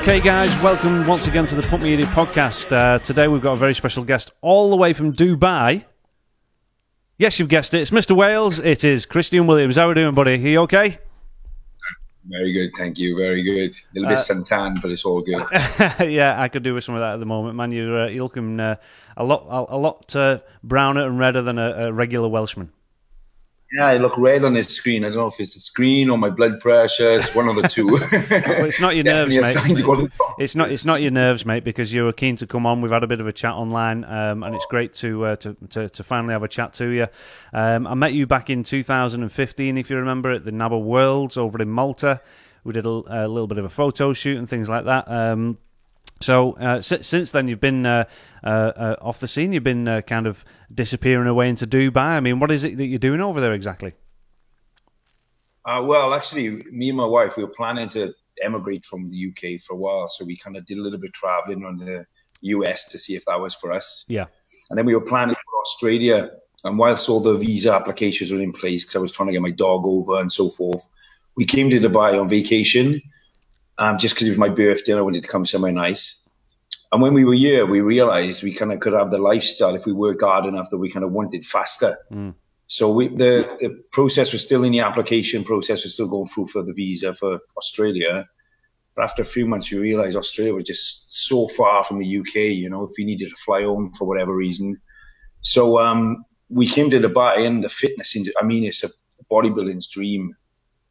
Okay, 0.00 0.20
guys, 0.20 0.50
welcome 0.62 1.06
once 1.06 1.26
again 1.26 1.44
to 1.46 1.54
the 1.54 1.62
Pump 1.62 1.82
Me 1.82 1.92
Idiot 1.92 2.08
podcast. 2.10 2.72
Uh, 2.72 2.98
today 2.98 3.28
we've 3.28 3.42
got 3.42 3.52
a 3.52 3.56
very 3.56 3.74
special 3.74 4.04
guest 4.04 4.30
all 4.40 4.70
the 4.70 4.76
way 4.76 4.94
from 4.94 5.12
Dubai. 5.12 5.84
Yes, 7.18 7.38
you've 7.38 7.50
guessed 7.50 7.74
it. 7.74 7.80
It's 7.82 7.90
Mr. 7.90 8.16
Wales. 8.16 8.58
It 8.58 8.84
is 8.84 9.04
Christian 9.04 9.46
Williams. 9.46 9.76
How 9.76 9.84
are 9.84 9.88
we 9.88 9.94
doing, 9.94 10.14
buddy? 10.14 10.32
Are 10.32 10.36
you 10.36 10.60
okay? 10.62 10.98
Very 12.24 12.52
good, 12.52 12.70
thank 12.76 12.98
you. 12.98 13.16
Very 13.16 13.42
good. 13.42 13.74
A 13.74 14.00
little 14.00 14.08
bit 14.08 14.18
suntan, 14.18 14.80
but 14.80 14.90
it's 14.90 15.04
all 15.04 15.20
good. 15.20 15.44
yeah, 16.10 16.40
I 16.40 16.48
could 16.48 16.62
do 16.62 16.74
with 16.74 16.84
some 16.84 16.94
of 16.94 17.00
that 17.00 17.14
at 17.14 17.20
the 17.20 17.26
moment, 17.26 17.56
man. 17.56 17.70
You're, 17.70 18.04
uh, 18.04 18.08
you're 18.08 18.22
looking 18.22 18.60
uh, 18.60 18.76
a 19.16 19.24
lot, 19.24 19.46
a, 19.48 19.74
a 19.74 19.78
lot 19.78 20.16
uh, 20.16 20.38
browner 20.62 21.06
and 21.06 21.18
redder 21.18 21.42
than 21.42 21.58
a, 21.58 21.88
a 21.88 21.92
regular 21.92 22.28
Welshman. 22.28 22.70
Yeah, 23.72 23.86
I 23.86 23.98
look 23.98 24.16
red 24.16 24.44
on 24.44 24.54
this 24.54 24.68
screen. 24.68 25.04
I 25.04 25.08
don't 25.08 25.18
know 25.18 25.26
if 25.26 25.38
it's 25.38 25.52
the 25.52 25.60
screen 25.60 26.08
or 26.08 26.16
my 26.16 26.30
blood 26.30 26.58
pressure. 26.58 27.20
It's 27.20 27.34
one 27.34 27.48
of 27.48 27.56
the 27.56 27.68
two. 27.68 27.86
well, 27.90 28.64
it's 28.64 28.80
not 28.80 28.94
your 28.94 29.04
nerves, 29.14 29.36
mate. 29.36 29.56
to 29.56 29.74
to. 29.74 30.08
It's 30.38 30.56
not. 30.56 30.72
It's 30.72 30.86
not 30.86 31.02
your 31.02 31.10
nerves, 31.10 31.44
mate, 31.44 31.64
because 31.64 31.92
you 31.92 32.04
were 32.04 32.14
keen 32.14 32.36
to 32.36 32.46
come 32.46 32.64
on. 32.64 32.80
We've 32.80 32.90
had 32.90 33.02
a 33.02 33.06
bit 33.06 33.20
of 33.20 33.26
a 33.26 33.32
chat 33.32 33.52
online, 33.52 34.04
um, 34.04 34.42
and 34.42 34.54
it's 34.54 34.64
great 34.66 34.94
to, 34.94 35.26
uh, 35.26 35.36
to 35.36 35.56
to 35.70 35.88
to 35.90 36.02
finally 36.02 36.32
have 36.32 36.42
a 36.42 36.48
chat 36.48 36.72
to 36.74 36.88
you. 36.88 37.08
Um, 37.52 37.86
I 37.86 37.92
met 37.92 38.14
you 38.14 38.26
back 38.26 38.48
in 38.48 38.64
2015, 38.64 39.76
if 39.76 39.90
you 39.90 39.96
remember, 39.96 40.30
at 40.30 40.46
the 40.46 40.50
NABBA 40.50 40.82
Worlds 40.82 41.36
over 41.36 41.60
in 41.60 41.68
Malta. 41.68 42.22
We 42.64 42.72
did 42.72 42.86
a, 42.86 42.88
a 42.88 43.28
little 43.28 43.46
bit 43.46 43.58
of 43.58 43.64
a 43.66 43.70
photo 43.70 44.12
shoot 44.14 44.38
and 44.38 44.48
things 44.48 44.68
like 44.68 44.86
that. 44.86 45.10
Um, 45.10 45.58
so 46.20 46.52
uh, 46.54 46.80
si- 46.80 47.02
since 47.02 47.32
then, 47.32 47.48
you've 47.48 47.60
been 47.60 47.86
uh, 47.86 48.04
uh, 48.42 48.46
uh, 48.46 48.96
off 49.00 49.20
the 49.20 49.28
scene. 49.28 49.52
You've 49.52 49.62
been 49.62 49.86
uh, 49.86 50.00
kind 50.02 50.26
of 50.26 50.44
disappearing 50.72 51.28
away 51.28 51.48
into 51.48 51.66
Dubai. 51.66 51.98
I 51.98 52.20
mean, 52.20 52.40
what 52.40 52.50
is 52.50 52.64
it 52.64 52.76
that 52.76 52.86
you're 52.86 52.98
doing 52.98 53.20
over 53.20 53.40
there 53.40 53.52
exactly? 53.52 53.92
Uh, 55.64 55.82
well, 55.82 56.14
actually, 56.14 56.64
me 56.70 56.88
and 56.88 56.96
my 56.96 57.04
wife, 57.04 57.36
we 57.36 57.44
were 57.44 57.50
planning 57.50 57.88
to 57.90 58.14
emigrate 58.42 58.84
from 58.84 59.10
the 59.10 59.28
UK 59.28 59.60
for 59.60 59.74
a 59.74 59.76
while. 59.76 60.08
So 60.08 60.24
we 60.24 60.36
kind 60.36 60.56
of 60.56 60.64
did 60.66 60.78
a 60.78 60.82
little 60.82 60.98
bit 60.98 61.08
of 61.08 61.14
traveling 61.14 61.64
on 61.64 61.78
the 61.78 62.06
US 62.40 62.88
to 62.88 62.98
see 62.98 63.16
if 63.16 63.24
that 63.26 63.40
was 63.40 63.54
for 63.54 63.72
us. 63.72 64.04
Yeah. 64.08 64.26
And 64.70 64.78
then 64.78 64.86
we 64.86 64.94
were 64.94 65.04
planning 65.04 65.34
for 65.34 65.60
Australia. 65.62 66.30
And 66.64 66.78
whilst 66.78 67.08
all 67.08 67.20
the 67.20 67.36
visa 67.36 67.72
applications 67.72 68.32
were 68.32 68.40
in 68.40 68.52
place, 68.52 68.84
because 68.84 68.96
I 68.96 69.00
was 69.00 69.12
trying 69.12 69.28
to 69.28 69.32
get 69.32 69.42
my 69.42 69.50
dog 69.50 69.86
over 69.86 70.20
and 70.20 70.32
so 70.32 70.48
forth, 70.48 70.88
we 71.36 71.44
came 71.44 71.70
to 71.70 71.78
Dubai 71.78 72.20
on 72.20 72.28
vacation 72.28 73.00
um, 73.78 73.98
just 73.98 74.14
because 74.14 74.26
it 74.26 74.30
was 74.30 74.38
my 74.38 74.48
birthday 74.48 74.92
and 74.92 74.98
I 74.98 75.02
wanted 75.02 75.22
to 75.22 75.28
come 75.28 75.46
somewhere 75.46 75.72
nice. 75.72 76.28
And 76.90 77.02
when 77.02 77.14
we 77.14 77.24
were 77.24 77.34
here, 77.34 77.66
we 77.66 77.80
realized 77.80 78.42
we 78.42 78.54
kind 78.54 78.72
of 78.72 78.80
could 78.80 78.94
have 78.94 79.10
the 79.10 79.18
lifestyle 79.18 79.74
if 79.74 79.86
we 79.86 79.92
worked 79.92 80.22
hard 80.22 80.46
enough 80.46 80.70
that 80.70 80.78
we 80.78 80.90
kind 80.90 81.04
of 81.04 81.12
wanted 81.12 81.44
faster. 81.44 81.98
Mm. 82.10 82.34
So 82.66 82.90
we, 82.92 83.08
the, 83.08 83.56
the 83.60 83.82
process 83.92 84.32
was 84.32 84.42
still 84.42 84.64
in 84.64 84.72
the 84.72 84.80
application 84.80 85.44
process 85.44 85.84
was 85.84 85.94
still 85.94 86.08
going 86.08 86.26
through 86.26 86.48
for 86.48 86.62
the 86.62 86.72
visa 86.72 87.14
for 87.14 87.40
Australia. 87.56 88.26
But 88.94 89.04
after 89.04 89.22
a 89.22 89.26
few 89.26 89.46
months, 89.46 89.70
we 89.70 89.78
realized 89.78 90.16
Australia 90.16 90.54
was 90.54 90.64
just 90.64 91.10
so 91.10 91.48
far 91.48 91.84
from 91.84 91.98
the 91.98 92.18
UK, 92.18 92.34
you 92.34 92.68
know, 92.68 92.84
if 92.84 92.90
we 92.98 93.04
needed 93.04 93.30
to 93.30 93.36
fly 93.36 93.62
home 93.62 93.92
for 93.96 94.06
whatever 94.06 94.34
reason. 94.34 94.78
So 95.42 95.78
um, 95.78 96.24
we 96.50 96.66
came 96.66 96.90
to 96.90 97.00
Dubai 97.00 97.46
and 97.46 97.62
the 97.62 97.68
fitness, 97.68 98.16
I 98.40 98.44
mean, 98.44 98.64
it's 98.64 98.82
a 98.82 98.90
bodybuilding's 99.30 99.86
dream. 99.86 100.34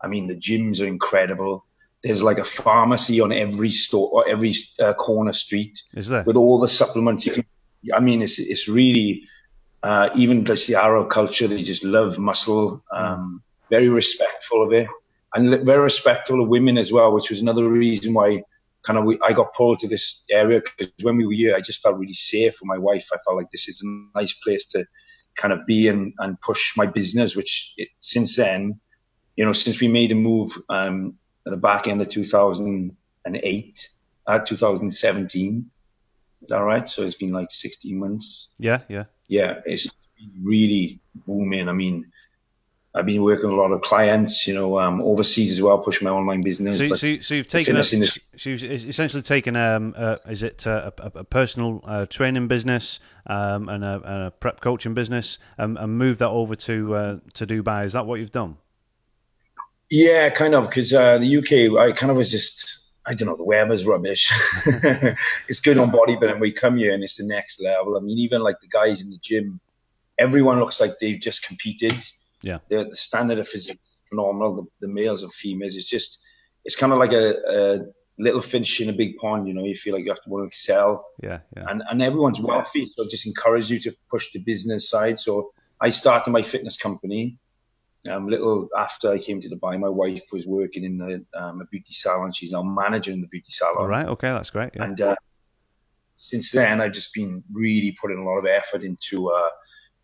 I 0.01 0.07
mean, 0.07 0.27
the 0.27 0.35
gyms 0.35 0.81
are 0.81 0.87
incredible. 0.87 1.66
There's 2.07 2.23
like 2.23 2.39
a 2.39 2.45
pharmacy 2.45 3.19
on 3.19 3.31
every 3.31 3.71
store 3.71 4.09
or 4.11 4.27
every 4.27 4.55
uh, 4.79 4.93
corner 4.93 5.33
street 5.33 5.83
Is 5.93 6.07
there? 6.07 6.23
with 6.23 6.37
all 6.37 6.59
the 6.59 6.67
supplements 6.67 7.25
you 7.25 7.33
can. 7.33 7.45
I 7.93 7.99
mean, 7.99 8.21
it's 8.21 8.39
it's 8.39 8.67
really 8.67 9.23
uh, 9.83 10.09
even 10.15 10.45
just 10.45 10.67
the 10.67 10.75
Arab 10.75 11.09
culture. 11.09 11.47
They 11.47 11.63
just 11.63 11.83
love 11.83 12.17
muscle. 12.17 12.83
Um, 12.91 13.43
very 13.69 13.89
respectful 13.89 14.63
of 14.63 14.71
it, 14.73 14.87
and 15.33 15.65
very 15.65 15.83
respectful 15.83 16.41
of 16.41 16.47
women 16.47 16.77
as 16.77 16.91
well, 16.91 17.13
which 17.13 17.29
was 17.29 17.41
another 17.41 17.67
reason 17.69 18.13
why 18.13 18.43
kind 18.83 18.97
of 18.97 19.05
we, 19.05 19.19
I 19.21 19.33
got 19.33 19.53
pulled 19.53 19.79
to 19.79 19.87
this 19.87 20.23
area 20.29 20.61
because 20.61 20.93
when 21.01 21.17
we 21.17 21.25
were 21.25 21.33
here, 21.33 21.55
I 21.55 21.59
just 21.59 21.81
felt 21.81 21.97
really 21.97 22.13
safe 22.13 22.55
for 22.55 22.65
my 22.65 22.77
wife. 22.77 23.07
I 23.13 23.17
felt 23.25 23.35
like 23.35 23.51
this 23.51 23.67
is 23.67 23.83
a 23.83 24.17
nice 24.17 24.33
place 24.33 24.65
to 24.67 24.85
kind 25.35 25.53
of 25.53 25.65
be 25.65 25.89
and, 25.89 26.13
and 26.19 26.39
push 26.39 26.75
my 26.77 26.85
business. 26.85 27.35
Which 27.35 27.73
it, 27.77 27.89
since 27.99 28.37
then, 28.37 28.79
you 29.35 29.45
know, 29.45 29.53
since 29.53 29.81
we 29.81 29.89
made 29.89 30.11
a 30.13 30.15
move 30.15 30.57
um, 30.69 31.17
at 31.47 31.51
the 31.51 31.57
back 31.57 31.87
end 31.87 32.01
of 32.01 32.09
2008, 32.09 33.89
uh, 34.27 34.39
2017. 34.39 35.71
Is 36.41 36.49
that 36.49 36.57
right? 36.57 36.87
So 36.87 37.03
it's 37.03 37.15
been 37.15 37.31
like 37.31 37.49
16 37.51 37.97
months. 37.97 38.49
Yeah, 38.59 38.81
yeah. 38.89 39.05
Yeah, 39.27 39.61
it's 39.65 39.87
really 40.43 40.99
booming. 41.25 41.69
I 41.69 41.73
mean, 41.73 42.11
I've 42.93 43.05
been 43.05 43.21
working 43.21 43.45
with 43.45 43.53
a 43.53 43.61
lot 43.61 43.71
of 43.71 43.81
clients, 43.81 44.47
you 44.47 44.53
know, 44.53 44.79
um, 44.79 45.01
overseas 45.01 45.51
as 45.53 45.61
well, 45.61 45.77
pushing 45.79 46.05
my 46.05 46.11
online 46.11 46.41
business. 46.41 46.77
So, 46.79 46.93
so, 46.95 47.19
so 47.21 47.35
you've 47.35 47.47
taken 47.47 47.75
a, 47.75 47.79
industry- 47.79 48.23
so 48.35 48.49
you've 48.49 48.63
essentially 48.63 49.21
taken 49.21 49.55
um, 49.55 49.93
uh, 49.95 50.17
is 50.27 50.43
it 50.43 50.65
uh, 50.67 50.91
a, 50.97 51.03
a, 51.03 51.19
a 51.19 51.23
personal 51.23 51.81
uh, 51.85 52.05
training 52.07 52.47
business 52.47 52.99
um, 53.27 53.69
and, 53.69 53.83
a, 53.83 54.01
and 54.03 54.23
a 54.27 54.31
prep 54.31 54.61
coaching 54.61 54.93
business 54.93 55.37
um, 55.57 55.77
and 55.77 55.97
moved 55.97 56.19
that 56.19 56.29
over 56.29 56.55
to 56.55 56.95
uh, 56.95 57.19
to 57.35 57.47
Dubai? 57.47 57.85
Is 57.85 57.93
that 57.93 58.05
what 58.05 58.19
you've 58.19 58.31
done? 58.31 58.57
Yeah, 59.89 60.29
kind 60.29 60.55
of, 60.55 60.69
because 60.69 60.93
uh, 60.93 61.17
the 61.17 61.37
UK, 61.37 61.79
I 61.79 61.91
kind 61.91 62.11
of 62.11 62.17
was 62.17 62.31
just, 62.31 62.89
I 63.05 63.13
don't 63.13 63.27
know, 63.27 63.37
the 63.37 63.45
weather's 63.45 63.85
rubbish. 63.85 64.31
it's 65.47 65.59
good 65.59 65.77
on 65.77 65.91
bodybuilding. 65.91 66.39
We 66.39 66.51
come 66.51 66.77
here 66.77 66.93
and 66.93 67.03
it's 67.03 67.17
the 67.17 67.25
next 67.25 67.61
level. 67.61 67.97
I 67.97 68.01
mean, 68.01 68.17
even 68.17 68.41
like 68.41 68.59
the 68.61 68.67
guys 68.67 69.01
in 69.01 69.09
the 69.09 69.19
gym, 69.21 69.59
everyone 70.17 70.59
looks 70.59 70.79
like 70.79 70.99
they've 70.99 71.19
just 71.19 71.43
competed. 71.45 71.95
Yeah. 72.41 72.59
The, 72.69 72.85
the 72.85 72.95
standard 72.95 73.39
of 73.39 73.47
physique 73.47 73.79
is 73.81 73.95
phenomenal. 74.09 74.55
The, 74.55 74.87
the 74.87 74.93
males 74.93 75.23
and 75.23 75.33
females, 75.33 75.75
it's 75.75 75.89
just, 75.89 76.19
it's 76.65 76.75
kind 76.75 76.91
of 76.91 76.99
like 76.99 77.13
a, 77.13 77.35
a 77.47 77.79
little 78.17 78.41
fish 78.41 78.81
in 78.81 78.89
a 78.89 78.93
big 78.93 79.17
pond. 79.17 79.47
You 79.47 79.53
know, 79.53 79.63
you 79.63 79.75
feel 79.75 79.93
like 79.93 80.03
you 80.03 80.11
have 80.11 80.21
to 80.23 80.29
want 80.29 80.43
to 80.43 80.47
excel, 80.47 81.05
Yeah, 81.23 81.39
yeah. 81.55 81.65
and 81.69 81.83
and 81.89 82.01
everyone's 82.01 82.39
wealthy, 82.39 82.87
so 82.87 83.03
it 83.03 83.09
just 83.09 83.25
encourage 83.25 83.69
you 83.71 83.79
to 83.81 83.95
push 84.09 84.31
the 84.33 84.39
business 84.39 84.89
side. 84.89 85.19
So 85.19 85.51
I 85.79 85.89
started 85.91 86.31
my 86.31 86.41
fitness 86.41 86.77
company. 86.77 87.37
Um, 88.09 88.27
a 88.27 88.31
little 88.31 88.69
after 88.77 89.11
I 89.11 89.17
came 89.17 89.41
to 89.41 89.49
Dubai, 89.49 89.79
my 89.79 89.89
wife 89.89 90.25
was 90.31 90.45
working 90.45 90.83
in 90.83 90.97
the, 90.97 91.25
um, 91.33 91.61
a 91.61 91.65
beauty 91.65 91.93
salon. 91.93 92.31
She's 92.31 92.51
now 92.51 92.63
managing 92.63 93.21
the 93.21 93.27
beauty 93.27 93.51
salon. 93.51 93.77
All 93.79 93.87
right. 93.87 94.05
Okay, 94.05 94.29
that's 94.29 94.49
great. 94.49 94.71
Yeah. 94.75 94.83
And 94.85 95.01
uh, 95.01 95.15
since 96.15 96.51
then, 96.51 96.79
I've 96.79 96.93
just 96.93 97.13
been 97.13 97.43
really 97.51 97.95
putting 97.99 98.19
a 98.19 98.23
lot 98.23 98.37
of 98.37 98.45
effort 98.45 98.83
into 98.83 99.29
uh, 99.29 99.49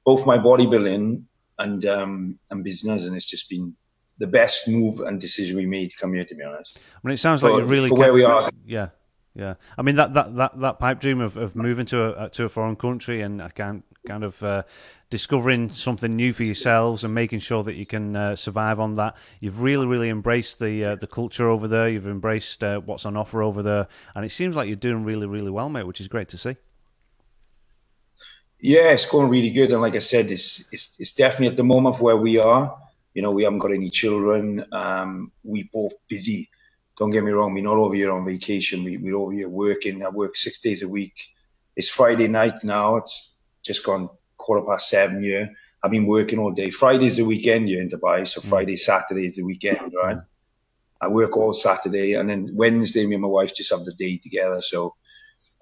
both 0.06 0.26
my 0.26 0.38
bodybuilding 0.38 1.24
and 1.60 1.86
um, 1.86 2.40
and 2.50 2.64
business, 2.64 3.06
and 3.06 3.16
it's 3.16 3.26
just 3.26 3.50
been 3.50 3.76
the 4.18 4.28
best 4.28 4.68
move 4.68 5.00
and 5.02 5.20
decision 5.20 5.58
we 5.58 5.66
made 5.66 5.92
to 5.92 5.98
come 5.98 6.14
here. 6.14 6.26
To 6.26 6.36
be 6.36 6.44
honest, 6.44 6.80
I 6.80 7.08
mean, 7.08 7.14
it 7.14 7.18
sounds 7.18 7.44
like 7.44 7.52
you're 7.52 7.64
really 7.64 7.90
for 7.90 7.98
where 7.98 8.14
we 8.14 8.24
are. 8.24 8.50
Yeah, 8.66 8.90
yeah. 9.34 9.56
I 9.78 9.82
mean 9.82 9.96
that 9.96 10.14
that 10.14 10.36
that, 10.36 10.60
that 10.60 10.80
pipe 10.80 11.00
dream 11.00 11.20
of, 11.22 11.38
of 11.38 11.56
moving 11.56 11.86
to 11.88 12.24
a 12.26 12.30
to 12.30 12.46
a 12.46 12.50
foreign 12.50 12.76
country 12.76 13.22
and 13.22 13.42
I 13.42 13.50
can't 13.50 13.84
kind 14.08 14.24
of 14.24 14.44
uh, 14.44 14.64
discovering 15.14 15.70
something 15.70 16.16
new 16.16 16.34
for 16.34 16.44
yourselves 16.44 17.04
and 17.04 17.14
making 17.14 17.38
sure 17.38 17.62
that 17.62 17.76
you 17.76 17.86
can 17.86 18.16
uh, 18.16 18.36
survive 18.36 18.80
on 18.80 18.96
that. 18.96 19.16
You've 19.40 19.62
really 19.62 19.86
really 19.86 20.10
embraced 20.10 20.58
the 20.58 20.84
uh, 20.84 20.96
the 20.96 21.06
culture 21.06 21.48
over 21.50 21.68
there. 21.68 21.88
You've 21.88 22.08
embraced 22.08 22.64
uh, 22.64 22.80
what's 22.80 23.06
on 23.06 23.16
offer 23.16 23.44
over 23.44 23.62
there, 23.62 23.88
and 24.16 24.26
it 24.26 24.32
seems 24.32 24.56
like 24.56 24.68
you're 24.68 24.76
doing 24.76 25.04
really 25.04 25.28
really 25.28 25.52
well, 25.52 25.70
mate, 25.70 25.86
which 25.86 26.02
is 26.02 26.08
great 26.08 26.30
to 26.30 26.38
see. 26.40 26.56
Yeah, 28.60 28.90
it's 28.90 29.06
going 29.06 29.30
really 29.30 29.52
good, 29.52 29.72
and 29.72 29.82
like 29.82 29.96
I 29.96 30.00
said, 30.00 30.32
it's 30.32 30.68
it's, 30.72 30.96
it's 30.98 31.14
definitely 31.14 31.50
at 31.50 31.58
the 31.58 31.64
moment 31.64 32.00
where 32.00 32.18
we 32.18 32.40
are. 32.40 32.76
You 33.14 33.22
know, 33.22 33.30
we 33.30 33.44
haven't 33.44 33.60
got 33.60 33.72
any 33.72 33.92
children. 33.92 34.66
Um, 34.72 35.32
we 35.44 35.70
both 35.72 35.94
busy. 36.08 36.50
Don't 36.98 37.12
get 37.12 37.24
me 37.24 37.34
wrong. 37.34 37.54
We're 37.54 37.64
not 37.64 37.78
over 37.78 37.94
here 37.94 38.12
on 38.12 38.26
vacation. 38.26 38.84
We, 38.84 38.98
we're 38.98 39.16
over 39.16 39.32
here 39.32 39.48
working. 39.48 40.04
I 40.04 40.10
work 40.10 40.36
six 40.36 40.58
days 40.58 40.82
a 40.82 40.88
week. 40.88 41.14
It's 41.76 41.90
Friday 41.90 42.28
night 42.28 42.64
now. 42.64 42.96
It's 42.96 43.36
just 43.62 43.86
gone 43.86 44.10
quarter 44.44 44.66
past 44.66 44.90
seven 44.90 45.24
here. 45.24 45.50
I've 45.82 45.92
been 45.92 46.06
working 46.06 46.40
all 46.40 46.52
day. 46.52 46.70
Friday's 46.70 47.18
the 47.18 47.26
weekend 47.26 47.68
here 47.68 47.82
in 47.82 47.90
Dubai, 47.90 48.28
so 48.28 48.42
Friday, 48.42 48.78
Saturday 48.78 49.26
is 49.26 49.36
the 49.36 49.44
weekend, 49.44 49.92
right? 50.02 50.18
I 51.02 51.08
work 51.10 51.36
all 51.36 51.54
Saturday, 51.54 52.14
and 52.14 52.30
then 52.30 52.50
Wednesday, 52.54 53.06
me 53.06 53.16
and 53.16 53.22
my 53.22 53.28
wife 53.28 53.54
just 53.54 53.72
have 53.72 53.84
the 53.84 53.94
day 53.94 54.18
together. 54.18 54.62
So, 54.62 54.96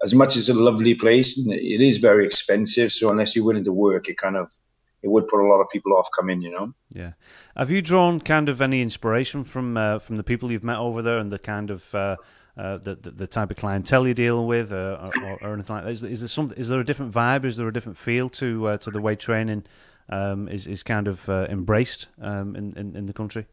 as 0.03 0.13
much 0.13 0.35
as 0.35 0.49
a 0.49 0.53
lovely 0.53 0.93
place, 0.93 1.37
and 1.37 1.51
it 1.51 1.81
is 1.81 1.97
very 1.97 2.25
expensive. 2.25 2.91
So, 2.91 3.09
unless 3.09 3.35
you're 3.35 3.45
willing 3.45 3.63
to 3.63 3.73
work, 3.73 4.07
it 4.07 4.17
kind 4.17 4.37
of 4.37 4.51
it 5.01 5.09
would 5.09 5.27
put 5.27 5.43
a 5.43 5.47
lot 5.47 5.59
of 5.59 5.69
people 5.69 5.93
off 5.93 6.07
coming. 6.17 6.43
You 6.43 6.51
know. 6.51 6.73
Yeah. 6.91 7.13
Have 7.57 7.71
you 7.71 7.81
drawn 7.81 8.19
kind 8.19 8.49
of 8.49 8.61
any 8.61 8.81
inspiration 8.83 9.43
from 9.43 9.77
uh, 9.77 9.97
from 9.97 10.17
the 10.17 10.23
people 10.23 10.51
you've 10.51 10.63
met 10.63 10.77
over 10.77 11.01
there 11.01 11.17
and 11.17 11.31
the 11.31 11.39
kind 11.39 11.71
of 11.71 11.95
uh, 11.95 12.17
uh, 12.57 12.77
the, 12.77 12.95
the 12.95 13.11
the 13.11 13.27
type 13.27 13.49
of 13.51 13.57
clientele 13.57 14.05
you're 14.05 14.13
dealing 14.13 14.45
with, 14.47 14.71
uh, 14.73 15.09
or, 15.23 15.37
or 15.41 15.53
anything 15.53 15.75
like 15.75 15.85
that? 15.85 15.91
Is, 15.91 16.03
is 16.03 16.19
there 16.21 16.29
some? 16.29 16.51
Is 16.57 16.67
there 16.69 16.79
a 16.79 16.85
different 16.85 17.13
vibe? 17.13 17.45
Is 17.45 17.57
there 17.57 17.67
a 17.67 17.73
different 17.73 17.97
feel 17.97 18.29
to 18.29 18.67
uh, 18.67 18.77
to 18.77 18.91
the 18.91 19.01
way 19.01 19.15
training 19.15 19.63
um, 20.09 20.47
is 20.49 20.67
is 20.67 20.83
kind 20.83 21.07
of 21.07 21.27
uh, 21.29 21.47
embraced 21.49 22.07
um, 22.21 22.55
in, 22.55 22.73
in 22.77 22.95
in 22.95 23.05
the 23.05 23.13
country? 23.13 23.45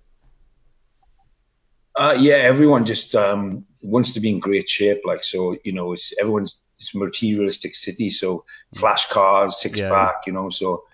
Uh, 1.97 2.17
yeah, 2.19 2.35
everyone 2.37 2.85
just 2.85 3.15
um, 3.15 3.65
wants 3.83 4.13
to 4.13 4.21
be 4.21 4.31
in 4.31 4.39
great 4.39 4.69
shape. 4.69 5.01
Like 5.05 5.25
so, 5.25 5.57
you 5.65 5.73
know, 5.73 5.93
it's 5.93 6.13
everyone's 6.21 6.57
it's 6.79 6.95
materialistic 6.95 7.75
city. 7.75 8.09
So 8.11 8.45
flash 8.75 9.09
cars, 9.09 9.61
six 9.61 9.79
Yeah. 9.81 9.89
pack, 9.91 10.17
you 10.27 10.33
know. 10.33 10.49
So 10.51 10.85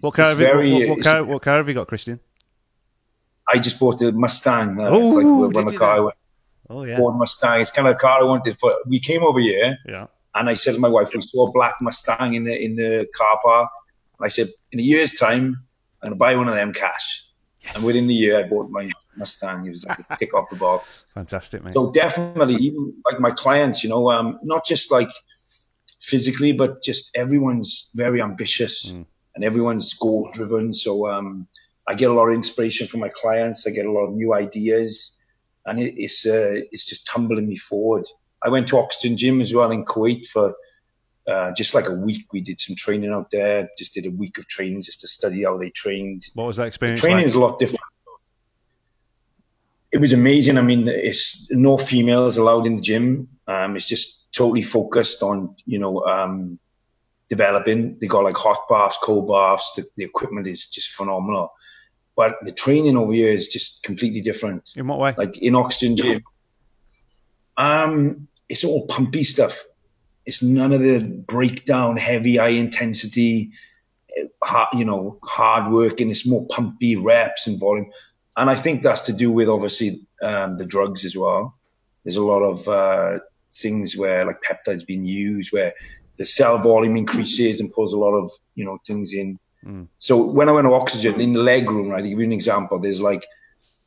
What 0.00 0.14
car? 0.14 0.26
Have 0.26 0.38
you, 0.40 0.46
very- 0.46 0.72
what, 0.72 0.88
what, 0.90 1.02
car? 1.02 1.24
What 1.24 1.42
car 1.42 1.56
have 1.56 1.68
you 1.68 1.74
got, 1.74 1.88
Christian? 1.88 2.20
I 3.52 3.58
just 3.58 3.78
bought 3.78 4.00
a 4.02 4.12
Mustang. 4.12 4.80
Uh, 4.80 4.88
Oh, 4.90 4.98
like 4.98 5.54
did 5.54 5.66
the 5.66 5.72
you 5.72 5.78
car 5.78 5.96
I 5.96 6.00
went- 6.00 6.16
Oh 6.70 6.84
yeah. 6.84 6.96
Ford 6.96 7.16
Mustang. 7.16 7.60
It's 7.60 7.70
kind 7.70 7.86
of 7.88 7.94
a 7.94 7.98
car 7.98 8.20
I 8.20 8.24
wanted 8.24 8.58
for. 8.58 8.74
We 8.86 8.98
came 9.00 9.22
over 9.22 9.40
here, 9.40 9.78
Yeah. 9.86 10.06
and 10.34 10.48
I 10.48 10.54
said 10.54 10.74
to 10.74 10.80
my 10.80 10.88
wife, 10.88 11.10
we 11.14 11.20
saw 11.22 11.48
a 11.48 11.52
black 11.52 11.74
Mustang 11.80 12.34
in 12.34 12.44
the 12.44 12.56
in 12.64 12.76
the 12.76 13.06
car 13.14 13.38
park. 13.44 13.70
And 14.18 14.26
I 14.26 14.28
said, 14.30 14.48
in 14.72 14.78
a 14.78 14.82
year's 14.82 15.12
time, 15.12 15.64
I'm 16.02 16.08
gonna 16.10 16.16
buy 16.16 16.34
one 16.36 16.48
of 16.48 16.54
them 16.54 16.72
cash. 16.72 17.24
And 17.74 17.84
within 17.84 18.06
the 18.06 18.14
year, 18.14 18.38
I 18.38 18.42
bought 18.44 18.70
my 18.70 18.90
Mustang. 19.16 19.64
It 19.66 19.70
was 19.70 19.84
like 19.86 19.98
a 20.10 20.16
tick 20.16 20.34
off 20.34 20.48
the 20.50 20.56
box. 20.56 21.06
Fantastic, 21.14 21.64
mate. 21.64 21.74
So 21.74 21.90
definitely, 21.92 22.56
even 22.56 22.94
like 23.10 23.20
my 23.20 23.30
clients, 23.30 23.82
you 23.82 23.90
know, 23.90 24.10
um, 24.10 24.38
not 24.42 24.64
just 24.66 24.90
like 24.90 25.08
physically, 26.00 26.52
but 26.52 26.82
just 26.82 27.10
everyone's 27.14 27.90
very 27.94 28.20
ambitious 28.20 28.86
Mm. 28.92 29.06
and 29.34 29.44
everyone's 29.44 29.92
goal 29.94 30.30
driven. 30.32 30.72
So 30.74 31.08
um, 31.08 31.48
I 31.88 31.94
get 31.94 32.10
a 32.10 32.14
lot 32.14 32.28
of 32.28 32.34
inspiration 32.34 32.86
from 32.86 33.00
my 33.00 33.08
clients. 33.08 33.66
I 33.66 33.70
get 33.70 33.86
a 33.86 33.92
lot 33.92 34.06
of 34.08 34.14
new 34.14 34.34
ideas, 34.34 35.16
and 35.66 35.80
it, 35.80 35.94
it's 35.96 36.26
uh, 36.26 36.60
it's 36.72 36.84
just 36.84 37.06
tumbling 37.06 37.48
me 37.48 37.56
forward. 37.56 38.04
I 38.44 38.48
went 38.48 38.68
to 38.68 38.78
Oxygen 38.78 39.16
Gym 39.16 39.40
as 39.40 39.54
well 39.54 39.70
in 39.70 39.84
Kuwait 39.84 40.26
for 40.26 40.54
uh, 41.26 41.52
just 41.52 41.74
like 41.74 41.88
a 41.88 41.94
week. 41.94 42.26
We 42.32 42.40
did 42.40 42.60
some 42.60 42.76
training 42.76 43.10
out 43.10 43.30
there. 43.30 43.68
Just 43.78 43.94
did 43.94 44.06
a 44.06 44.10
week 44.10 44.38
of 44.38 44.46
training 44.48 44.82
just 44.82 45.00
to 45.00 45.08
study 45.08 45.44
how 45.44 45.56
they 45.56 45.70
trained 45.70 46.26
what 46.34 46.46
was 46.46 46.56
that 46.58 46.66
experience 46.66 47.00
training 47.00 47.18
like? 47.18 47.26
is 47.26 47.34
a 47.34 47.40
lot 47.40 47.58
different. 47.58 47.80
It 49.92 50.00
was 50.00 50.12
amazing. 50.12 50.58
I 50.58 50.62
mean, 50.62 50.88
it's 50.88 51.46
no 51.52 51.78
females 51.78 52.36
allowed 52.36 52.66
in 52.66 52.76
the 52.76 52.82
gym. 52.82 53.28
Um, 53.46 53.76
it's 53.76 53.86
just 53.86 54.32
totally 54.32 54.62
focused 54.62 55.22
on 55.22 55.54
you 55.64 55.78
know 55.78 56.04
um, 56.04 56.58
developing. 57.28 57.98
They 58.00 58.06
got 58.06 58.24
like 58.24 58.36
hot 58.36 58.60
baths, 58.68 58.98
cold 59.02 59.28
baths. 59.28 59.72
The, 59.76 59.86
the 59.96 60.04
equipment 60.04 60.46
is 60.46 60.66
just 60.66 60.90
phenomenal, 60.90 61.52
but 62.16 62.36
the 62.42 62.52
training 62.52 62.96
over 62.96 63.12
here 63.12 63.32
is 63.32 63.48
just 63.48 63.82
completely 63.82 64.20
different. 64.20 64.70
In 64.76 64.86
what 64.86 64.98
way? 64.98 65.14
Like 65.16 65.38
in 65.38 65.54
Oxygen 65.54 65.96
Gym, 65.96 66.22
um, 67.56 68.28
it's 68.48 68.64
all 68.64 68.86
pumpy 68.86 69.24
stuff. 69.24 69.64
It's 70.26 70.42
none 70.42 70.72
of 70.72 70.80
the 70.80 71.00
breakdown, 71.00 71.96
heavy, 71.96 72.36
high 72.36 72.48
intensity, 72.48 73.52
hard, 74.42 74.68
you 74.74 74.84
know, 74.84 75.18
hard 75.22 75.72
working. 75.72 76.10
It's 76.10 76.26
more 76.26 76.46
pumpy 76.48 76.96
reps 76.96 77.46
and 77.46 77.60
volume, 77.60 77.90
and 78.36 78.48
I 78.48 78.54
think 78.54 78.82
that's 78.82 79.02
to 79.02 79.12
do 79.12 79.30
with 79.30 79.48
obviously 79.48 80.06
um, 80.22 80.58
the 80.58 80.66
drugs 80.66 81.04
as 81.04 81.16
well. 81.16 81.56
There's 82.04 82.16
a 82.16 82.22
lot 82.22 82.42
of 82.42 82.68
uh, 82.68 83.18
things 83.52 83.96
where 83.96 84.26
like 84.26 84.42
peptides 84.42 84.86
being 84.86 85.04
used, 85.04 85.52
where 85.52 85.74
the 86.16 86.24
cell 86.24 86.58
volume 86.58 86.96
increases 86.96 87.60
and 87.60 87.72
pulls 87.72 87.92
a 87.92 87.98
lot 87.98 88.14
of 88.14 88.30
you 88.54 88.64
know 88.64 88.78
things 88.86 89.12
in. 89.12 89.38
Mm. 89.66 89.88
So 89.98 90.22
when 90.24 90.48
I 90.48 90.52
went 90.52 90.66
to 90.66 90.72
oxygen 90.74 91.20
in 91.20 91.32
the 91.32 91.40
leg 91.42 91.70
room, 91.70 91.88
right, 91.88 92.02
to 92.02 92.08
give 92.08 92.18
you 92.18 92.24
an 92.24 92.32
example, 92.32 92.78
there's 92.78 93.00
like 93.00 93.24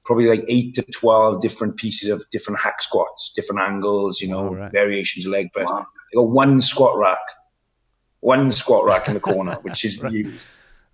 probably 0.06 0.28
like 0.28 0.44
eight 0.48 0.74
to 0.76 0.82
twelve 0.84 1.42
different 1.42 1.78
pieces 1.78 2.10
of 2.10 2.24
different 2.32 2.60
hack 2.60 2.82
squats, 2.82 3.32
different 3.36 3.62
angles, 3.62 4.20
you 4.22 4.28
know, 4.30 4.50
Oh, 4.50 4.54
right. 4.56 4.72
variations 4.72 5.26
of 5.26 5.32
leg 5.34 5.52
press. 5.54 5.70
They 5.70 6.16
got 6.16 6.30
one 6.30 6.62
squat 6.62 6.98
rack, 6.98 7.20
one 8.22 8.52
squat 8.52 8.86
rack 8.86 9.08
in 9.08 9.14
the 9.14 9.20
corner, 9.20 9.56
which 9.62 9.86
is 9.86 10.02
Right. 10.02 10.14
used, 10.14 10.46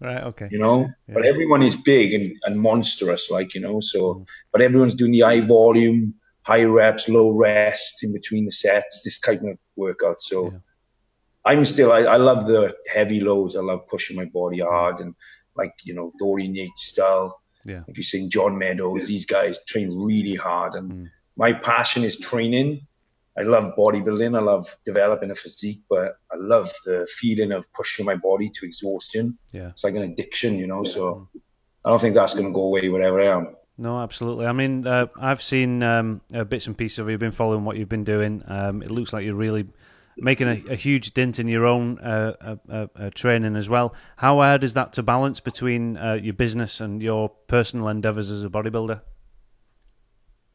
Right. 0.01 0.23
Okay. 0.23 0.47
you 0.51 0.59
know. 0.59 0.89
Yeah. 1.07 1.13
But 1.13 1.25
everyone 1.25 1.61
is 1.61 1.75
big 1.75 2.13
and, 2.13 2.33
and 2.45 2.59
monstrous, 2.59 3.29
like 3.31 3.53
you 3.53 3.61
know. 3.61 3.79
So, 3.79 4.15
Mm. 4.15 4.27
but 4.51 4.61
everyone's 4.61 4.95
doing 4.95 5.11
the 5.11 5.21
high 5.21 5.39
volume, 5.41 6.15
high 6.41 6.63
reps, 6.63 7.07
low 7.07 7.31
rest 7.37 8.03
in 8.03 8.11
between 8.11 8.45
the 8.45 8.51
sets. 8.51 9.01
This 9.03 9.17
kind 9.17 9.47
of 9.49 9.57
workout. 9.75 10.21
So. 10.21 10.51
Yeah. 10.51 10.57
I'm 11.45 11.65
still, 11.65 11.91
I, 11.91 11.99
I 12.01 12.17
love 12.17 12.47
the 12.47 12.73
heavy 12.91 13.19
loads. 13.19 13.55
I 13.55 13.61
love 13.61 13.85
pushing 13.87 14.15
my 14.15 14.25
body 14.25 14.59
hard 14.59 14.99
and 14.99 15.13
like, 15.55 15.73
you 15.83 15.93
know, 15.93 16.13
Dorian 16.19 16.55
Yates 16.55 16.83
style. 16.85 17.41
Yeah. 17.65 17.81
Like 17.87 17.97
you're 17.97 18.03
saying, 18.03 18.29
John 18.29 18.57
Meadows, 18.57 19.07
these 19.07 19.25
guys 19.25 19.59
train 19.65 19.91
really 19.91 20.35
hard. 20.35 20.73
And 20.75 20.91
Mm. 20.91 21.09
my 21.37 21.53
passion 21.53 22.03
is 22.03 22.17
training. 22.17 22.87
I 23.37 23.41
love 23.41 23.73
bodybuilding. 23.77 24.37
I 24.37 24.41
love 24.41 24.77
developing 24.85 25.31
a 25.31 25.35
physique, 25.35 25.81
but 25.89 26.17
I 26.31 26.35
love 26.37 26.71
the 26.85 27.07
feeling 27.17 27.51
of 27.51 27.71
pushing 27.73 28.05
my 28.05 28.15
body 28.15 28.49
to 28.49 28.65
exhaustion. 28.65 29.37
Yeah. 29.51 29.69
It's 29.69 29.83
like 29.83 29.95
an 29.95 30.03
addiction, 30.03 30.57
you 30.59 30.67
know? 30.67 30.83
So 30.83 31.27
I 31.85 31.89
don't 31.89 31.99
think 31.99 32.15
that's 32.15 32.33
going 32.33 32.45
to 32.45 32.53
go 32.53 32.65
away 32.65 32.89
wherever 32.89 33.19
I 33.19 33.35
am. 33.35 33.55
No, 33.77 33.99
absolutely. 33.99 34.45
I 34.45 34.51
mean, 34.51 34.85
uh, 34.85 35.07
I've 35.19 35.41
seen 35.41 35.81
um, 35.81 36.21
uh, 36.33 36.43
bits 36.43 36.67
and 36.67 36.77
pieces 36.77 36.99
of 36.99 37.09
you. 37.09 37.17
Been 37.17 37.31
following 37.31 37.65
what 37.65 37.75
you've 37.75 37.89
been 37.89 38.03
doing. 38.03 38.43
Um, 38.47 38.83
it 38.83 38.91
looks 38.91 39.11
like 39.13 39.25
you're 39.25 39.33
really 39.35 39.65
making 40.17 40.47
a, 40.47 40.71
a 40.71 40.75
huge 40.75 41.13
dint 41.13 41.39
in 41.39 41.47
your 41.47 41.65
own 41.65 41.99
uh, 41.99 42.33
uh, 42.41 42.55
uh, 42.71 42.87
uh, 42.95 43.09
training 43.11 43.55
as 43.55 43.69
well. 43.69 43.93
How 44.17 44.37
hard 44.37 44.63
is 44.63 44.73
that 44.73 44.93
to 44.93 45.03
balance 45.03 45.39
between 45.39 45.97
uh, 45.97 46.13
your 46.13 46.33
business 46.33 46.79
and 46.79 47.01
your 47.01 47.29
personal 47.47 47.87
endeavors 47.87 48.29
as 48.29 48.43
a 48.43 48.49
bodybuilder? 48.49 49.01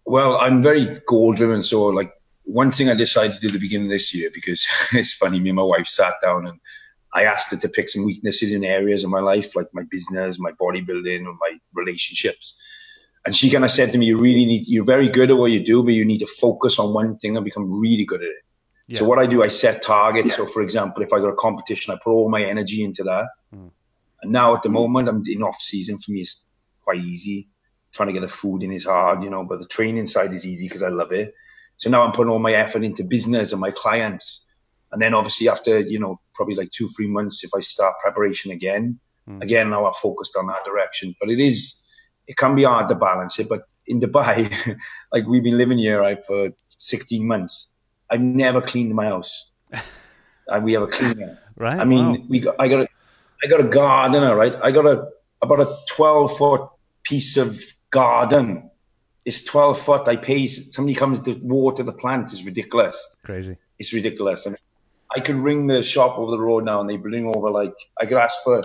Well, 0.07 0.37
I'm 0.37 0.63
very 0.63 1.01
goal 1.07 1.35
driven. 1.35 1.63
So, 1.63 1.87
like, 1.87 2.13
one 2.45 2.73
thing 2.73 2.89
I 2.89 2.95
decided 2.95 3.35
to 3.35 3.41
do 3.41 3.49
at 3.49 3.53
the 3.53 3.61
beginning 3.61 3.89
of 3.89 3.91
this 3.91 4.15
year, 4.15 4.31
because 4.33 4.67
it's 4.93 5.13
funny, 5.13 5.41
me 5.41 5.51
and 5.51 5.57
my 5.57 5.63
wife 5.63 5.87
sat 5.87 6.15
down 6.23 6.47
and 6.47 6.59
I 7.15 7.25
asked 7.25 7.51
her 7.51 7.57
to 7.57 7.69
pick 7.69 7.89
some 7.89 8.05
weaknesses 8.05 8.53
in 8.53 8.65
areas 8.65 9.05
of 9.05 9.11
my 9.11 9.21
life, 9.21 9.57
like 9.57 9.69
my 9.73 9.83
business, 9.91 10.39
my 10.39 10.53
bodybuilding, 10.53 11.19
and 11.19 11.39
my 11.41 11.59
relationships. 11.75 12.57
And 13.25 13.37
she 13.37 13.51
kind 13.51 13.65
of 13.65 13.71
said 13.71 13.93
to 13.93 13.99
me, 13.99 14.07
You 14.07 14.19
really 14.19 14.47
need, 14.47 14.67
you're 14.67 14.85
very 14.85 15.09
good 15.09 15.31
at 15.31 15.37
what 15.37 15.51
you 15.51 15.65
do, 15.65 15.83
but 15.83 15.95
you 15.95 16.05
need 16.05 16.19
to 16.19 16.27
focus 16.27 16.79
on 16.79 16.95
one 16.95 17.19
thing 17.19 17.37
and 17.37 17.45
become 17.45 17.81
really 17.81 18.05
good 18.05 18.23
at 18.23 18.29
it. 18.29 18.45
Yeah. 18.88 18.99
So, 18.99 19.05
what 19.05 19.19
I 19.19 19.26
do, 19.26 19.43
I 19.43 19.49
set 19.49 19.82
targets. 19.82 20.35
So, 20.35 20.46
for 20.46 20.62
example, 20.62 21.02
if 21.02 21.12
I 21.12 21.19
got 21.19 21.29
a 21.29 21.37
competition, 21.37 21.94
I 21.94 21.99
put 22.02 22.11
all 22.11 22.31
my 22.31 22.43
energy 22.43 22.82
into 22.82 23.05
that. 23.05 23.29
Mm. 23.55 23.70
And 24.23 24.32
now 24.32 24.56
at 24.56 24.62
the 24.62 24.69
moment, 24.69 25.08
I'm 25.08 25.23
in 25.26 25.43
off 25.43 25.61
season 25.61 25.99
for 25.99 26.11
me, 26.11 26.23
it's 26.23 26.40
quite 26.82 26.99
easy 26.99 27.49
trying 27.93 28.08
to 28.08 28.12
get 28.12 28.20
the 28.20 28.29
food 28.29 28.62
in 28.62 28.70
is 28.73 28.85
hard, 28.85 29.23
you 29.23 29.31
know, 29.31 29.44
but 29.44 29.61
the 29.61 29.67
training 29.67 30.06
side 30.06 30.32
is 30.32 30.46
easy 30.46 30.67
because 30.67 30.82
I 30.82 30.88
love 30.88 31.11
it. 31.11 31.35
So 31.79 31.88
now 31.88 32.02
I'm 32.02 32.12
putting 32.12 32.31
all 32.31 32.38
my 32.38 32.52
effort 32.52 32.85
into 32.85 33.02
business 33.02 33.50
and 33.52 33.61
my 33.61 33.70
clients. 33.70 34.44
And 34.93 35.00
then 35.00 35.14
obviously 35.14 35.49
after, 35.49 35.81
you 35.81 35.99
know, 35.99 36.20
probably 36.35 36.55
like 36.55 36.70
two, 36.70 36.88
three 36.88 37.06
months, 37.06 37.43
if 37.44 37.50
I 37.56 37.61
start 37.61 37.94
preparation 38.02 38.50
again, 38.50 39.00
Mm. 39.29 39.43
again, 39.43 39.70
now 39.70 39.87
I'm 39.87 39.93
focused 39.94 40.37
on 40.38 40.46
that 40.46 40.64
direction. 40.64 41.14
But 41.20 41.31
it 41.31 41.38
is, 41.38 41.75
it 42.26 42.37
can 42.37 42.55
be 42.55 42.64
hard 42.64 42.88
to 42.88 42.94
balance 42.94 43.38
it. 43.38 43.49
But 43.49 43.62
in 43.87 44.00
Dubai, 44.00 44.50
like 45.12 45.26
we've 45.26 45.42
been 45.42 45.59
living 45.59 45.78
here 45.78 46.00
right, 46.00 46.18
for 46.25 46.50
16 46.68 47.26
months, 47.26 47.73
I've 48.11 48.21
never 48.21 48.61
cleaned 48.62 48.95
my 48.95 49.07
house. 49.07 49.50
we 50.62 50.73
have 50.73 50.83
a 50.83 50.87
cleaner. 50.87 51.38
Right. 51.57 51.79
I 51.79 51.85
mean, 51.85 52.07
Wow. 52.12 52.27
we 52.29 52.41
got, 52.41 52.57
I 52.59 52.69
got 52.69 52.81
a, 52.83 52.88
I 53.45 53.47
got 53.49 53.61
a 53.61 53.65
gardener, 53.69 54.35
right? 54.37 54.55
I 54.62 54.71
got 54.71 54.87
a 54.87 55.09
about 55.43 55.61
a 55.61 55.77
twelve 55.88 56.37
foot 56.37 56.62
piece 57.05 57.37
of 57.37 57.61
garden. 57.91 58.71
It's 59.25 59.43
twelve 59.45 59.79
foot. 59.79 60.09
I 60.09 60.17
pay 60.17 60.47
somebody 60.47 60.95
comes 60.95 61.21
to 61.21 61.35
water 61.43 61.83
the 61.83 61.93
plants. 61.93 62.33
It's 62.33 62.43
ridiculous. 62.45 62.97
crazy. 63.25 63.57
It's 63.79 63.93
ridiculous. 63.93 64.47
I 64.47 64.50
mean, 64.50 64.59
I 65.15 65.21
could 65.21 65.37
ring 65.37 65.67
the 65.69 65.83
shop 65.83 66.19
over 66.19 66.31
the 66.31 66.41
road 66.41 66.65
now, 66.65 66.81
and 66.81 66.88
they 66.91 66.97
bring 66.97 67.27
over 67.27 67.50
like 67.50 67.75
I 68.00 68.07
could 68.07 68.17
ask 68.19 68.37
for 68.43 68.65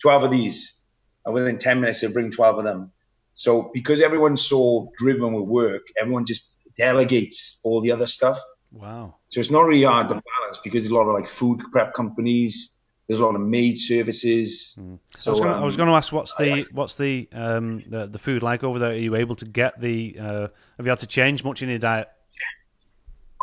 twelve 0.00 0.22
of 0.22 0.30
these, 0.30 0.74
and 1.26 1.34
within 1.34 1.58
ten 1.58 1.80
minutes 1.80 2.00
they 2.00 2.06
bring 2.08 2.30
twelve 2.30 2.58
of 2.58 2.64
them. 2.64 2.92
So 3.34 3.70
because 3.74 4.00
everyone's 4.00 4.42
so 4.46 4.92
driven 4.98 5.32
with 5.32 5.44
work, 5.46 5.82
everyone 6.00 6.24
just 6.24 6.52
delegates 6.76 7.58
all 7.64 7.80
the 7.80 7.90
other 7.90 8.06
stuff. 8.06 8.38
Wow. 8.74 9.16
So 9.28 9.40
it's 9.40 9.50
not 9.50 9.62
really 9.62 9.84
hard 9.84 10.08
to 10.08 10.14
balance 10.14 10.58
because 10.62 10.82
there's 10.82 10.90
a 10.92 10.94
lot 10.94 11.08
of 11.08 11.14
like 11.14 11.28
food 11.28 11.62
prep 11.72 11.94
companies. 11.94 12.70
There's 13.06 13.20
a 13.20 13.24
lot 13.24 13.34
of 13.34 13.40
maid 13.42 13.78
services. 13.78 14.76
So 15.18 15.28
I 15.28 15.30
was 15.62 15.76
gonna, 15.76 15.92
um, 15.92 15.94
to 15.94 15.96
ask 15.96 16.12
what's 16.12 16.34
the 16.36 16.66
what's 16.72 16.96
the, 16.96 17.28
um, 17.32 17.82
the 17.88 18.06
the 18.06 18.18
food 18.18 18.42
like 18.42 18.64
over 18.64 18.78
there? 18.78 18.90
Are 18.92 18.96
you 18.96 19.14
able 19.14 19.36
to 19.36 19.44
get 19.44 19.80
the? 19.80 20.16
Uh, 20.18 20.48
have 20.76 20.86
you 20.86 20.90
had 20.90 21.00
to 21.00 21.06
change 21.06 21.44
much 21.44 21.62
in 21.62 21.68
your 21.68 21.78
diet? 21.78 22.08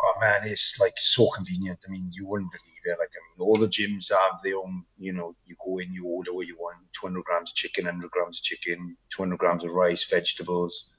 oh 0.03 0.13
man, 0.19 0.41
it's 0.45 0.79
like 0.79 0.93
so 0.97 1.29
convenient. 1.29 1.79
I 1.87 1.91
mean, 1.91 2.09
you 2.11 2.25
wouldn't 2.27 2.51
believe 2.51 2.81
it. 2.85 2.99
Like, 2.99 3.09
I 3.09 3.19
mean, 3.39 3.47
all 3.47 3.57
the 3.57 3.67
gyms 3.67 4.11
have 4.11 4.41
their 4.43 4.57
own. 4.57 4.83
You 4.97 5.13
know, 5.13 5.35
you 5.45 5.55
go 5.63 5.77
in, 5.77 5.93
you 5.93 6.05
order 6.07 6.33
what 6.33 6.47
you 6.47 6.55
want: 6.57 6.77
200 6.99 7.23
grams 7.23 7.51
of 7.51 7.55
chicken, 7.55 7.85
100 7.85 8.09
grams 8.11 8.39
of 8.39 8.43
chicken, 8.43 8.97
200 9.11 9.37
grams 9.37 9.63
of 9.63 9.71
rice, 9.71 10.03
vegetables. 10.09 10.89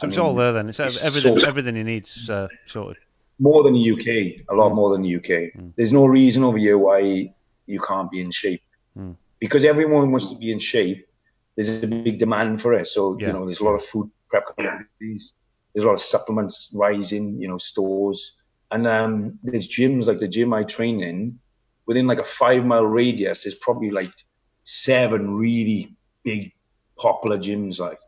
So 0.00 0.06
I 0.06 0.08
it's 0.08 0.16
mean, 0.16 0.26
all 0.26 0.34
there 0.34 0.52
then. 0.52 0.68
It's, 0.68 0.80
it's 0.80 1.02
everything 1.04 1.38
so- 1.38 1.48
everything 1.48 1.76
you 1.76 1.84
need's 1.84 2.28
uh, 2.28 2.48
sorted. 2.66 3.02
More 3.38 3.62
than 3.62 3.74
the 3.74 3.90
UK, 3.92 4.42
a 4.48 4.54
lot 4.54 4.72
Mm. 4.72 4.74
more 4.76 4.90
than 4.92 5.02
the 5.02 5.08
UK. 5.16 5.52
Mm. 5.56 5.72
There's 5.76 5.92
no 5.92 6.06
reason 6.06 6.42
over 6.44 6.58
here 6.58 6.76
why 6.78 7.32
you 7.66 7.80
can't 7.80 8.10
be 8.10 8.20
in 8.20 8.30
shape. 8.30 8.62
Mm. 8.96 9.16
Because 9.38 9.64
everyone 9.64 10.10
wants 10.10 10.28
to 10.30 10.36
be 10.36 10.50
in 10.50 10.58
shape. 10.58 11.06
There's 11.56 11.82
a 11.82 11.86
big 11.86 12.18
demand 12.18 12.60
for 12.60 12.72
it. 12.74 12.88
So, 12.88 13.16
Yeah. 13.18 13.28
you 13.28 13.32
know, 13.34 13.44
there's 13.46 13.60
a 13.60 13.64
lot 13.64 13.74
of 13.74 13.84
food 13.84 14.10
prep 14.28 14.44
companies. 14.56 15.32
There's 15.72 15.84
a 15.84 15.86
lot 15.88 15.94
of 15.94 16.00
supplements 16.00 16.68
rising, 16.72 17.40
you 17.40 17.46
know, 17.48 17.58
stores. 17.58 18.34
And 18.70 18.86
um, 18.86 19.38
there's 19.42 19.68
gyms 19.68 20.06
like 20.06 20.18
the 20.20 20.28
gym 20.28 20.52
I 20.52 20.64
train 20.64 21.00
in. 21.02 21.38
Within 21.86 22.06
like 22.06 22.18
a 22.18 22.24
five 22.24 22.64
mile 22.66 22.84
radius, 22.86 23.44
there's 23.44 23.54
probably 23.54 23.90
like 23.90 24.12
seven 24.64 25.34
really 25.36 25.94
big 26.24 26.52
popular 26.98 27.38
gyms. 27.38 27.78
Like, 27.78 27.98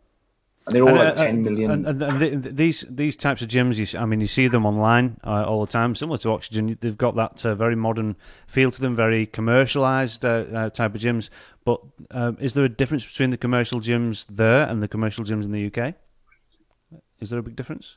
and 0.70 0.76
they're 0.76 0.84
all 0.88 0.94
like 0.94 1.14
uh, 1.18 1.24
10 1.24 1.42
million. 1.42 1.70
And, 1.70 1.86
and, 1.86 2.02
and 2.02 2.18
th- 2.20 2.42
th- 2.42 2.54
these 2.54 2.86
these 2.88 3.16
types 3.16 3.42
of 3.42 3.48
gyms, 3.48 3.76
you, 3.76 3.82
s- 3.82 3.94
I 3.94 4.04
mean, 4.04 4.20
you 4.20 4.26
see 4.26 4.48
them 4.48 4.64
online 4.64 5.18
uh, 5.24 5.44
all 5.44 5.64
the 5.64 5.70
time. 5.72 5.94
Similar 5.94 6.18
to 6.18 6.30
Oxygen, 6.30 6.78
they've 6.80 6.96
got 6.96 7.16
that 7.16 7.44
uh, 7.44 7.54
very 7.54 7.74
modern 7.76 8.16
feel 8.46 8.70
to 8.70 8.80
them, 8.80 8.94
very 8.94 9.26
commercialized 9.26 10.24
uh, 10.24 10.44
uh, 10.54 10.70
type 10.70 10.94
of 10.94 11.00
gyms. 11.00 11.28
But 11.64 11.80
um, 12.12 12.38
is 12.40 12.54
there 12.54 12.64
a 12.64 12.68
difference 12.68 13.04
between 13.04 13.30
the 13.30 13.36
commercial 13.36 13.80
gyms 13.80 14.26
there 14.30 14.66
and 14.68 14.82
the 14.82 14.88
commercial 14.88 15.24
gyms 15.24 15.44
in 15.44 15.52
the 15.52 15.66
UK? 15.66 15.94
Is 17.20 17.30
there 17.30 17.38
a 17.38 17.42
big 17.42 17.56
difference? 17.56 17.96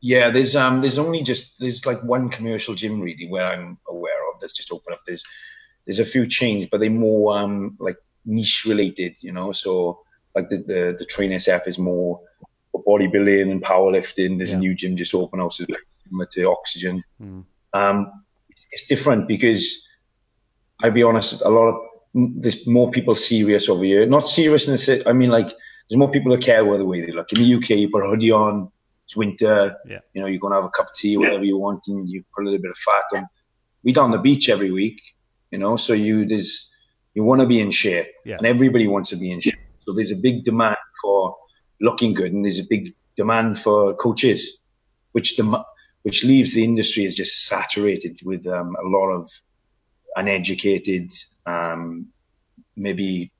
Yeah, 0.00 0.30
there's 0.30 0.54
um 0.54 0.82
there's 0.82 0.98
only 0.98 1.22
just 1.22 1.58
there's 1.58 1.86
like 1.86 2.02
one 2.04 2.28
commercial 2.28 2.74
gym 2.74 3.00
really 3.00 3.26
where 3.28 3.46
I'm 3.46 3.78
aware 3.88 4.20
of 4.32 4.40
that's 4.40 4.52
just 4.52 4.72
opened 4.72 4.94
up. 4.94 5.00
There's 5.06 5.24
there's 5.86 6.00
a 6.00 6.04
few 6.04 6.26
chains, 6.26 6.66
but 6.70 6.80
they're 6.80 6.90
more 6.90 7.36
um 7.38 7.76
like 7.80 7.96
niche 8.24 8.64
related, 8.66 9.22
you 9.22 9.32
know. 9.32 9.52
So 9.52 10.00
like 10.36 10.48
the 10.50 10.58
the, 10.58 10.96
the 10.98 11.04
Train 11.06 11.30
SF 11.32 11.66
is 11.66 11.78
more 11.78 12.20
bodybuilding 12.74 13.50
and 13.50 13.62
powerlifting. 13.62 14.36
There's 14.38 14.50
Yeah. 14.52 14.58
a 14.58 14.60
new 14.60 14.74
gym 14.74 14.96
just 14.96 15.14
open 15.14 15.40
up, 15.40 15.52
so 15.52 15.64
similar 16.08 16.26
to 16.32 16.44
Oxygen. 16.50 17.02
Mm. 17.20 17.44
Um, 17.72 18.12
it's 18.72 18.86
different 18.86 19.26
because 19.26 19.62
I'll 20.82 20.90
be 20.90 21.02
honest, 21.02 21.42
a 21.42 21.48
lot 21.48 21.68
of 21.68 21.76
there's 22.14 22.66
more 22.66 22.90
people 22.90 23.14
serious 23.14 23.68
over 23.68 23.84
here. 23.84 24.06
Not 24.06 24.26
seriousness. 24.28 24.88
I 25.06 25.12
mean, 25.12 25.30
like 25.30 25.48
there's 25.88 25.98
more 25.98 26.10
people 26.10 26.32
that 26.32 26.42
care 26.42 26.62
about 26.64 26.78
the 26.78 26.86
way 26.86 27.00
they 27.00 27.12
look. 27.12 27.32
In 27.32 27.38
the 27.40 27.54
UK, 27.54 27.70
you 27.70 27.90
put 27.90 28.04
a 28.04 28.08
hoodie 28.08 28.30
on. 28.32 28.70
It's 29.06 29.16
winter. 29.16 29.76
Yeah. 29.88 30.00
You 30.14 30.20
know, 30.22 30.26
you're 30.28 30.40
gonna 30.40 30.56
have 30.56 30.64
a 30.64 30.70
cup 30.70 30.88
of 30.88 30.94
tea, 30.94 31.16
whatever 31.16 31.44
you 31.44 31.56
want, 31.58 31.80
and 31.86 32.08
you 32.08 32.24
put 32.34 32.42
a 32.42 32.44
little 32.46 32.60
bit 32.60 32.70
of 32.72 32.78
fat 32.78 33.04
on. 33.16 33.26
We 33.84 33.92
down 33.92 34.10
the 34.10 34.18
beach 34.18 34.48
every 34.48 34.70
week. 34.72 35.00
You 35.52 35.58
know, 35.58 35.76
so 35.76 35.92
you 35.92 36.26
there's 36.26 36.70
you 37.14 37.22
want 37.24 37.40
to 37.40 37.46
be 37.46 37.60
in 37.60 37.70
shape, 37.70 38.08
Yeah. 38.26 38.36
and 38.36 38.46
everybody 38.46 38.86
wants 38.88 39.08
to 39.10 39.16
be 39.16 39.30
in 39.30 39.40
shape. 39.40 39.54
So 39.86 39.94
there's 39.94 40.10
a 40.10 40.16
big 40.16 40.44
demand 40.44 40.76
for 41.00 41.36
looking 41.80 42.14
good, 42.14 42.32
and 42.32 42.44
there's 42.44 42.58
a 42.58 42.66
big 42.68 42.94
demand 43.16 43.58
for 43.58 43.94
coaches, 43.94 44.58
which 45.12 45.36
dem- 45.36 45.64
which 46.02 46.24
leaves 46.24 46.54
the 46.54 46.64
industry 46.64 47.06
as 47.06 47.14
just 47.14 47.46
saturated 47.46 48.20
with 48.24 48.46
um, 48.46 48.76
a 48.76 48.88
lot 48.88 49.10
of 49.10 49.30
uneducated, 50.16 51.12
um, 51.46 52.08
maybe 52.76 53.32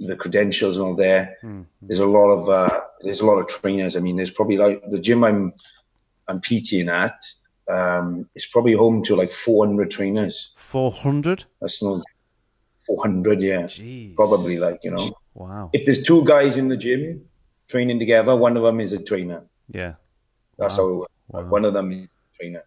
the 0.00 0.16
credentials 0.16 0.76
and 0.76 0.86
all 0.86 0.94
there. 0.94 1.36
Mm. 1.42 1.66
There's 1.82 2.00
a 2.00 2.06
lot 2.06 2.30
of 2.30 2.48
uh, 2.48 2.80
there's 3.00 3.20
a 3.20 3.26
lot 3.26 3.38
of 3.38 3.48
trainers. 3.48 3.96
I 3.96 4.00
mean, 4.00 4.16
there's 4.16 4.30
probably 4.30 4.56
like 4.56 4.82
the 4.90 5.00
gym 5.00 5.24
I'm 5.24 5.52
I'm 6.28 6.40
PTing 6.40 6.88
at. 6.88 7.20
Um, 7.68 8.28
it's 8.34 8.46
probably 8.46 8.72
home 8.72 9.04
to 9.04 9.14
like 9.14 9.30
400 9.30 9.90
trainers. 9.90 10.52
Four 10.56 10.90
hundred. 10.90 11.44
That's 11.60 11.82
not 11.82 12.02
400, 12.86 13.42
yeah, 13.42 13.62
Jeez. 13.64 14.16
probably 14.16 14.58
like 14.58 14.80
you 14.82 14.90
know. 14.90 15.12
Wow. 15.38 15.70
If 15.72 15.86
there's 15.86 16.02
two 16.02 16.24
guys 16.24 16.56
in 16.56 16.68
the 16.68 16.76
gym 16.76 17.24
training 17.68 18.00
together, 18.00 18.34
one 18.34 18.56
of 18.56 18.64
them 18.64 18.80
is 18.80 18.92
a 18.92 19.02
trainer. 19.02 19.44
Yeah. 19.68 19.94
That's 20.58 20.76
Wow. 20.76 20.84
how 20.84 20.90
it 20.90 20.96
works. 20.96 21.12
Wow. 21.28 21.46
one 21.46 21.64
of 21.64 21.74
them 21.74 21.92
is 21.92 22.04
a 22.04 22.36
trainer. 22.38 22.64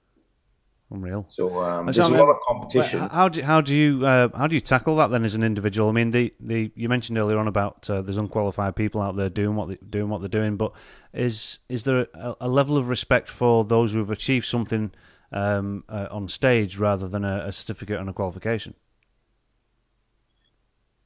Unreal. 0.90 1.26
So 1.30 1.60
um, 1.62 1.86
there's 1.86 1.98
so, 1.98 2.08
a 2.08 2.18
lot 2.18 2.30
of 2.30 2.38
competition. 2.48 3.00
How 3.00 3.30
do 3.30 3.42
how 3.42 3.62
do 3.62 3.76
you 3.76 4.06
uh, 4.06 4.28
how 4.36 4.48
do 4.48 4.56
you 4.56 4.62
tackle 4.62 4.98
that 4.98 5.10
then 5.10 5.24
as 5.24 5.36
an 5.36 5.44
individual? 5.44 5.88
I 5.88 5.94
mean, 5.94 6.10
the, 6.10 6.34
the 6.40 6.72
you 6.76 6.90
mentioned 6.90 7.18
earlier 7.18 7.38
on 7.38 7.48
about 7.48 7.90
uh, 7.90 8.02
there's 8.02 8.18
unqualified 8.18 8.76
people 8.76 9.02
out 9.02 9.16
there 9.16 9.30
doing 9.30 9.56
what 9.56 9.70
they, 9.70 9.78
doing 9.90 10.10
what 10.10 10.22
they're 10.22 10.28
doing, 10.42 10.58
but 10.58 10.74
is 11.14 11.60
is 11.70 11.86
there 11.86 12.08
a, 12.14 12.36
a 12.42 12.48
level 12.50 12.78
of 12.78 12.90
respect 12.90 13.30
for 13.30 13.64
those 13.64 13.94
who 13.94 14.00
have 14.00 14.12
achieved 14.12 14.46
something 14.46 14.92
um, 15.32 15.86
uh, 15.88 16.08
on 16.12 16.28
stage 16.28 16.78
rather 16.78 17.08
than 17.08 17.24
a, 17.24 17.46
a 17.48 17.52
certificate 17.54 17.98
and 17.98 18.10
a 18.10 18.14
qualification? 18.14 18.74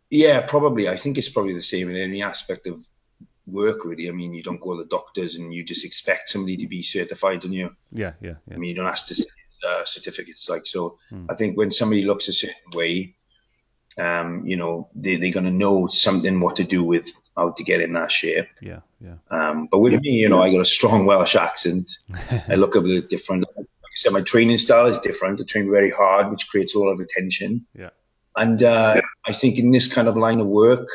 Yeah, 0.09 0.41
probably. 0.41 0.87
I 0.87 0.97
think 0.97 1.17
it's 1.17 1.29
probably 1.29 1.53
the 1.53 1.61
same 1.61 1.89
in 1.89 1.95
any 1.95 2.21
aspect 2.21 2.67
of 2.67 2.87
work, 3.47 3.85
really. 3.85 4.07
I 4.07 4.11
mean, 4.11 4.33
you 4.33 4.43
don't 4.43 4.61
go 4.61 4.75
to 4.75 4.83
the 4.83 4.89
doctors 4.89 5.35
and 5.35 5.53
you 5.53 5.63
just 5.63 5.85
expect 5.85 6.29
somebody 6.29 6.57
to 6.57 6.67
be 6.67 6.81
certified, 6.83 7.41
don't 7.41 7.53
you? 7.53 7.75
Yeah, 7.91 8.13
yeah, 8.21 8.35
yeah. 8.47 8.55
I 8.55 8.57
mean, 8.57 8.69
you 8.69 8.75
don't 8.75 8.87
ask 8.87 9.07
to 9.07 9.15
see 9.15 9.25
uh, 9.67 9.83
certificates. 9.85 10.49
Like, 10.49 10.67
so 10.67 10.97
Hmm. 11.09 11.25
I 11.29 11.35
think 11.35 11.57
when 11.57 11.71
somebody 11.71 12.03
looks 12.03 12.27
a 12.27 12.33
certain 12.33 12.55
way, 12.73 13.15
um, 13.97 14.45
you 14.45 14.57
know, 14.57 14.89
they, 14.93 15.15
they're 15.15 15.31
going 15.31 15.45
to 15.45 15.51
know 15.51 15.87
something 15.87 16.39
what 16.39 16.55
to 16.57 16.63
do 16.63 16.83
with 16.83 17.09
how 17.37 17.51
to 17.51 17.63
get 17.63 17.81
in 17.81 17.93
that 17.93 18.11
shape. 18.11 18.47
Yeah, 18.61 18.81
yeah. 19.01 19.15
Um, 19.31 19.67
but 19.71 19.79
with 19.79 20.01
me, 20.01 20.09
you 20.09 20.29
know, 20.29 20.41
I 20.43 20.51
got 20.51 20.61
a 20.61 20.65
strong 20.65 21.05
Welsh 21.05 21.35
accent. 21.35 21.89
I 22.49 22.55
look 22.55 22.75
a 22.75 22.81
bit 22.81 23.09
different. 23.09 23.45
Like 23.55 23.65
I 23.67 23.95
said, 23.95 24.11
my 24.13 24.21
training 24.21 24.57
style 24.57 24.87
is 24.87 24.99
different. 24.99 25.39
I 25.39 25.45
train 25.45 25.69
very 25.71 25.91
hard, 25.91 26.29
which 26.29 26.49
creates 26.49 26.75
a 26.75 26.79
lot 26.79 26.89
of 26.89 26.99
attention. 26.99 27.65
Yeah. 27.73 27.91
And 28.37 28.63
uh, 28.63 29.01
I 29.25 29.33
think 29.33 29.57
in 29.57 29.71
this 29.71 29.91
kind 29.91 30.07
of 30.07 30.17
line 30.17 30.39
of 30.39 30.47
work, 30.47 30.87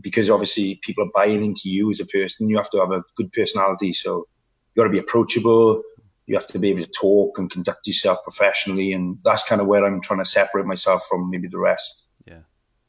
because 0.00 0.30
obviously 0.30 0.80
people 0.82 1.04
are 1.04 1.10
buying 1.14 1.44
into 1.44 1.62
you 1.68 1.90
as 1.90 2.00
a 2.00 2.06
person, 2.06 2.48
you 2.48 2.56
have 2.56 2.70
to 2.70 2.78
have 2.78 2.92
a 2.92 3.02
good 3.16 3.32
personality. 3.32 3.92
So 3.92 4.26
you 4.74 4.82
got 4.82 4.84
to 4.84 4.90
be 4.90 4.98
approachable. 4.98 5.82
You 6.26 6.34
have 6.36 6.46
to 6.48 6.58
be 6.58 6.70
able 6.70 6.82
to 6.82 6.90
talk 6.90 7.38
and 7.38 7.50
conduct 7.50 7.86
yourself 7.86 8.18
professionally. 8.22 8.92
And 8.92 9.18
that's 9.24 9.44
kind 9.44 9.60
of 9.60 9.66
where 9.66 9.84
I'm 9.84 10.00
trying 10.00 10.20
to 10.20 10.26
separate 10.26 10.66
myself 10.66 11.06
from 11.08 11.30
maybe 11.30 11.48
the 11.48 11.58
rest. 11.58 12.06
Yeah. 12.26 12.34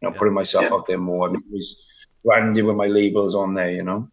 You 0.01 0.09
know, 0.09 0.11
Yeah. 0.11 0.17
putting 0.19 0.33
myself 0.33 0.71
out 0.71 0.88
there 0.88 0.97
more. 0.97 1.27
I'm 1.27 1.41
always 1.47 1.81
branded 2.23 2.65
with 2.65 2.75
my 2.75 2.88
labels 2.88 3.33
on 3.35 3.53
there, 3.53 3.71
you 3.71 3.83
know? 3.83 4.09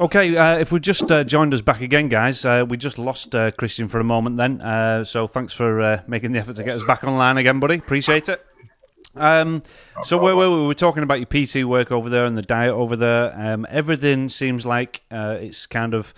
Okay, 0.00 0.36
uh, 0.36 0.58
if 0.58 0.70
we 0.70 0.78
just 0.78 1.10
uh, 1.10 1.24
joined 1.24 1.52
us 1.52 1.60
back 1.60 1.80
again, 1.80 2.08
guys, 2.08 2.44
uh, 2.44 2.64
we 2.68 2.76
just 2.76 2.98
lost 2.98 3.34
uh, 3.34 3.50
Christian 3.50 3.88
for 3.88 3.98
a 3.98 4.04
moment 4.04 4.36
then. 4.36 4.60
Uh, 4.60 5.02
so 5.02 5.26
thanks 5.26 5.52
for 5.52 5.80
uh, 5.80 6.02
making 6.06 6.30
the 6.30 6.38
effort 6.38 6.54
to 6.54 6.62
get 6.62 6.76
us 6.76 6.84
back 6.84 7.02
online 7.02 7.36
again, 7.36 7.58
buddy. 7.58 7.78
Appreciate 7.78 8.28
it. 8.28 8.40
Um, 9.16 9.64
so 10.04 10.16
where 10.16 10.36
were 10.36 10.50
we? 10.50 10.60
We 10.60 10.66
were 10.68 10.74
talking 10.74 11.02
about 11.02 11.18
your 11.18 11.26
PT 11.26 11.66
work 11.66 11.90
over 11.90 12.08
there 12.08 12.26
and 12.26 12.38
the 12.38 12.42
diet 12.42 12.74
over 12.74 12.94
there. 12.94 13.34
Um, 13.36 13.66
everything 13.68 14.28
seems 14.28 14.64
like 14.64 15.02
it's 15.10 15.66
kind 15.66 15.94
of 15.94 16.14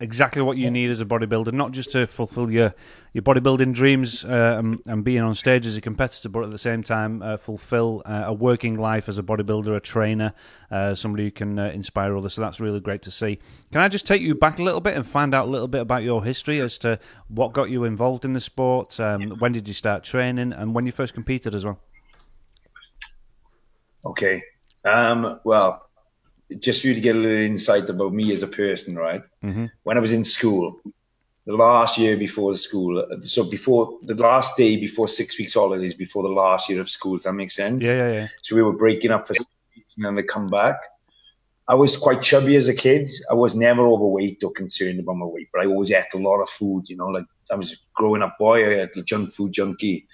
exactly 0.00 0.40
what 0.40 0.56
you 0.56 0.70
need 0.70 0.90
as 0.90 1.00
a 1.00 1.04
bodybuilder, 1.04 1.52
not 1.52 1.72
just 1.72 1.90
to 1.90 2.06
fulfill 2.06 2.50
your, 2.50 2.72
your 3.12 3.22
bodybuilding 3.22 3.74
dreams 3.74 4.24
uh, 4.24 4.56
and, 4.58 4.80
and 4.86 5.02
being 5.02 5.20
on 5.20 5.34
stage 5.34 5.66
as 5.66 5.76
a 5.76 5.80
competitor, 5.80 6.28
but 6.28 6.44
at 6.44 6.50
the 6.50 6.58
same 6.58 6.82
time 6.82 7.20
uh, 7.20 7.36
fulfill 7.36 8.02
uh, 8.06 8.24
a 8.26 8.32
working 8.32 8.78
life 8.78 9.08
as 9.08 9.18
a 9.18 9.22
bodybuilder, 9.22 9.74
a 9.74 9.80
trainer, 9.80 10.32
uh, 10.70 10.94
somebody 10.94 11.24
who 11.24 11.30
can 11.32 11.58
uh, 11.58 11.70
inspire 11.70 12.16
others. 12.16 12.34
So 12.34 12.42
that's 12.42 12.60
really 12.60 12.80
great 12.80 13.02
to 13.02 13.10
see. 13.10 13.40
Can 13.72 13.80
I 13.80 13.88
just 13.88 14.06
take 14.06 14.22
you 14.22 14.34
back 14.36 14.60
a 14.60 14.62
little 14.62 14.80
bit 14.80 14.94
and 14.94 15.04
find 15.04 15.34
out 15.34 15.48
a 15.48 15.50
little 15.50 15.68
bit 15.68 15.80
about 15.80 16.04
your 16.04 16.24
history 16.24 16.60
as 16.60 16.78
to 16.78 17.00
what 17.26 17.52
got 17.52 17.68
you 17.68 17.82
involved 17.82 18.24
in 18.24 18.34
the 18.34 18.40
sport? 18.40 19.00
Um, 19.00 19.30
when 19.38 19.50
did 19.50 19.66
you 19.66 19.74
start 19.74 20.04
training, 20.04 20.52
and 20.52 20.74
when 20.74 20.86
you 20.86 20.92
first 20.92 21.12
competed 21.12 21.54
as 21.56 21.64
well? 21.64 21.80
Okay. 24.04 24.42
Um, 24.84 25.40
well, 25.44 25.87
just 26.58 26.82
for 26.82 26.88
you 26.88 26.94
to 26.94 27.00
get 27.00 27.16
a 27.16 27.18
little 27.18 27.38
insight 27.38 27.88
about 27.90 28.12
me 28.12 28.32
as 28.32 28.42
a 28.42 28.48
person, 28.48 28.96
right? 28.96 29.22
Mm-hmm. 29.44 29.66
When 29.82 29.96
I 29.96 30.00
was 30.00 30.12
in 30.12 30.24
school, 30.24 30.80
the 31.46 31.56
last 31.56 31.98
year 31.98 32.16
before 32.16 32.52
the 32.52 32.58
school, 32.58 33.04
so 33.22 33.44
before 33.44 33.98
the 34.02 34.14
last 34.14 34.56
day 34.56 34.76
before 34.76 35.08
six 35.08 35.38
weeks 35.38 35.54
holidays, 35.54 35.94
before 35.94 36.22
the 36.22 36.28
last 36.28 36.68
year 36.68 36.80
of 36.80 36.88
school, 36.88 37.16
does 37.16 37.24
that 37.24 37.32
make 37.32 37.50
sense? 37.50 37.82
Yeah, 37.82 37.96
yeah, 37.96 38.12
yeah. 38.12 38.28
So 38.42 38.56
we 38.56 38.62
were 38.62 38.76
breaking 38.76 39.10
up 39.10 39.26
for 39.26 39.34
six 39.34 39.46
weeks 39.74 39.94
and 39.96 40.04
then 40.04 40.14
they 40.14 40.22
come 40.22 40.48
back. 40.48 40.76
I 41.66 41.74
was 41.74 41.96
quite 41.96 42.22
chubby 42.22 42.56
as 42.56 42.68
a 42.68 42.74
kid. 42.74 43.10
I 43.30 43.34
was 43.34 43.54
never 43.54 43.86
overweight 43.86 44.42
or 44.42 44.50
concerned 44.52 45.00
about 45.00 45.16
my 45.16 45.26
weight, 45.26 45.48
but 45.52 45.62
I 45.62 45.66
always 45.66 45.90
ate 45.90 46.14
a 46.14 46.18
lot 46.18 46.40
of 46.40 46.48
food, 46.48 46.88
you 46.88 46.96
know, 46.96 47.08
like 47.08 47.26
I 47.50 47.56
was 47.56 47.72
a 47.72 47.76
growing 47.94 48.22
up 48.22 48.36
boy, 48.38 48.66
I 48.66 48.78
had 48.80 48.90
a 48.96 49.02
junk 49.02 49.32
food 49.32 49.52
junkie. 49.52 50.06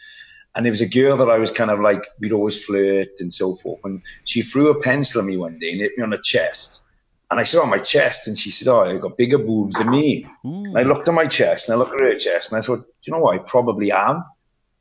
And 0.56 0.64
there 0.64 0.72
was 0.72 0.80
a 0.80 0.86
girl 0.86 1.16
that 1.16 1.30
I 1.30 1.38
was 1.38 1.50
kind 1.50 1.70
of 1.70 1.80
like, 1.80 2.02
we'd 2.20 2.32
always 2.32 2.64
flirt 2.64 3.08
and 3.18 3.32
so 3.32 3.54
forth. 3.54 3.84
And 3.84 4.02
she 4.24 4.42
threw 4.42 4.70
a 4.70 4.80
pencil 4.80 5.20
at 5.20 5.26
me 5.26 5.36
one 5.36 5.58
day 5.58 5.72
and 5.72 5.80
hit 5.80 5.96
me 5.96 6.04
on 6.04 6.10
the 6.10 6.18
chest. 6.22 6.82
And 7.30 7.40
I 7.40 7.44
said, 7.44 7.60
on 7.60 7.70
my 7.70 7.78
chest. 7.78 8.28
And 8.28 8.38
she 8.38 8.50
said, 8.52 8.68
oh, 8.68 8.84
I 8.84 8.96
got 8.98 9.16
bigger 9.16 9.38
boobs 9.38 9.74
than 9.74 9.90
me. 9.90 10.26
And 10.44 10.78
I 10.78 10.82
looked 10.82 11.08
at 11.08 11.14
my 11.14 11.26
chest 11.26 11.68
and 11.68 11.74
I 11.74 11.78
looked 11.78 11.94
at 11.94 12.00
her 12.00 12.18
chest 12.18 12.52
and 12.52 12.58
I 12.58 12.60
thought, 12.60 12.86
you 13.02 13.12
know 13.12 13.18
what? 13.18 13.34
I 13.34 13.38
probably 13.38 13.90
have. 13.90 14.22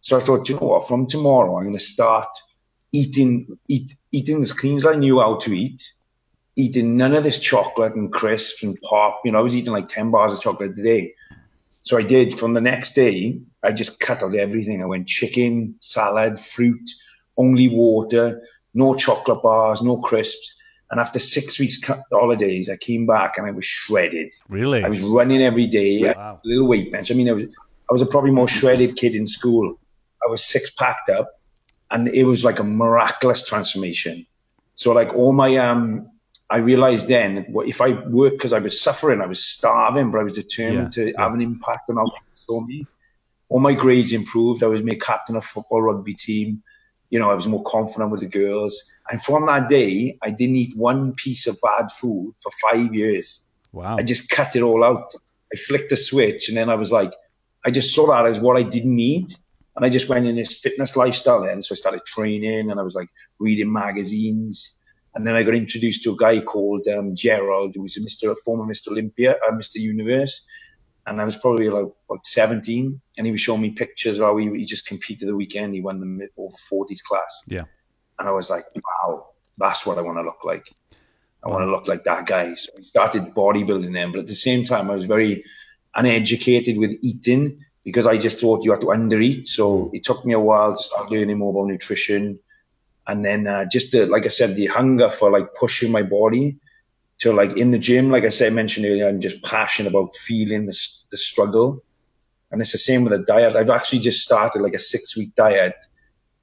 So 0.01 0.18
I 0.18 0.20
thought, 0.20 0.48
you 0.48 0.56
know 0.56 0.68
what? 0.68 0.88
From 0.88 1.08
tomorrow, 1.08 1.58
I'm 1.58 1.63
going 1.63 1.77
to 1.77 1.84
start 1.84 2.30
eating, 2.92 3.58
eat, 3.68 3.96
eating 4.12 4.44
as 4.44 4.51
clean 4.51 4.77
as 4.77 4.86
I 4.86 4.96
knew 4.96 5.20
how 5.20 5.38
to 5.38 5.53
eat, 5.53 5.94
eating 6.56 6.98
none 6.98 7.15
of 7.15 7.24
this 7.24 7.39
chocolate 7.39 7.96
and 7.96 8.13
crisps 8.13 8.62
and 8.62 8.80
pop. 8.82 9.22
You 9.25 9.32
know, 9.32 9.39
I 9.39 9.42
was 9.42 9.56
eating 9.56 9.74
like 9.74 9.88
10 9.88 10.12
bars 10.12 10.34
of 10.34 10.42
chocolate 10.42 10.77
a 10.77 10.84
day. 10.84 11.15
So 11.84 11.98
I 11.98 12.02
did 12.02 12.38
from 12.38 12.54
the 12.54 12.62
next 12.62 12.94
day, 12.96 13.40
I 13.62 13.72
just 13.74 14.00
cut 14.00 14.24
out 14.24 14.36
everything. 14.36 14.82
I 14.82 14.86
went 14.86 15.08
chicken, 15.08 15.75
salad, 15.82 16.40
fruit, 16.40 16.90
only 17.38 17.68
water, 17.70 18.42
no 18.74 18.96
chocolate 18.96 19.44
bars, 19.44 19.82
no 19.82 19.98
crisps. 19.98 20.54
And 20.92 21.00
after 21.00 21.20
six 21.20 21.60
weeks 21.60 21.82
holidays, 22.12 22.70
I 22.70 22.78
came 22.78 23.06
back 23.06 23.38
and 23.38 23.46
I 23.48 23.52
was 23.52 23.66
shredded. 23.66 24.34
Really? 24.48 24.84
I 24.84 24.90
was 24.90 25.02
running 25.02 25.42
every 25.42 25.68
day, 25.68 26.13
Wow. 26.13 26.40
a 26.44 26.48
little 26.48 26.68
weight 26.68 26.92
bench. 26.92 27.12
I 27.12 27.16
mean, 27.16 27.30
I 27.30 27.34
was, 27.34 27.46
I 27.90 27.94
was 27.94 28.02
a 28.02 28.06
probably 28.06 28.32
more 28.32 28.48
shredded 28.48 28.96
kid 28.96 29.13
in 29.16 29.28
school. 29.28 29.78
I 30.25 30.30
was 30.30 30.44
six 30.44 30.70
packed 30.70 31.10
up, 31.10 31.42
and 31.92 32.08
it 32.08 32.24
was 32.24 32.46
like 32.46 32.60
a 32.60 32.63
miraculous 32.63 33.44
transformation. 33.48 34.25
So, 34.75 34.94
like 34.94 35.13
all 35.13 35.34
my 35.34 35.58
um, 35.58 36.10
I 36.56 36.58
realized 36.72 37.06
then 37.08 37.32
what- 37.54 37.68
if 37.74 37.80
I 37.88 37.90
worked 38.20 38.38
because 38.38 38.54
I 38.60 38.60
was 38.68 38.76
suffering, 38.88 39.20
I 39.22 39.26
was 39.36 39.42
starving, 39.56 40.08
but 40.12 40.20
I 40.22 40.26
was 40.30 40.36
determined 40.44 40.92
Yeah, 40.96 41.04
to 41.06 41.12
yeah. 41.12 41.22
have 41.24 41.34
an 41.38 41.42
impact 41.42 41.90
on 41.90 41.96
how 41.98 42.06
people 42.18 42.38
saw 42.48 42.60
me. 42.72 42.80
All 43.50 43.60
my 43.70 43.76
grades 43.84 44.14
improved. 44.22 44.60
I 44.64 44.68
was 44.76 44.84
made 44.90 45.02
captain 45.02 45.36
of 45.36 45.46
football 45.46 45.82
rugby 45.88 46.14
team. 46.28 46.48
You 47.12 47.20
know, 47.20 47.30
I 47.30 47.38
was 47.42 47.48
more 47.48 47.64
confident 47.76 48.10
with 48.12 48.22
the 48.26 48.32
girls. 48.44 48.74
And 49.10 49.18
from 49.28 49.42
that 49.48 49.70
day, 49.80 50.18
I 50.28 50.30
didn't 50.40 50.56
eat 50.64 50.74
one 50.92 51.02
piece 51.24 51.44
of 51.48 51.60
bad 51.70 51.86
food 52.00 52.34
for 52.42 52.52
five 52.66 52.90
years. 53.02 53.28
wow. 53.72 53.96
I 54.00 54.04
just 54.04 54.30
cut 54.38 54.56
it 54.56 54.62
all 54.62 54.84
out. 54.84 55.08
I 55.54 55.56
flicked 55.68 55.90
the 55.90 55.98
switch, 55.98 56.48
and 56.50 56.56
then 56.58 56.70
I 56.70 56.76
was 56.84 56.92
like, 57.00 57.12
I 57.66 57.70
just 57.72 57.94
saw 57.96 58.06
that 58.12 58.26
as 58.32 58.40
what 58.40 58.58
I 58.62 58.64
didn't 58.76 58.96
need, 58.96 59.26
and 59.76 59.82
I 59.86 59.90
just 59.98 60.08
went 60.10 60.26
in 60.28 60.36
this 60.36 60.54
fitness 60.64 60.96
lifestyle. 60.96 61.42
Then, 61.42 61.62
so 61.64 61.74
I 61.74 61.78
started 61.84 62.06
training, 62.06 62.70
and 62.72 62.80
I 62.80 62.84
was 62.84 62.96
like 63.02 63.10
reading 63.40 63.72
magazines, 63.72 64.56
And 65.15 65.27
then 65.27 65.36
I 65.36 65.43
got 65.43 65.53
introduced 65.53 66.03
to 66.03 66.13
a 66.13 66.17
guy 66.17 66.39
called 66.39 66.88
um, 66.88 67.15
Gerald, 67.15 67.75
who 67.75 67.84
was 67.84 67.98
a 67.98 68.01
Mr. 68.01 68.36
former 68.43 68.65
Mr. 68.65 68.89
Olympia, 68.89 69.36
uh, 69.48 69.51
Mr. 69.51 69.75
Universe. 69.75 70.41
And 71.05 71.22
I 71.22 71.25
was 71.25 71.36
probably 71.36 71.70
like 71.70 71.86
about 72.10 72.25
17, 72.25 73.01
and 73.17 73.25
he 73.25 73.32
was 73.32 73.41
showing 73.41 73.62
me 73.62 73.72
pictures 73.72 74.20
of 74.20 74.25
how 74.25 74.38
he, 74.38 74.50
he 74.51 74.65
just 74.65 74.86
competed 74.86 75.27
the 75.27 75.36
weekend. 75.36 75.74
He 75.74 75.82
won 75.82 76.00
the 76.00 76.29
over 76.38 76.55
40s 76.72 77.03
class. 77.03 77.43
Yeah. 77.48 77.65
And 78.17 78.27
I 78.27 78.32
was 78.32 78.50
like, 78.50 78.65
wow, 78.75 79.27
that's 79.58 79.86
what 79.86 79.98
I 79.98 80.01
want 80.01 80.17
to 80.17 80.24
look 80.24 80.43
like. 80.43 80.65
I 81.43 81.50
want 81.50 81.63
to 81.63 81.72
look 81.72 81.88
like 81.88 82.05
that 82.05 82.25
guy. 82.25 82.55
So 82.55 82.72
I 82.77 82.82
started 82.84 83.34
bodybuilding 83.34 83.93
then, 83.93 84.12
but 84.12 84.22
at 84.22 84.27
the 84.27 84.36
same 84.36 84.63
time, 84.63 84.89
I 84.89 84.96
was 84.96 85.05
very 85.05 85.43
uneducated 85.93 86.77
with 86.77 86.98
eating 87.01 87.60
because 87.84 88.08
I 88.08 88.17
just 88.17 88.39
thought 88.39 88.63
you 88.63 88.72
had 88.72 88.82
to 88.82 88.88
undereat. 88.88 89.46
So 89.46 89.91
it 89.93 90.03
took 90.03 90.25
me 90.25 90.34
a 90.34 90.39
while 90.39 90.75
to 90.75 90.82
start 90.82 91.12
learning 91.12 91.39
more 91.39 91.51
about 91.51 91.67
nutrition. 91.67 92.39
And 93.08 93.26
then 93.26 93.48
uh, 93.48 93.66
just 93.66 93.92
the, 93.92 94.06
like 94.06 94.26
I 94.26 94.30
said, 94.30 94.56
the 94.56 94.68
hunger 94.68 95.10
for 95.10 95.30
like 95.30 95.54
pushing 95.56 95.92
my 95.92 96.04
body 96.04 96.58
to 97.20 97.34
like 97.34 97.58
in 97.58 97.72
the 97.72 97.80
gym, 97.80 98.10
like 98.10 98.24
I 98.24 98.30
said, 98.30 98.48
I 98.48 98.56
mentioned 98.56 98.86
earlier, 98.86 99.08
I'm 99.08 99.20
just 99.20 99.44
passionate 99.44 99.90
about 99.90 100.16
feeling 100.16 100.66
the, 100.66 100.78
the 101.12 101.18
struggle. 101.18 101.84
And 102.52 102.62
it's 102.62 102.72
the 102.72 102.78
same 102.78 103.04
with 103.04 103.14
the 103.14 103.20
diet. 103.20 103.56
I've 103.56 103.70
actually 103.70 104.00
just 104.00 104.22
started 104.22 104.62
like 104.62 104.74
a 104.74 104.80
six 104.80 105.18
week 105.18 105.36
diet 105.36 105.76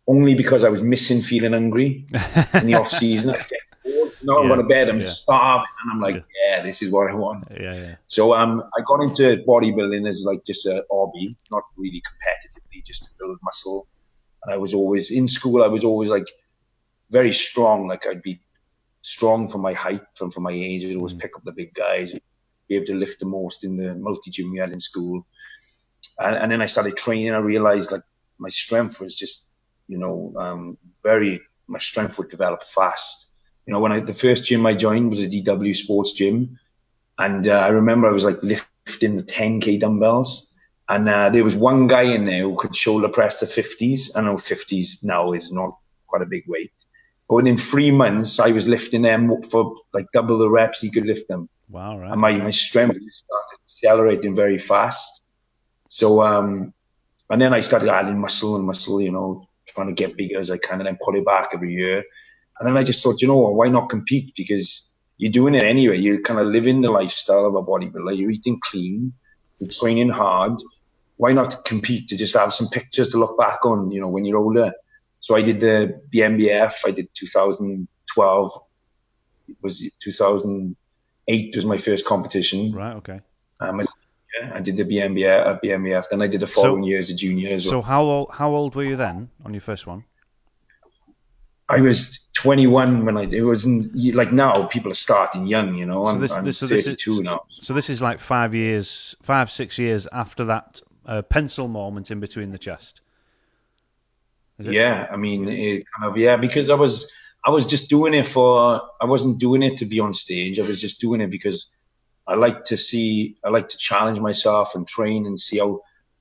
only 0.06 0.34
because 0.34 0.64
I 0.64 0.68
was 0.68 0.82
missing 0.82 1.22
feeling 1.22 1.52
hungry 1.52 2.06
in 2.54 2.66
the 2.66 2.74
off 2.74 2.90
season. 2.90 3.36
No, 4.22 4.34
yeah, 4.36 4.40
I'm 4.40 4.48
going 4.48 4.60
to 4.60 4.66
bed. 4.66 4.88
I'm 4.90 5.00
yeah. 5.00 5.08
starving, 5.08 5.66
and 5.82 5.92
I'm 5.92 6.00
like, 6.00 6.16
yeah. 6.16 6.56
yeah. 6.56 6.62
this 6.62 6.82
is 6.82 6.90
what 6.90 7.10
I 7.10 7.14
want. 7.14 7.44
Yeah, 7.50 7.74
yeah. 7.74 7.94
So 8.06 8.34
um, 8.34 8.62
I 8.76 8.82
got 8.82 9.00
into 9.00 9.42
bodybuilding 9.48 10.08
as 10.08 10.24
like 10.26 10.44
just 10.44 10.66
a 10.66 10.84
hobby, 10.90 11.34
not 11.50 11.62
really 11.76 12.02
competitively, 12.02 12.84
just 12.84 13.04
to 13.04 13.10
build 13.18 13.38
muscle. 13.42 13.88
And 14.44 14.52
I 14.52 14.58
was 14.58 14.74
always 14.74 15.10
in 15.10 15.28
school. 15.28 15.62
I 15.62 15.68
was 15.68 15.84
always 15.84 16.10
like 16.10 16.28
very 17.10 17.32
strong. 17.32 17.88
Like 17.88 18.06
I'd 18.06 18.22
be 18.22 18.40
strong 19.02 19.48
for 19.48 19.58
my 19.58 19.72
height, 19.72 20.02
from 20.14 20.30
for 20.30 20.40
my 20.40 20.52
age. 20.52 20.84
I'd 20.84 20.96
always 20.96 21.14
mm. 21.14 21.20
pick 21.20 21.36
up 21.36 21.44
the 21.44 21.52
big 21.52 21.74
guys, 21.74 22.12
be 22.68 22.76
able 22.76 22.86
to 22.86 22.94
lift 22.94 23.20
the 23.20 23.26
most 23.26 23.64
in 23.64 23.76
the 23.76 23.96
multi 23.96 24.30
gym 24.30 24.52
we 24.52 24.58
had 24.58 24.72
in 24.72 24.80
school. 24.80 25.26
And, 26.18 26.36
and 26.36 26.52
then 26.52 26.62
I 26.62 26.66
started 26.66 26.96
training. 26.96 27.32
I 27.32 27.38
realized 27.38 27.92
like 27.92 28.02
my 28.38 28.50
strength 28.50 29.00
was 29.00 29.14
just, 29.14 29.44
you 29.88 29.98
know, 29.98 30.32
um, 30.36 30.78
very. 31.02 31.40
My 31.68 31.78
strength 31.78 32.18
would 32.18 32.28
develop 32.28 32.64
fast 32.64 33.30
you 33.70 33.74
know, 33.74 33.80
when 33.80 33.92
I 33.92 34.00
the 34.00 34.12
first 34.12 34.46
gym 34.46 34.66
I 34.66 34.74
joined 34.74 35.10
was 35.10 35.20
a 35.20 35.28
DW 35.28 35.76
Sports 35.76 36.12
Gym, 36.12 36.58
and 37.18 37.46
uh, 37.46 37.60
I 37.60 37.68
remember 37.68 38.08
I 38.08 38.12
was 38.12 38.24
like 38.24 38.42
lifting 38.42 39.16
the 39.16 39.22
10k 39.22 39.78
dumbbells, 39.78 40.50
and 40.88 41.08
uh, 41.08 41.30
there 41.30 41.44
was 41.44 41.54
one 41.54 41.86
guy 41.86 42.02
in 42.02 42.24
there 42.24 42.42
who 42.42 42.56
could 42.56 42.74
shoulder 42.74 43.08
press 43.08 43.38
the 43.38 43.46
50s. 43.46 44.10
I 44.16 44.22
know 44.22 44.34
50s 44.34 45.04
now 45.04 45.32
is 45.32 45.52
not 45.52 45.76
quite 46.08 46.22
a 46.22 46.26
big 46.26 46.42
weight, 46.48 46.72
but 47.30 47.36
within 47.36 47.56
three 47.56 47.92
months 47.92 48.40
I 48.40 48.50
was 48.50 48.66
lifting 48.66 49.02
them 49.02 49.40
for 49.42 49.76
like 49.94 50.06
double 50.12 50.36
the 50.36 50.50
reps 50.50 50.80
he 50.80 50.90
could 50.90 51.06
lift 51.06 51.28
them. 51.28 51.48
Wow! 51.68 51.96
Right. 51.96 52.10
And 52.10 52.20
my 52.20 52.32
my 52.32 52.50
strength 52.50 52.98
started 53.12 53.58
accelerating 53.68 54.34
very 54.34 54.58
fast. 54.58 55.22
So 55.88 56.22
um, 56.22 56.74
and 57.30 57.40
then 57.40 57.54
I 57.54 57.60
started 57.60 57.88
adding 57.88 58.18
muscle 58.18 58.56
and 58.56 58.66
muscle, 58.66 59.00
you 59.00 59.12
know, 59.12 59.48
trying 59.68 59.86
to 59.86 59.94
get 59.94 60.16
bigger 60.16 60.40
as 60.40 60.50
I 60.50 60.58
can, 60.58 60.80
and 60.80 60.86
then 60.88 60.98
pull 61.00 61.14
it 61.14 61.24
back 61.24 61.50
every 61.54 61.72
year. 61.72 62.02
And 62.58 62.66
then 62.66 62.76
I 62.76 62.82
just 62.82 63.00
thought, 63.00 63.22
you 63.22 63.28
know 63.28 63.36
what, 63.36 63.54
why 63.54 63.68
not 63.68 63.88
compete? 63.88 64.34
Because 64.36 64.88
you're 65.16 65.30
doing 65.30 65.54
it 65.54 65.62
anyway. 65.62 65.98
You're 65.98 66.20
kind 66.22 66.40
of 66.40 66.48
living 66.48 66.80
the 66.80 66.90
lifestyle 66.90 67.46
of 67.46 67.54
a 67.54 67.62
bodybuilder. 67.62 68.16
You're 68.16 68.32
eating 68.32 68.58
clean, 68.64 69.12
you're 69.60 69.70
training 69.70 70.08
hard. 70.08 70.54
Why 71.16 71.32
not 71.32 71.64
compete 71.64 72.08
to 72.08 72.16
just 72.16 72.34
have 72.34 72.52
some 72.52 72.68
pictures 72.68 73.08
to 73.10 73.18
look 73.18 73.38
back 73.38 73.64
on, 73.64 73.92
you 73.92 74.00
know, 74.00 74.08
when 74.08 74.24
you're 74.24 74.38
older? 74.38 74.72
So 75.20 75.36
I 75.36 75.42
did 75.42 75.60
the 75.60 76.00
BNBF. 76.12 76.74
I 76.84 76.90
did 76.90 77.08
2012. 77.14 78.62
It 79.48 79.56
was 79.62 79.82
2008 80.00 81.56
was 81.56 81.66
my 81.66 81.78
first 81.78 82.04
competition. 82.04 82.72
Right. 82.72 82.94
Okay. 82.96 83.20
Um, 83.60 83.80
yeah, 83.80 84.52
I 84.54 84.60
did 84.60 84.76
the 84.76 84.84
BNBF, 84.84 85.46
uh, 85.46 85.58
BNBF. 85.62 86.04
Then 86.10 86.22
I 86.22 86.26
did 86.26 86.40
the 86.40 86.46
following 86.46 86.84
so, 86.84 86.88
year 86.88 86.98
as 86.98 87.10
a 87.10 87.14
junior 87.14 87.54
as 87.54 87.66
well. 87.66 87.82
So 87.82 87.82
how 87.82 88.02
old, 88.02 88.30
how 88.32 88.54
old 88.54 88.74
were 88.74 88.84
you 88.84 88.96
then 88.96 89.28
on 89.44 89.52
your 89.52 89.60
first 89.60 89.86
one? 89.86 90.04
I 91.68 91.80
was 91.80 92.18
21 92.34 93.04
when 93.04 93.16
I 93.16 93.22
it 93.24 93.42
wasn't 93.42 93.94
like 94.14 94.32
now 94.32 94.64
people 94.64 94.90
are 94.90 94.96
starting 94.96 95.46
young 95.46 95.74
you 95.74 95.84
know 95.84 96.06
I'm, 96.06 96.16
so 96.16 96.20
this, 96.20 96.32
I'm 96.32 96.44
this, 96.44 96.58
so 96.58 96.66
32 96.66 97.12
is, 97.12 97.20
now 97.20 97.42
so 97.48 97.74
this 97.74 97.90
is 97.90 98.00
like 98.00 98.18
five 98.18 98.54
years 98.54 99.14
five 99.22 99.50
six 99.50 99.78
years 99.78 100.08
after 100.10 100.44
that 100.46 100.80
uh, 101.06 101.22
pencil 101.22 101.68
moment 101.68 102.10
in 102.10 102.18
between 102.18 102.50
the 102.50 102.58
chest 102.58 103.02
yeah 104.60 105.06
I 105.10 105.16
mean 105.16 105.48
it 105.48 105.84
kind 105.96 106.10
of 106.10 106.16
yeah 106.16 106.36
because 106.36 106.70
I 106.70 106.74
was 106.74 107.10
I 107.44 107.50
was 107.50 107.66
just 107.66 107.88
doing 107.88 108.14
it 108.14 108.26
for 108.26 108.80
I 109.00 109.06
wasn't 109.06 109.38
doing 109.38 109.62
it 109.62 109.78
to 109.78 109.86
be 109.86 110.00
on 110.00 110.14
stage 110.14 110.58
I 110.58 110.66
was 110.66 110.80
just 110.80 111.00
doing 111.00 111.20
it 111.20 111.30
because 111.30 111.68
I 112.26 112.34
like 112.34 112.64
to 112.66 112.76
see 112.76 113.36
I 113.44 113.48
like 113.48 113.68
to 113.70 113.76
challenge 113.76 114.20
myself 114.20 114.74
and 114.74 114.86
train 114.86 115.26
and 115.26 115.38
see 115.38 115.58
how 115.58 115.80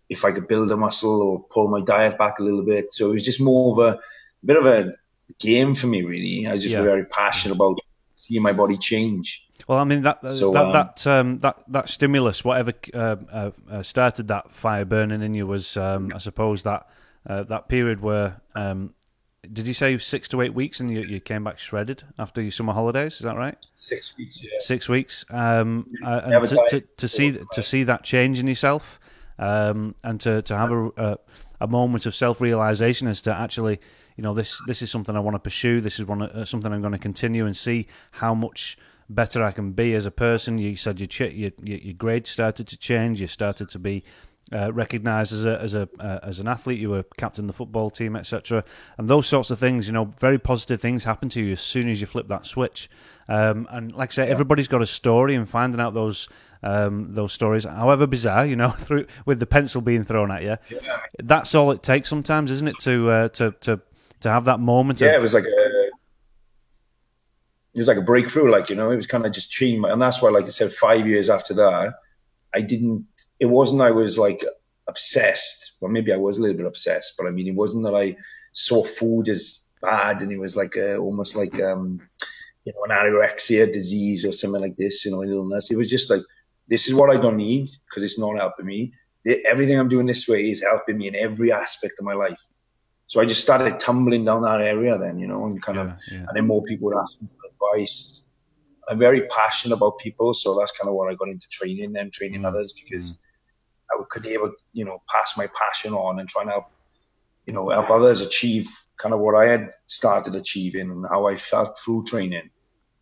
if 0.09 0.25
I 0.25 0.31
could 0.31 0.47
build 0.47 0.71
a 0.71 0.77
muscle 0.77 1.21
or 1.21 1.43
pull 1.51 1.67
my 1.67 1.81
diet 1.81 2.17
back 2.17 2.39
a 2.39 2.43
little 2.43 2.63
bit 2.63 2.91
so 2.91 3.09
it 3.09 3.13
was 3.13 3.25
just 3.25 3.41
more 3.41 3.73
of 3.73 3.95
a, 3.95 3.97
a 3.97 4.45
bit 4.45 4.57
of 4.57 4.65
a 4.65 4.93
game 5.37 5.75
for 5.75 5.87
me. 5.87 6.01
Really, 6.01 6.47
I 6.47 6.53
was 6.53 6.63
just 6.63 6.73
yeah. 6.73 6.81
very 6.81 7.05
passionate 7.05 7.55
about 7.55 7.77
seeing 8.15 8.41
my 8.41 8.53
body 8.53 8.77
change. 8.77 9.47
Well, 9.67 9.77
I 9.77 9.83
mean 9.83 10.01
that 10.01 10.21
so, 10.33 10.51
that 10.53 10.65
um, 10.65 10.71
that, 10.73 11.07
um, 11.07 11.39
that 11.39 11.63
that 11.67 11.89
stimulus, 11.89 12.43
whatever 12.43 12.73
uh, 12.93 13.15
uh, 13.31 13.51
uh, 13.69 13.83
started 13.83 14.29
that 14.29 14.49
fire 14.51 14.85
burning 14.85 15.21
in 15.21 15.33
you, 15.33 15.45
was 15.45 15.77
um, 15.77 16.11
I 16.15 16.17
suppose 16.17 16.63
that 16.63 16.87
uh, 17.27 17.43
that 17.43 17.67
period 17.69 18.01
where 18.01 18.41
um, 18.55 18.93
did 19.51 19.67
you 19.67 19.73
say 19.73 19.97
six 19.97 20.27
to 20.29 20.41
eight 20.41 20.53
weeks, 20.53 20.79
and 20.79 20.91
you, 20.91 21.01
you 21.01 21.19
came 21.19 21.43
back 21.43 21.59
shredded 21.59 22.03
after 22.17 22.41
your 22.41 22.51
summer 22.51 22.73
holidays? 22.73 23.15
Is 23.15 23.21
that 23.21 23.37
right? 23.37 23.57
Six 23.77 24.15
weeks. 24.17 24.39
Yeah. 24.41 24.49
Six 24.59 24.89
weeks. 24.89 25.25
Um, 25.29 25.87
uh, 26.05 26.21
and 26.25 26.47
to, 26.47 26.65
to, 26.69 26.81
to, 26.81 27.07
see 27.07 27.39
to 27.53 27.63
see 27.63 27.83
that 27.83 28.03
change 28.03 28.39
in 28.39 28.47
yourself, 28.47 28.99
um, 29.37 29.95
and 30.03 30.19
to 30.21 30.41
to 30.41 30.57
have 30.57 30.71
a, 30.71 30.87
a, 30.97 31.17
a 31.61 31.67
moment 31.67 32.05
of 32.05 32.13
self 32.15 32.41
realization 32.41 33.07
as 33.07 33.21
to 33.21 33.35
actually 33.35 33.79
you 34.17 34.23
know 34.23 34.33
this 34.33 34.61
this 34.67 34.81
is 34.81 34.91
something 34.91 35.15
I 35.15 35.19
want 35.19 35.35
to 35.35 35.39
pursue. 35.39 35.79
This 35.79 35.99
is 35.99 36.05
one 36.05 36.21
uh, 36.21 36.43
something 36.43 36.71
I'm 36.71 36.81
going 36.81 36.91
to 36.91 36.99
continue 36.99 37.45
and 37.45 37.55
see 37.55 37.87
how 38.11 38.33
much 38.33 38.77
better 39.09 39.43
I 39.43 39.51
can 39.51 39.71
be 39.71 39.93
as 39.93 40.05
a 40.05 40.11
person. 40.11 40.57
You 40.57 40.75
said 40.75 40.99
your 40.99 41.07
ch- 41.07 41.33
your, 41.33 41.51
your 41.63 41.93
grade 41.93 42.27
started 42.27 42.67
to 42.67 42.77
change. 42.77 43.21
You 43.21 43.27
started 43.27 43.69
to 43.69 43.79
be 43.79 44.03
uh, 44.51 44.73
recognised 44.73 45.31
as 45.31 45.45
a 45.45 45.59
as 45.61 45.73
a 45.73 45.87
uh, 45.99 46.19
as 46.23 46.39
an 46.39 46.47
athlete. 46.47 46.79
You 46.79 46.89
were 46.89 47.03
captain 47.17 47.45
of 47.45 47.47
the 47.47 47.53
football 47.53 47.89
team, 47.89 48.15
etc. 48.15 48.63
And 48.97 49.07
those 49.07 49.27
sorts 49.27 49.51
of 49.51 49.59
things, 49.59 49.87
you 49.87 49.93
know, 49.93 50.05
very 50.05 50.39
positive 50.39 50.81
things 50.81 51.03
happen 51.03 51.29
to 51.29 51.41
you 51.41 51.51
as 51.53 51.61
soon 51.61 51.89
as 51.89 52.01
you 52.01 52.07
flip 52.07 52.27
that 52.29 52.45
switch. 52.45 52.89
Um, 53.27 53.67
and 53.69 53.93
like 53.93 54.09
I 54.09 54.13
say, 54.13 54.25
yeah. 54.25 54.31
everybody's 54.31 54.67
got 54.67 54.81
a 54.81 54.87
story, 54.87 55.35
and 55.35 55.47
finding 55.47 55.79
out 55.79 55.93
those 55.93 56.27
um, 56.63 57.13
those 57.13 57.31
stories, 57.31 57.63
however 57.63 58.07
bizarre, 58.07 58.45
you 58.45 58.55
know, 58.55 58.69
through 58.77 59.05
with 59.25 59.39
the 59.39 59.45
pencil 59.45 59.81
being 59.81 60.03
thrown 60.03 60.31
at 60.31 60.41
you, 60.41 60.57
yeah. 60.69 60.99
that's 61.19 61.53
all 61.53 61.71
it 61.71 61.83
takes 61.83 62.09
sometimes, 62.09 62.49
isn't 62.51 62.67
it, 62.67 62.79
to 62.79 63.09
uh, 63.09 63.29
to 63.29 63.51
to 63.61 63.79
to 64.21 64.29
have 64.29 64.45
that 64.45 64.59
moment. 64.59 64.99
Yeah, 64.99 65.09
of... 65.09 65.19
it 65.19 65.21
was 65.21 65.33
like 65.33 65.45
a 65.45 65.89
it 67.73 67.79
was 67.79 67.87
like 67.87 67.97
a 67.97 68.01
breakthrough. 68.01 68.51
Like 68.51 68.69
you 68.69 68.75
know, 68.75 68.91
it 68.91 68.95
was 68.95 69.07
kind 69.07 69.25
of 69.25 69.31
just 69.31 69.51
changing, 69.51 69.85
and 69.85 70.01
that's 70.01 70.21
why, 70.21 70.29
like 70.29 70.45
I 70.45 70.49
said, 70.49 70.73
five 70.73 71.07
years 71.07 71.29
after 71.29 71.53
that, 71.55 71.93
I 72.53 72.61
didn't. 72.61 73.05
It 73.39 73.47
wasn't 73.47 73.81
I 73.81 73.91
was 73.91 74.17
like 74.17 74.43
obsessed. 74.87 75.73
Well, 75.79 75.91
maybe 75.91 76.11
I 76.11 76.17
was 76.17 76.37
a 76.37 76.41
little 76.41 76.57
bit 76.57 76.65
obsessed, 76.65 77.13
but 77.17 77.27
I 77.27 77.31
mean, 77.31 77.47
it 77.47 77.55
wasn't 77.55 77.85
that 77.85 77.95
I 77.95 78.15
saw 78.53 78.83
food 78.83 79.29
as 79.29 79.65
bad, 79.81 80.21
and 80.21 80.31
it 80.31 80.39
was 80.39 80.55
like 80.55 80.75
a, 80.75 80.97
almost 80.97 81.35
like 81.35 81.59
um, 81.61 82.01
you 82.65 82.73
know 82.73 82.83
an 82.83 82.91
anorexia 82.91 83.71
disease 83.71 84.25
or 84.25 84.31
something 84.31 84.61
like 84.61 84.77
this, 84.77 85.05
you 85.05 85.11
know, 85.11 85.21
an 85.21 85.29
illness. 85.29 85.71
It 85.71 85.77
was 85.77 85.89
just 85.89 86.09
like 86.09 86.23
this 86.67 86.87
is 86.87 86.93
what 86.93 87.09
I 87.09 87.17
don't 87.17 87.37
need 87.37 87.69
because 87.89 88.03
it's 88.03 88.19
not 88.19 88.37
helping 88.37 88.65
me. 88.65 88.93
Everything 89.45 89.77
I'm 89.77 89.89
doing 89.89 90.05
this 90.05 90.27
way 90.27 90.49
is 90.49 90.61
helping 90.61 90.97
me 90.97 91.07
in 91.07 91.15
every 91.15 91.51
aspect 91.51 91.99
of 91.99 92.05
my 92.05 92.13
life. 92.13 92.39
So 93.07 93.19
I 93.19 93.25
just 93.25 93.41
started 93.41 93.79
tumbling 93.79 94.23
down 94.23 94.43
that 94.43 94.61
area 94.61 94.97
then, 94.97 95.17
you 95.17 95.27
know, 95.27 95.45
and 95.45 95.61
kind 95.61 95.77
yeah, 95.77 95.83
of, 95.83 95.89
yeah. 96.11 96.17
and 96.19 96.29
then 96.35 96.45
more 96.45 96.63
people 96.63 96.85
would 96.85 96.97
ask 96.97 97.19
me 97.19 97.27
for 97.35 97.75
advice. 97.75 98.23
I'm 98.87 98.99
very 98.99 99.27
passionate 99.27 99.75
about 99.75 99.97
people, 99.97 100.33
so 100.33 100.57
that's 100.57 100.71
kind 100.71 100.87
of 100.87 100.93
what 100.93 101.11
I 101.11 101.15
got 101.15 101.27
into 101.27 101.47
training 101.49 101.95
and 101.97 102.13
training 102.13 102.41
mm. 102.41 102.47
others 102.47 102.71
because 102.71 103.13
mm. 103.13 103.17
I 103.91 104.03
could 104.09 104.23
be 104.23 104.33
able, 104.33 104.53
you 104.73 104.85
know, 104.85 105.01
pass 105.09 105.33
my 105.37 105.47
passion 105.47 105.93
on 105.93 106.19
and 106.19 106.27
try 106.29 106.43
and 106.43 106.51
help, 106.51 106.65
you 107.45 107.53
know, 107.53 107.69
help 107.69 107.89
others 107.89 108.21
achieve 108.21 108.69
kind 108.97 109.13
of 109.13 109.19
what 109.21 109.35
I 109.35 109.45
had 109.45 109.73
started 109.87 110.35
achieving 110.35 110.91
and 110.91 111.05
how 111.09 111.27
I 111.27 111.37
felt 111.37 111.79
through 111.79 112.05
training. 112.05 112.49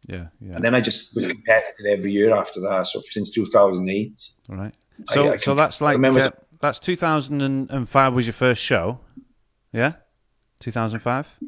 Yeah, 0.08 0.28
yeah. 0.40 0.56
And 0.56 0.64
then 0.64 0.74
I 0.74 0.80
just 0.80 1.14
was 1.16 1.28
competitive 1.28 1.86
every 1.86 2.12
year 2.12 2.34
after 2.34 2.62
that. 2.62 2.88
So 2.88 3.02
since 3.02 3.30
2008. 3.32 4.32
All 4.50 4.56
right. 4.56 4.74
So, 5.10 5.30
I, 5.30 5.34
I 5.34 5.38
so 5.38 5.54
that's 5.54 5.82
like 5.82 6.02
uh, 6.02 6.32
that's 6.62 6.80
2005 6.80 8.14
was 8.14 8.26
your 8.26 8.34
first 8.34 8.62
show. 8.62 9.00
Yeah, 9.74 9.94
2005. 10.62 11.40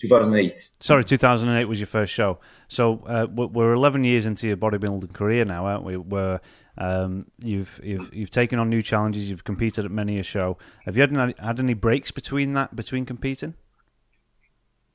2008. 0.00 0.68
Sorry, 0.80 1.04
2008 1.04 1.64
was 1.64 1.80
your 1.80 1.86
first 1.86 2.12
show. 2.12 2.38
So 2.68 3.02
uh, 3.06 3.26
we're 3.30 3.72
11 3.72 4.04
years 4.04 4.26
into 4.26 4.46
your 4.46 4.56
bodybuilding 4.56 5.12
career 5.12 5.44
now, 5.44 5.66
aren't 5.66 5.84
we? 5.84 5.96
Where 5.96 6.40
um, 6.76 7.26
you've 7.42 7.80
you've 7.82 8.14
you've 8.14 8.30
taken 8.30 8.58
on 8.58 8.70
new 8.70 8.82
challenges, 8.82 9.28
you've 9.28 9.44
competed 9.44 9.84
at 9.84 9.90
many 9.90 10.18
a 10.18 10.22
show. 10.22 10.56
Have 10.84 10.96
you 10.96 11.00
had 11.00 11.12
any, 11.12 11.34
had 11.38 11.58
any 11.58 11.74
breaks 11.74 12.10
between 12.12 12.52
that 12.52 12.76
between 12.76 13.04
competing? 13.04 13.54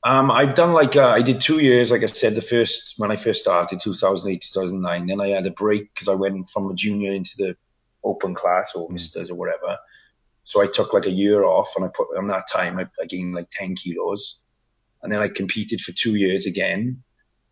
Um, 0.02 0.30
I've 0.30 0.54
done 0.54 0.72
like 0.72 0.96
uh, 0.96 1.08
I 1.08 1.22
did 1.22 1.40
two 1.40 1.60
years, 1.60 1.90
like 1.90 2.02
I 2.02 2.06
said, 2.06 2.34
the 2.34 2.42
first 2.42 2.94
when 2.98 3.10
I 3.10 3.16
first 3.16 3.40
started, 3.40 3.80
2008, 3.80 4.42
2009. 4.42 5.06
Then 5.06 5.20
I 5.20 5.28
had 5.28 5.46
a 5.46 5.50
break 5.50 5.92
because 5.94 6.08
I 6.08 6.14
went 6.14 6.48
from 6.48 6.70
a 6.70 6.74
junior 6.74 7.12
into 7.12 7.36
the 7.36 7.56
open 8.04 8.34
class 8.34 8.74
or 8.74 8.88
misters 8.90 9.30
or 9.30 9.34
whatever. 9.34 9.78
So 10.44 10.62
I 10.62 10.66
took 10.66 10.92
like 10.92 11.06
a 11.06 11.10
year 11.10 11.44
off, 11.44 11.72
and 11.76 11.84
I 11.84 11.88
put 11.88 12.16
on 12.16 12.28
that 12.28 12.48
time 12.50 12.78
I, 12.78 12.86
I 13.00 13.06
gained 13.06 13.34
like 13.34 13.48
10 13.50 13.76
kilos, 13.76 14.40
and 15.04 15.12
then 15.12 15.20
I 15.20 15.28
competed 15.28 15.82
for 15.82 15.92
two 15.92 16.14
years 16.14 16.46
again, 16.46 17.02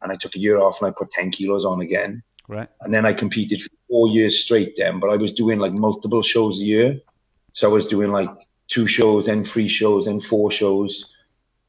and 0.00 0.10
I 0.10 0.16
took 0.16 0.34
a 0.34 0.38
year 0.38 0.58
off 0.58 0.80
and 0.80 0.88
I 0.88 0.94
put 0.96 1.10
10 1.10 1.30
kilos 1.30 1.64
on 1.64 1.80
again. 1.80 2.22
Right. 2.48 2.68
And 2.80 2.92
then 2.92 3.06
I 3.06 3.12
competed 3.12 3.62
for 3.62 3.70
four 3.88 4.08
years 4.08 4.42
straight 4.42 4.74
then, 4.76 4.98
but 4.98 5.10
I 5.10 5.16
was 5.16 5.32
doing 5.32 5.60
like 5.60 5.72
multiple 5.72 6.22
shows 6.22 6.58
a 6.58 6.64
year. 6.64 6.98
So 7.52 7.68
I 7.68 7.72
was 7.72 7.86
doing 7.86 8.10
like 8.10 8.30
two 8.68 8.86
shows, 8.86 9.26
then 9.26 9.44
three 9.44 9.68
shows, 9.68 10.06
then 10.06 10.18
four 10.18 10.50
shows. 10.50 11.12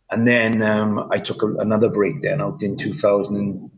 And 0.10 0.26
then 0.26 0.64
um, 0.64 1.08
I 1.12 1.20
took 1.20 1.44
a, 1.44 1.48
another 1.56 1.90
break 1.90 2.22
then 2.22 2.42
out 2.42 2.64
in 2.64 2.78
2000, 2.78 3.70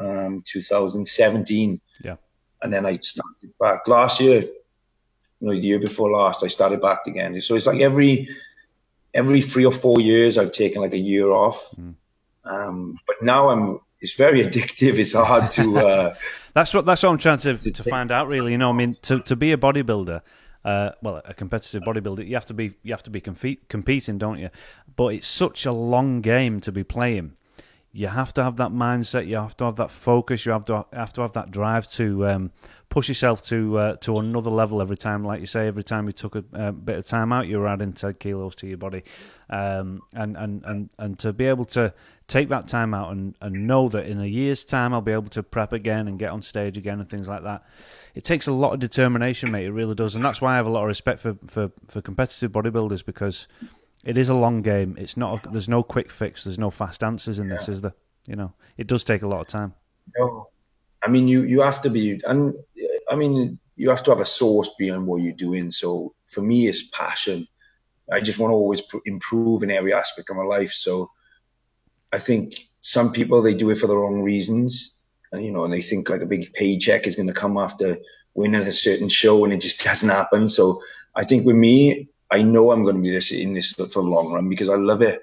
um, 0.00 0.42
2017. 0.44 1.80
Yeah. 2.02 2.16
And 2.62 2.72
then 2.72 2.84
I 2.84 2.96
started 2.98 3.52
back 3.60 3.86
last 3.86 4.20
year, 4.20 4.42
you 4.42 4.52
know, 5.40 5.52
the 5.52 5.58
year 5.58 5.78
before 5.78 6.10
last, 6.10 6.42
I 6.42 6.48
started 6.48 6.82
back 6.82 7.06
again. 7.06 7.40
So 7.40 7.54
it's 7.54 7.66
like 7.66 7.80
every 7.80 8.28
every 9.16 9.42
three 9.42 9.64
or 9.64 9.72
four 9.72 10.00
years, 10.00 10.38
I've 10.38 10.52
taken 10.52 10.82
like 10.82 10.92
a 10.92 10.98
year 10.98 11.30
off. 11.30 11.70
Mm. 11.80 11.94
Um, 12.44 12.98
but 13.06 13.16
now 13.22 13.50
I'm 13.50 13.80
it's 14.00 14.14
very 14.14 14.44
addictive. 14.46 14.98
It's 14.98 15.14
hard 15.14 15.50
to. 15.52 15.78
Uh, 15.86 16.14
that's 16.54 16.72
what 16.72 16.86
that's 16.86 17.02
what 17.02 17.10
I'm 17.10 17.18
trying 17.18 17.38
to 17.38 17.58
to 17.70 17.84
find 17.84 18.10
out. 18.10 18.28
Really, 18.28 18.52
you 18.52 18.58
know, 18.58 18.70
I 18.70 18.72
mean, 18.72 18.96
to 19.02 19.20
to 19.20 19.36
be 19.36 19.52
a 19.52 19.58
bodybuilder, 19.58 20.22
uh, 20.64 20.90
well, 21.02 21.20
a 21.24 21.34
competitive 21.34 21.82
bodybuilder, 21.82 22.26
you 22.26 22.34
have 22.34 22.46
to 22.46 22.54
be 22.54 22.74
you 22.82 22.92
have 22.92 23.02
to 23.02 23.10
be 23.10 23.20
compete, 23.20 23.68
competing, 23.68 24.16
don't 24.18 24.38
you? 24.38 24.50
But 24.96 25.08
it's 25.14 25.26
such 25.26 25.66
a 25.66 25.72
long 25.72 26.22
game 26.22 26.60
to 26.60 26.72
be 26.72 26.82
playing. 26.82 27.36
You 27.92 28.08
have 28.08 28.32
to 28.34 28.42
have 28.42 28.56
that 28.56 28.70
mindset. 28.70 29.26
You 29.26 29.36
have 29.36 29.56
to 29.58 29.64
have 29.64 29.76
that 29.76 29.90
focus. 29.90 30.46
You 30.46 30.52
have 30.52 30.64
to 30.66 30.86
have 30.92 31.12
to 31.14 31.20
have 31.22 31.32
that 31.32 31.50
drive 31.50 31.90
to 31.92 32.26
um, 32.26 32.52
push 32.96 33.08
yourself 33.10 33.42
to 33.42 33.76
uh, 33.76 33.96
to 33.96 34.18
another 34.18 34.48
level 34.48 34.80
every 34.80 34.96
time. 34.96 35.22
Like 35.22 35.40
you 35.40 35.46
say, 35.46 35.66
every 35.66 35.84
time 35.84 36.06
you 36.06 36.14
took 36.14 36.34
a, 36.34 36.42
a 36.54 36.72
bit 36.72 36.96
of 36.96 37.06
time 37.06 37.30
out, 37.30 37.46
you 37.46 37.58
were 37.58 37.68
adding 37.68 37.92
ten 37.92 38.14
kilos 38.14 38.54
to 38.54 38.66
your 38.66 38.78
body, 38.78 39.02
um, 39.50 40.00
and, 40.14 40.34
and 40.34 40.64
and 40.64 40.94
and 40.98 41.18
to 41.18 41.34
be 41.34 41.44
able 41.44 41.66
to 41.66 41.92
take 42.26 42.48
that 42.48 42.66
time 42.66 42.94
out 42.94 43.12
and, 43.12 43.36
and 43.42 43.66
know 43.66 43.90
that 43.90 44.06
in 44.06 44.18
a 44.18 44.24
year's 44.24 44.64
time 44.64 44.94
I'll 44.94 45.02
be 45.02 45.12
able 45.12 45.28
to 45.28 45.42
prep 45.42 45.74
again 45.74 46.08
and 46.08 46.18
get 46.18 46.30
on 46.30 46.40
stage 46.40 46.78
again 46.78 46.98
and 46.98 47.06
things 47.06 47.28
like 47.28 47.42
that. 47.42 47.64
It 48.14 48.24
takes 48.24 48.46
a 48.46 48.52
lot 48.52 48.72
of 48.72 48.80
determination, 48.80 49.50
mate. 49.50 49.66
It 49.66 49.72
really 49.72 49.94
does, 49.94 50.16
and 50.16 50.24
that's 50.24 50.40
why 50.40 50.54
I 50.54 50.56
have 50.56 50.66
a 50.66 50.70
lot 50.70 50.80
of 50.80 50.86
respect 50.86 51.20
for 51.20 51.36
for, 51.46 51.72
for 51.88 52.00
competitive 52.00 52.50
bodybuilders 52.50 53.04
because 53.04 53.46
it 54.06 54.16
is 54.16 54.30
a 54.30 54.34
long 54.34 54.62
game. 54.62 54.96
It's 54.98 55.18
not. 55.18 55.46
A, 55.46 55.50
there's 55.50 55.68
no 55.68 55.82
quick 55.82 56.10
fix. 56.10 56.44
There's 56.44 56.58
no 56.58 56.70
fast 56.70 57.04
answers 57.04 57.38
in 57.38 57.48
yeah. 57.48 57.56
this, 57.56 57.68
is 57.68 57.82
there? 57.82 57.94
You 58.26 58.36
know, 58.36 58.54
it 58.78 58.86
does 58.86 59.04
take 59.04 59.20
a 59.20 59.28
lot 59.28 59.40
of 59.40 59.48
time. 59.48 59.74
No, 60.16 60.48
I 61.06 61.08
mean 61.08 61.28
you 61.28 61.44
you 61.44 61.60
have 61.60 61.80
to 61.82 61.90
be, 61.90 62.20
and 62.24 62.52
I 63.08 63.14
mean 63.14 63.60
you 63.76 63.90
have 63.90 64.02
to 64.02 64.10
have 64.10 64.18
a 64.18 64.26
source 64.26 64.70
behind 64.76 65.06
what 65.06 65.22
you're 65.22 65.44
doing. 65.46 65.70
So 65.70 66.14
for 66.26 66.40
me, 66.40 66.66
it's 66.66 66.88
passion. 66.88 67.46
I 68.10 68.20
just 68.20 68.40
want 68.40 68.50
to 68.50 68.56
always 68.56 68.82
improve 69.04 69.62
in 69.62 69.70
every 69.70 69.94
aspect 69.94 70.30
of 70.30 70.36
my 70.36 70.42
life. 70.42 70.72
So 70.72 71.12
I 72.12 72.18
think 72.18 72.58
some 72.80 73.12
people 73.12 73.40
they 73.40 73.54
do 73.54 73.70
it 73.70 73.78
for 73.78 73.86
the 73.86 73.96
wrong 73.96 74.20
reasons, 74.20 74.96
and 75.30 75.44
you 75.44 75.52
know, 75.52 75.64
and 75.64 75.72
they 75.72 75.80
think 75.80 76.08
like 76.08 76.22
a 76.22 76.26
big 76.34 76.52
paycheck 76.54 77.06
is 77.06 77.14
going 77.14 77.28
to 77.28 77.40
come 77.42 77.56
after 77.56 77.98
winning 78.34 78.62
a 78.62 78.72
certain 78.72 79.08
show, 79.08 79.44
and 79.44 79.52
it 79.52 79.60
just 79.60 79.84
doesn't 79.84 80.08
happen. 80.08 80.48
So 80.48 80.82
I 81.14 81.22
think 81.22 81.46
with 81.46 81.56
me, 81.56 82.08
I 82.32 82.42
know 82.42 82.72
I'm 82.72 82.82
going 82.82 82.96
to 82.96 83.02
be 83.02 83.12
this 83.12 83.30
in 83.30 83.54
this 83.54 83.74
for 83.74 83.86
the 83.86 84.00
long 84.00 84.32
run 84.32 84.48
because 84.48 84.68
I 84.68 84.74
love 84.74 85.02
it. 85.02 85.20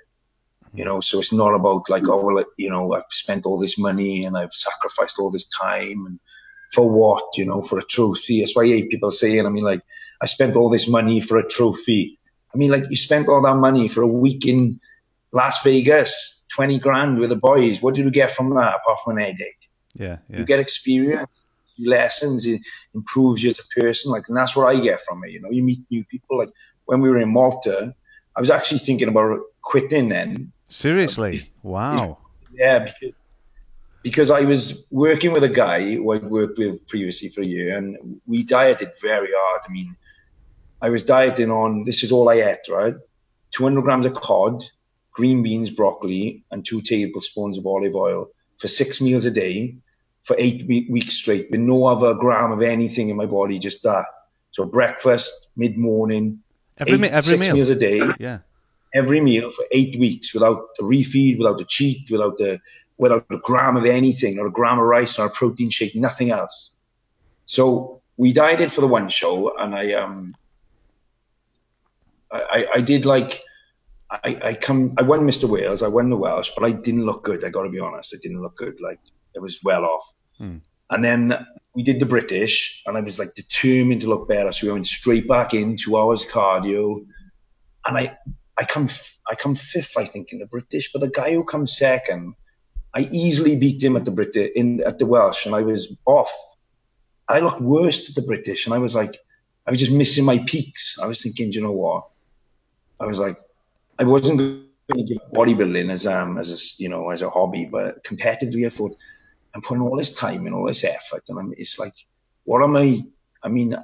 You 0.74 0.86
know, 0.86 1.02
so 1.02 1.20
it's 1.20 1.32
not 1.32 1.54
about 1.54 1.90
like, 1.90 2.08
oh, 2.08 2.24
well, 2.24 2.44
you 2.58 2.70
know, 2.70 2.94
I've 2.94 3.04
spent 3.12 3.46
all 3.46 3.60
this 3.60 3.78
money 3.78 4.26
and 4.26 4.36
I've 4.36 4.54
sacrificed 4.54 5.20
all 5.20 5.30
this 5.30 5.46
time 5.46 6.06
and 6.06 6.20
for 6.72 6.90
what, 6.90 7.24
you 7.38 7.46
know, 7.46 7.62
for 7.62 7.78
a 7.78 7.86
trophy. 7.86 8.40
That's 8.40 8.56
why 8.56 8.66
people 8.90 9.12
saying, 9.12 9.46
I 9.46 9.50
mean, 9.50 9.64
like, 9.64 9.82
I 10.22 10.26
spent 10.26 10.56
all 10.56 10.70
this 10.70 10.88
money 10.88 11.22
for 11.22 11.38
a 11.38 11.48
trophy. 11.48 12.18
I 12.54 12.58
mean, 12.58 12.72
like, 12.72 12.86
you 12.90 12.98
spent 12.98 13.28
all 13.28 13.42
that 13.44 13.56
money 13.56 13.88
for 13.88 14.02
a 14.02 14.08
week 14.08 14.48
in 14.48 14.80
Las 15.32 15.62
Vegas 15.64 16.44
20 16.54 16.80
grand 16.80 17.20
with 17.20 17.30
the 17.30 17.36
boys. 17.36 17.82
What 17.82 17.96
did 17.96 18.06
you 18.06 18.12
get 18.12 18.32
from 18.32 18.50
that 18.52 18.76
apart 18.76 19.00
from 19.04 19.18
an 19.18 19.24
headache? 19.24 19.70
Yeah, 19.94 20.18
yeah. 20.30 20.40
You 20.40 20.46
get 20.46 20.60
experience, 20.60 21.30
lessons, 21.80 22.46
it 22.46 22.62
improves 22.94 23.44
you 23.44 23.52
as 23.52 23.60
a 23.60 23.80
person. 23.80 24.12
Like, 24.12 24.28
and 24.28 24.38
that's 24.38 24.56
what 24.56 24.76
I 24.76 24.80
get 24.80 25.02
from 25.02 25.24
it. 25.24 25.32
You 25.32 25.42
know, 25.42 25.52
you 25.52 25.64
meet 25.64 25.82
new 25.90 26.04
people. 26.06 26.40
Like 26.40 26.50
when 26.86 27.02
we 27.02 27.10
were 27.10 27.18
in 27.18 27.30
Malta, 27.30 27.94
I 28.36 28.40
was 28.40 28.50
actually 28.50 28.80
thinking 28.80 29.08
about 29.08 29.40
quitting 29.62 30.10
then. 30.10 30.52
Seriously? 30.74 31.40
Um, 31.64 31.72
wow. 31.72 32.18
Yeah, 32.54 32.80
because 32.80 33.16
because 34.02 34.32
I 34.32 34.42
was 34.42 34.86
working 34.92 35.32
with 35.32 35.44
a 35.44 35.50
guy 35.50 35.96
who 35.96 36.12
I'd 36.12 36.26
worked 36.26 36.58
with 36.58 36.86
previously 36.88 37.30
for 37.30 37.42
a 37.42 37.46
year, 37.46 37.78
and 37.78 38.20
we 38.26 38.44
dieted 38.44 38.92
very 39.02 39.30
hard. 39.34 39.62
I 39.68 39.72
mean, 39.72 39.96
I 40.82 40.90
was 40.90 41.04
dieting 41.04 41.52
on 41.52 41.86
this 41.86 42.04
is 42.04 42.12
all 42.12 42.28
I 42.30 42.36
ate, 42.36 42.68
right? 42.70 42.96
200 43.52 43.82
grams 43.84 44.06
of 44.06 44.16
cod, 44.16 44.66
green 45.12 45.44
beans, 45.44 45.70
broccoli, 45.70 46.44
and 46.52 46.66
two 46.66 46.82
tablespoons 46.82 47.58
of 47.58 47.66
olive 47.66 47.96
oil 47.96 48.30
for 48.58 48.68
six 48.68 49.00
meals 49.00 49.26
a 49.26 49.32
day 49.32 49.78
for 50.24 50.36
eight 50.40 50.68
weeks 50.68 51.14
straight 51.14 51.52
with 51.52 51.60
no 51.60 51.86
other 51.86 52.14
gram 52.16 52.52
of 52.52 52.62
anything 52.62 53.10
in 53.10 53.16
my 53.16 53.26
body, 53.26 53.60
just 53.60 53.84
that. 53.84 54.06
So 54.52 54.66
breakfast, 54.66 55.50
mid 55.56 55.78
morning, 55.78 56.40
every, 56.78 56.96
eight, 56.96 57.12
every 57.12 57.38
six 57.38 57.40
meal. 57.40 57.56
meals 57.56 57.70
a 57.70 57.76
day. 57.76 58.02
Yeah. 58.20 58.40
Every 58.94 59.22
meal 59.22 59.50
for 59.52 59.66
eight 59.72 60.00
weeks 60.00 60.34
without 60.34 60.68
a 60.80 60.84
refeed, 60.84 61.38
without 61.38 61.60
a 61.60 61.66
cheat, 61.66 62.10
without 62.12 62.38
the 62.38 62.60
without 62.98 63.26
a 63.32 63.38
gram 63.38 63.76
of 63.76 63.86
anything, 63.86 64.38
or 64.38 64.48
a 64.48 64.52
gram 64.52 64.78
of 64.78 64.86
rice, 64.86 65.18
or 65.18 65.26
a 65.26 65.30
protein 65.30 65.70
shake, 65.70 65.96
nothing 65.96 66.30
else. 66.30 66.74
So 67.48 68.02
we 68.18 68.34
dieted 68.34 68.72
for 68.72 68.82
the 68.82 68.88
one 68.88 69.10
show, 69.10 69.58
and 69.58 69.76
I 69.76 69.94
um 69.94 70.36
I, 72.32 72.68
I 72.76 72.82
did 72.82 73.06
like 73.06 73.42
I, 74.24 74.40
I 74.44 74.54
come, 74.54 74.94
I 74.98 75.02
won 75.02 75.22
Mr. 75.22 75.50
Wales, 75.50 75.82
I 75.82 75.88
won 75.88 76.10
the 76.10 76.18
Welsh, 76.18 76.52
but 76.56 76.64
I 76.64 76.72
didn't 76.72 77.06
look 77.06 77.24
good. 77.24 77.44
I 77.44 77.50
got 77.50 77.64
to 77.64 77.70
be 77.70 77.80
honest, 77.80 78.14
I 78.16 78.20
didn't 78.22 78.42
look 78.42 78.56
good. 78.56 78.80
Like 78.80 79.00
it 79.34 79.42
was 79.42 79.60
well 79.64 79.86
off. 79.86 80.14
Hmm. 80.38 80.58
And 80.90 81.04
then 81.04 81.46
we 81.74 81.82
did 81.82 82.00
the 82.00 82.06
British, 82.06 82.84
and 82.86 82.98
I 82.98 83.02
was 83.02 83.18
like 83.18 83.34
determined 83.34 84.02
to 84.02 84.08
look 84.08 84.28
better. 84.28 84.52
So 84.52 84.68
we 84.68 84.74
went 84.74 84.88
straight 84.88 85.28
back 85.28 85.54
in 85.54 85.78
two 85.78 85.98
hours 85.98 86.26
cardio, 86.26 87.06
and 87.86 87.98
I, 87.98 88.18
I 88.58 88.66
come, 88.66 88.88
I 89.30 89.36
come 89.36 89.56
fifth, 89.56 89.98
I 89.98 90.06
think, 90.06 90.32
in 90.32 90.40
the 90.40 90.46
British. 90.46 90.92
But 90.92 91.02
the 91.02 91.10
guy 91.10 91.34
who 91.34 91.44
comes 91.44 91.76
second, 91.78 92.36
I 92.94 93.10
easily 93.12 93.56
beat 93.56 93.84
him 93.84 93.96
at 93.96 94.06
the 94.06 94.12
British 94.12 94.52
in 94.56 94.84
at 94.84 95.00
the 95.00 95.06
Welsh, 95.06 95.46
and 95.46 95.56
I 95.56 95.62
was 95.62 95.94
off. 96.06 96.32
I 97.28 97.40
looked 97.40 97.62
worse 97.62 98.08
at 98.10 98.16
the 98.16 98.22
British, 98.22 98.66
and 98.66 98.76
I 98.76 98.78
was 98.78 98.94
like, 98.94 99.18
I 99.66 99.72
was 99.72 99.80
just 99.80 99.92
missing 99.92 100.26
my 100.26 100.40
peaks. 100.40 101.00
I 101.02 101.08
was 101.08 101.22
thinking, 101.22 101.52
you 101.52 101.62
know 101.62 101.72
what? 101.72 102.04
I 103.00 103.08
was 103.08 103.20
like, 103.20 103.38
I 103.98 104.04
wasn't 104.04 104.38
going 104.38 104.68
to 104.96 105.04
give 105.04 105.18
bodybuilding 105.34 105.90
as 105.92 106.06
um 106.06 106.38
as 106.38 106.52
a 106.52 106.82
you 106.82 106.90
know 106.90 107.10
as 107.10 107.22
a 107.22 107.30
hobby, 107.30 107.66
but 107.66 108.04
competitively, 108.04 108.68
I 108.68 108.70
thought 108.70 108.96
I'm 109.56 109.62
putting 109.62 109.84
all 109.84 109.98
this 109.98 110.14
time 110.14 110.46
and 110.46 110.54
all 110.54 110.68
this 110.68 110.84
effort, 110.84 111.24
and 111.30 111.40
I'm, 111.40 111.54
it's 111.58 111.80
like, 111.80 111.94
what 112.44 112.64
am 112.64 112.76
I? 112.76 113.02
I 113.42 113.50
mean, 113.50 113.76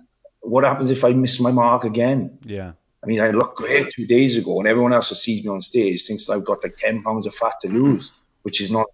what 0.42 0.64
happens 0.64 0.92
if 0.92 1.04
I 1.04 1.14
miss 1.14 1.40
my 1.40 1.52
mark 1.52 1.84
again? 1.84 2.38
Yeah. 2.44 2.74
I 3.04 3.08
mean, 3.08 3.22
I 3.22 3.30
looked 3.30 3.58
great 3.58 3.92
two 3.92 4.06
days 4.06 4.36
ago, 4.38 4.60
and 4.60 4.68
everyone 4.68 4.94
else 4.94 5.10
who 5.10 5.16
sees 5.16 5.44
me 5.44 5.50
on 5.50 5.62
stage 5.62 6.06
thinks 6.06 6.26
that 6.26 6.34
I've 6.34 6.46
got 6.46 6.64
like 6.64 6.78
ten 6.78 7.02
pounds 7.02 7.26
of 7.26 7.34
fat 7.34 7.54
to 7.62 7.70
lose, 7.70 8.12
which 8.44 8.62
is 8.62 8.70
not. 8.72 8.88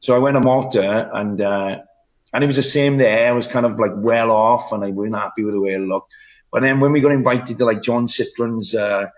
So 0.00 0.14
I 0.14 0.18
went 0.18 0.36
to 0.36 0.40
Malta, 0.40 1.10
and 1.12 1.40
uh, 1.40 1.80
and 2.32 2.44
it 2.44 2.46
was 2.46 2.56
the 2.56 2.62
same 2.62 2.96
there. 2.96 3.28
I 3.28 3.32
was 3.32 3.46
kind 3.46 3.66
of 3.66 3.78
like 3.78 3.92
well 3.96 4.30
off, 4.30 4.72
and 4.72 4.84
I 4.84 4.90
wasn't 4.90 5.16
happy 5.16 5.44
with 5.44 5.54
the 5.54 5.60
way 5.60 5.74
I 5.74 5.78
looked. 5.78 6.10
But 6.50 6.60
then 6.62 6.80
when 6.80 6.92
we 6.92 7.00
got 7.00 7.12
invited 7.12 7.58
to 7.58 7.64
like 7.64 7.82
John 7.82 8.06
Citron's 8.06 8.74
uh, 8.74 9.08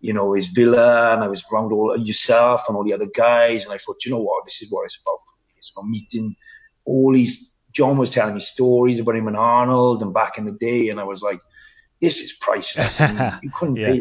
you 0.00 0.12
know, 0.12 0.34
his 0.34 0.46
villa, 0.48 1.14
and 1.14 1.24
I 1.24 1.28
was 1.28 1.44
around 1.50 1.72
all 1.72 1.96
yourself 1.96 2.62
and 2.68 2.76
all 2.76 2.84
the 2.84 2.92
other 2.92 3.08
guys, 3.14 3.64
and 3.64 3.74
I 3.74 3.78
thought, 3.78 4.04
you 4.04 4.10
know 4.10 4.20
what, 4.20 4.44
this 4.44 4.62
is 4.62 4.70
what 4.70 4.84
it's 4.84 4.98
about. 5.00 5.18
It's 5.56 5.72
about 5.74 5.88
meeting 5.88 6.36
all 6.84 7.12
these. 7.12 7.52
John 7.72 7.98
was 7.98 8.10
telling 8.10 8.34
me 8.34 8.40
stories 8.40 9.00
about 9.00 9.16
him 9.16 9.26
and 9.26 9.36
Arnold 9.36 10.02
and 10.02 10.14
back 10.14 10.38
in 10.38 10.44
the 10.44 10.52
day, 10.52 10.88
and 10.88 11.00
I 11.00 11.04
was 11.04 11.22
like, 11.22 11.40
this 12.00 12.20
is 12.20 12.32
priceless. 12.32 13.00
you 13.42 13.50
couldn't 13.54 13.76
yeah. 13.76 13.92
pay. 13.92 14.00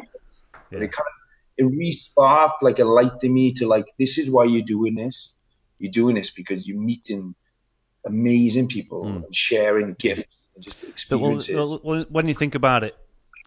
But 0.71 0.79
yeah. 0.79 0.85
it 0.85 0.91
kind 0.91 1.07
of 1.07 1.15
it 1.57 1.63
re-sparked 1.63 2.61
like 2.61 2.79
a 2.79 2.85
light 2.85 3.19
to 3.21 3.29
me 3.29 3.53
to 3.53 3.67
like, 3.67 3.85
this 3.97 4.17
is 4.17 4.29
why 4.29 4.43
you're 4.45 4.65
doing 4.65 4.95
this. 4.95 5.35
You're 5.79 5.91
doing 5.91 6.15
this 6.15 6.31
because 6.31 6.67
you're 6.67 6.79
meeting 6.79 7.35
amazing 8.05 8.67
people 8.67 9.05
mm. 9.05 9.23
and 9.23 9.35
sharing 9.35 9.93
gifts 9.93 10.23
and 10.55 10.63
just 10.63 10.83
experiences. 10.83 11.55
Well, 11.83 12.05
when 12.09 12.27
you 12.27 12.33
think 12.33 12.55
about 12.55 12.83
it, 12.83 12.95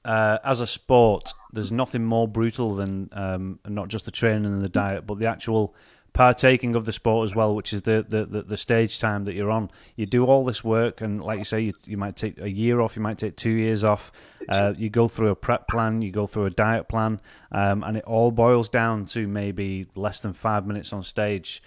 uh, 0.05 0.39
as 0.45 0.61
a 0.61 0.67
sport, 0.67 1.33
there's 1.53 1.73
nothing 1.73 2.05
more 2.05 2.29
brutal 2.29 2.75
than 2.75 3.09
um, 3.13 3.59
not 3.67 3.89
just 3.89 4.05
the 4.05 4.11
training 4.11 4.47
and 4.47 4.65
the 4.65 4.69
diet, 4.69 5.07
but 5.07 5.19
the 5.19 5.27
actual 5.27 5.75
partaking 6.19 6.75
of 6.75 6.85
the 6.85 6.91
sport 6.91 7.31
as 7.31 7.37
well, 7.37 7.55
which 7.55 7.73
is 7.73 7.83
the, 7.83 8.05
the, 8.09 8.25
the, 8.25 8.43
the, 8.43 8.57
stage 8.57 8.99
time 8.99 9.25
that 9.25 9.35
you're 9.35 9.53
on. 9.53 9.71
You 9.95 10.05
do 10.05 10.25
all 10.25 10.45
this 10.45 10.65
work, 10.65 11.01
and 11.01 11.23
like 11.23 11.39
you 11.39 11.45
say, 11.45 11.61
you, 11.61 11.75
you 11.85 11.97
might 11.97 12.17
take 12.17 12.41
a 12.41 12.51
year 12.51 12.81
off, 12.81 12.97
you 12.97 13.03
might 13.03 13.19
take 13.19 13.37
two 13.37 13.53
years 13.53 13.85
off. 13.85 14.11
Uh, 14.49 14.75
you 14.77 14.91
go 14.91 15.07
through 15.07 15.29
a 15.29 15.37
prep 15.37 15.69
plan, 15.69 16.03
you 16.03 16.11
go 16.11 16.27
through 16.27 16.47
a 16.47 16.51
diet 16.51 16.89
plan, 16.89 17.21
um, 17.53 17.85
and 17.85 17.97
it 17.97 18.03
all 18.03 18.33
boils 18.33 18.69
down 18.69 19.05
to 19.05 19.29
maybe 19.29 19.87
less 19.95 20.19
than 20.19 20.33
five 20.33 20.67
minutes 20.67 20.93
on 20.93 21.05
stage. 21.05 21.63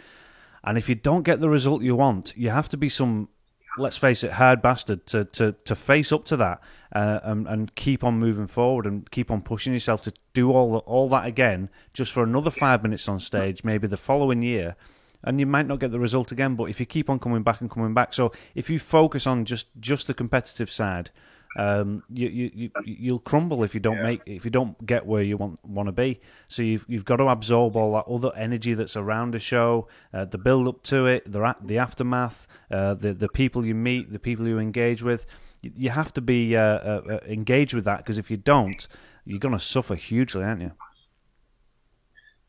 And 0.66 0.78
if 0.78 0.90
you 0.90 0.96
don't 0.96 1.24
get 1.24 1.40
the 1.40 1.50
result 1.50 1.82
you 1.82 1.96
want, 1.96 2.34
you 2.36 2.50
have 2.50 2.68
to 2.70 2.78
be 2.78 2.90
some 2.90 3.30
let's 3.78 3.98
face 3.98 4.24
it, 4.24 4.34
hard 4.34 4.62
bastard 4.62 5.06
to 5.08 5.26
to, 5.26 5.54
to 5.66 5.76
face 5.76 6.12
up 6.12 6.26
to 6.26 6.38
that 6.38 6.62
uh, 6.94 7.20
and, 7.24 7.48
and 7.48 7.76
keep 7.76 8.04
on 8.04 8.20
moving 8.20 8.48
forward 8.48 8.86
and 8.86 9.10
keep 9.12 9.32
on 9.32 9.42
pushing 9.42 9.74
yourself 9.74 10.02
to 10.04 10.14
do 10.34 10.52
all 10.52 10.78
all 10.80 11.10
that 11.10 11.26
again 11.26 11.70
just 11.94 12.12
for 12.12 12.24
another 12.24 12.52
five 12.52 12.84
minutes 12.84 13.08
on 13.08 13.20
stage, 13.20 13.64
maybe 13.64 13.88
the 13.88 13.98
following 13.98 14.42
year. 14.42 14.76
And 15.24 15.40
you 15.40 15.46
might 15.46 15.68
not 15.68 15.80
get 15.80 15.92
the 15.92 16.00
result 16.00 16.32
again, 16.32 16.56
but 16.56 16.66
if 16.66 16.80
you 16.80 16.86
keep 16.88 17.08
on 17.08 17.20
coming 17.20 17.44
back 17.44 17.62
and 17.62 17.70
coming 17.70 17.94
back, 17.94 18.12
so 18.14 18.32
if 18.56 18.72
you 18.72 18.80
focus 18.80 19.28
on 19.28 19.46
just 19.46 19.68
just 19.80 20.08
the 20.08 20.16
competitive 20.16 20.72
side, 20.72 21.12
um, 21.58 22.04
you, 22.10 22.28
you, 22.30 22.72
you 22.86 23.12
will 23.14 23.20
crumble 23.20 23.64
if 23.64 23.74
you 23.74 23.82
don't 23.82 23.98
yeah. 23.98 24.04
make 24.04 24.22
if 24.26 24.46
you 24.46 24.52
don't 24.52 24.86
get 24.86 25.06
where 25.06 25.22
you 25.22 25.38
want 25.38 25.64
want 25.66 25.88
to 25.88 25.92
be. 25.92 26.22
So 26.48 26.62
you've 26.62 26.86
you've 26.88 27.06
got 27.06 27.18
to 27.18 27.28
absorb 27.28 27.76
all 27.76 27.94
that 27.94 28.08
other 28.08 28.32
energy 28.38 28.74
that's 28.74 28.96
around 28.96 29.36
a 29.36 29.40
show, 29.40 29.88
uh, 30.14 30.26
the 30.26 30.38
build 30.38 30.68
up 30.68 30.84
to 30.84 31.08
it, 31.08 31.30
the 31.30 31.56
the 31.62 31.78
aftermath, 31.78 32.48
uh, 32.72 32.94
the 32.94 33.14
the 33.14 33.28
people 33.28 33.66
you 33.66 33.76
meet, 33.76 34.12
the 34.12 34.20
people 34.20 34.48
you 34.48 34.60
engage 34.60 35.04
with. 35.04 35.26
You, 35.62 35.72
you 35.76 35.90
have 35.90 36.14
to 36.14 36.22
be 36.22 36.56
uh, 36.56 36.62
uh, 36.62 37.02
uh 37.10 37.20
engaged 37.28 37.74
with 37.74 37.84
that 37.86 37.98
because 37.98 38.18
if 38.18 38.32
you 38.32 38.38
don't, 38.38 38.88
you're 39.26 39.40
going 39.40 39.54
to 39.54 39.60
suffer 39.60 39.96
hugely, 39.96 40.44
aren't 40.44 40.62
you? 40.62 40.72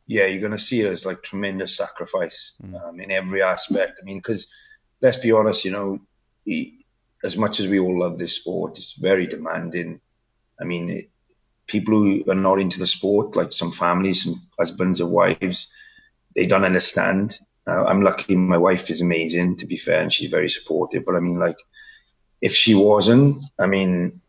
Yeah, 0.06 0.26
you're 0.26 0.40
going 0.40 0.52
to 0.52 0.58
see 0.58 0.80
it 0.80 0.86
as 0.86 1.06
like 1.06 1.22
tremendous 1.22 1.76
sacrifice 1.76 2.52
mm. 2.62 2.80
um, 2.80 3.00
in 3.00 3.10
every 3.10 3.42
aspect. 3.42 3.98
I 4.00 4.04
mean, 4.04 4.18
because 4.18 4.46
let's 5.00 5.16
be 5.16 5.32
honest, 5.32 5.64
you 5.64 5.72
know. 5.72 6.00
He, 6.44 6.82
as 7.24 7.37
much 7.37 7.61
as 7.61 7.68
we 7.68 7.78
all 7.78 7.98
love 7.98 8.18
this 8.18 8.35
sport, 8.35 8.76
it's 8.76 8.94
very 8.94 9.26
demanding. 9.26 10.00
I 10.61 10.64
mean, 10.64 10.90
it, 10.90 11.11
people 11.66 11.94
who 11.94 12.24
are 12.28 12.35
not 12.35 12.61
into 12.61 12.78
the 12.78 12.87
sport, 12.87 13.37
like 13.37 13.52
some 13.52 13.72
families, 13.72 14.24
some 14.24 14.42
husbands 14.58 15.00
or 15.00 15.08
wives, 15.08 15.72
they 16.35 16.46
don't 16.46 16.64
understand. 16.64 17.38
Uh, 17.66 17.85
I'm 17.85 18.02
lucky 18.02 18.35
my 18.35 18.58
wife 18.58 18.90
is 18.90 19.00
amazing, 19.00 19.56
to 19.58 19.66
be 19.66 19.76
fair, 19.76 20.00
and 20.00 20.12
she's 20.12 20.30
very 20.30 20.50
supportive. 20.50 21.04
But 21.04 21.16
I 21.16 21.20
mean, 21.20 21.38
like, 21.38 21.56
if 22.40 22.54
she 22.54 22.74
wasn't, 22.74 23.42
I 23.58 23.66
mean, 23.66 24.20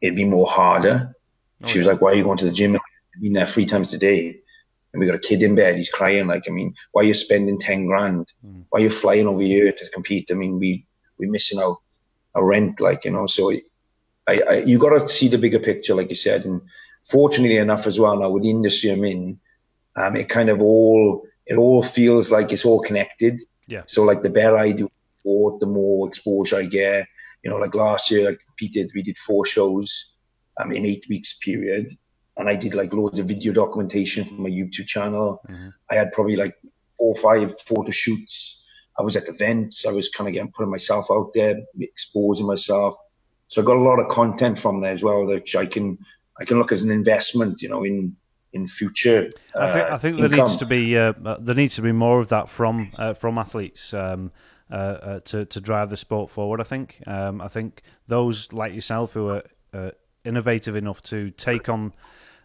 it'd 0.00 0.16
be 0.16 0.24
more 0.24 0.48
harder. 0.48 1.14
Oh, 1.62 1.68
she 1.68 1.78
was 1.78 1.86
like, 1.86 2.00
"Why 2.00 2.12
are 2.12 2.14
you 2.14 2.24
going 2.24 2.38
to 2.38 2.44
the 2.44 2.52
gym?" 2.52 2.74
I've 2.74 3.22
been 3.22 3.34
there 3.34 3.46
three 3.46 3.66
times 3.66 3.92
a 3.94 3.98
day, 3.98 4.40
and 4.92 5.00
we 5.00 5.06
got 5.06 5.14
a 5.14 5.20
kid 5.20 5.42
in 5.42 5.54
bed. 5.54 5.76
He's 5.76 5.88
crying. 5.88 6.26
Like, 6.26 6.42
I 6.48 6.50
mean, 6.50 6.74
why 6.90 7.02
are 7.02 7.06
you 7.06 7.14
spending 7.14 7.58
ten 7.58 7.86
grand? 7.86 8.32
Mm. 8.44 8.64
Why 8.70 8.80
are 8.80 8.82
you 8.82 8.90
flying 8.90 9.28
over 9.28 9.42
here 9.42 9.72
to 9.72 9.90
compete? 9.90 10.28
I 10.30 10.34
mean, 10.34 10.58
we 10.58 10.84
we're 11.18 11.30
missing 11.30 11.60
out 11.60 11.78
a 12.36 12.44
rent, 12.44 12.80
like 12.80 13.04
you 13.04 13.10
know. 13.10 13.26
So 13.26 13.50
I, 14.28 14.40
I 14.48 14.56
you 14.58 14.78
got 14.78 14.98
to 14.98 15.08
see 15.08 15.28
the 15.28 15.38
bigger 15.38 15.58
picture, 15.58 15.94
like 15.94 16.10
you 16.10 16.16
said. 16.16 16.44
And 16.44 16.60
fortunately 17.04 17.56
enough, 17.56 17.86
as 17.86 17.98
well, 17.98 18.16
now 18.16 18.30
with 18.30 18.44
the 18.44 18.50
industry 18.50 18.90
I'm 18.90 19.04
in, 19.04 19.40
um, 19.96 20.16
it 20.16 20.28
kind 20.28 20.50
of 20.50 20.60
all 20.60 21.26
it 21.46 21.56
all 21.56 21.82
feels 21.82 22.30
like 22.30 22.52
it's 22.52 22.64
all 22.64 22.80
connected. 22.80 23.42
Yeah. 23.66 23.82
So 23.86 24.04
like 24.04 24.22
the 24.22 24.30
better 24.30 24.56
I 24.56 24.72
do 24.72 24.90
sport, 25.20 25.60
the 25.60 25.66
more 25.66 26.08
exposure 26.08 26.56
I 26.56 26.66
get. 26.66 27.06
You 27.42 27.50
know, 27.50 27.58
like 27.58 27.74
last 27.74 28.10
year 28.10 28.30
I 28.30 28.36
competed, 28.44 28.90
we 28.94 29.02
did 29.02 29.18
four 29.18 29.46
shows 29.46 30.12
um, 30.58 30.72
in 30.72 30.84
eight 30.84 31.06
weeks 31.08 31.34
period. 31.34 31.90
And 32.36 32.48
I 32.48 32.56
did 32.56 32.74
like 32.74 32.92
loads 32.92 33.18
of 33.18 33.26
video 33.26 33.52
documentation 33.52 34.24
for 34.24 34.34
my 34.34 34.50
YouTube 34.50 34.86
channel. 34.86 35.40
Mm-hmm. 35.48 35.68
I 35.90 35.94
had 35.94 36.12
probably 36.12 36.36
like 36.36 36.54
four 36.98 37.14
or 37.14 37.16
five 37.16 37.58
photo 37.60 37.90
shoots 37.90 38.62
I 38.98 39.02
was 39.02 39.16
at 39.16 39.28
events. 39.28 39.86
I 39.86 39.92
was 39.92 40.08
kind 40.08 40.28
of 40.28 40.34
getting 40.34 40.52
putting 40.52 40.70
myself 40.70 41.10
out 41.10 41.32
there, 41.34 41.60
exposing 41.78 42.46
myself. 42.46 42.96
So 43.48 43.62
I 43.62 43.64
got 43.64 43.76
a 43.76 43.80
lot 43.80 44.00
of 44.00 44.08
content 44.08 44.58
from 44.58 44.80
there 44.80 44.92
as 44.92 45.02
well, 45.02 45.26
which 45.26 45.54
I 45.54 45.66
can 45.66 45.98
I 46.40 46.44
can 46.44 46.58
look 46.58 46.72
as 46.72 46.82
an 46.82 46.90
investment, 46.90 47.62
you 47.62 47.68
know, 47.68 47.84
in 47.84 48.16
in 48.52 48.66
future. 48.66 49.30
Uh, 49.54 49.58
I 49.60 49.72
think, 49.72 49.90
I 49.90 49.96
think 49.98 50.20
there 50.20 50.28
needs 50.28 50.56
to 50.56 50.66
be 50.66 50.96
uh, 50.96 51.12
uh, 51.24 51.36
there 51.38 51.54
needs 51.54 51.76
to 51.76 51.82
be 51.82 51.92
more 51.92 52.20
of 52.20 52.28
that 52.28 52.48
from 52.48 52.90
uh, 52.96 53.14
from 53.14 53.38
athletes. 53.38 53.94
Um, 53.94 54.32
uh, 54.68 54.74
uh, 54.74 55.20
to 55.20 55.44
to 55.44 55.60
drive 55.60 55.90
the 55.90 55.96
sport 55.96 56.28
forward, 56.28 56.60
I 56.60 56.64
think. 56.64 57.00
Um, 57.06 57.40
I 57.40 57.46
think 57.46 57.82
those 58.08 58.52
like 58.52 58.74
yourself 58.74 59.12
who 59.12 59.28
are 59.28 59.92
innovative 60.24 60.74
enough 60.74 61.00
to 61.02 61.30
take 61.30 61.68
on 61.68 61.92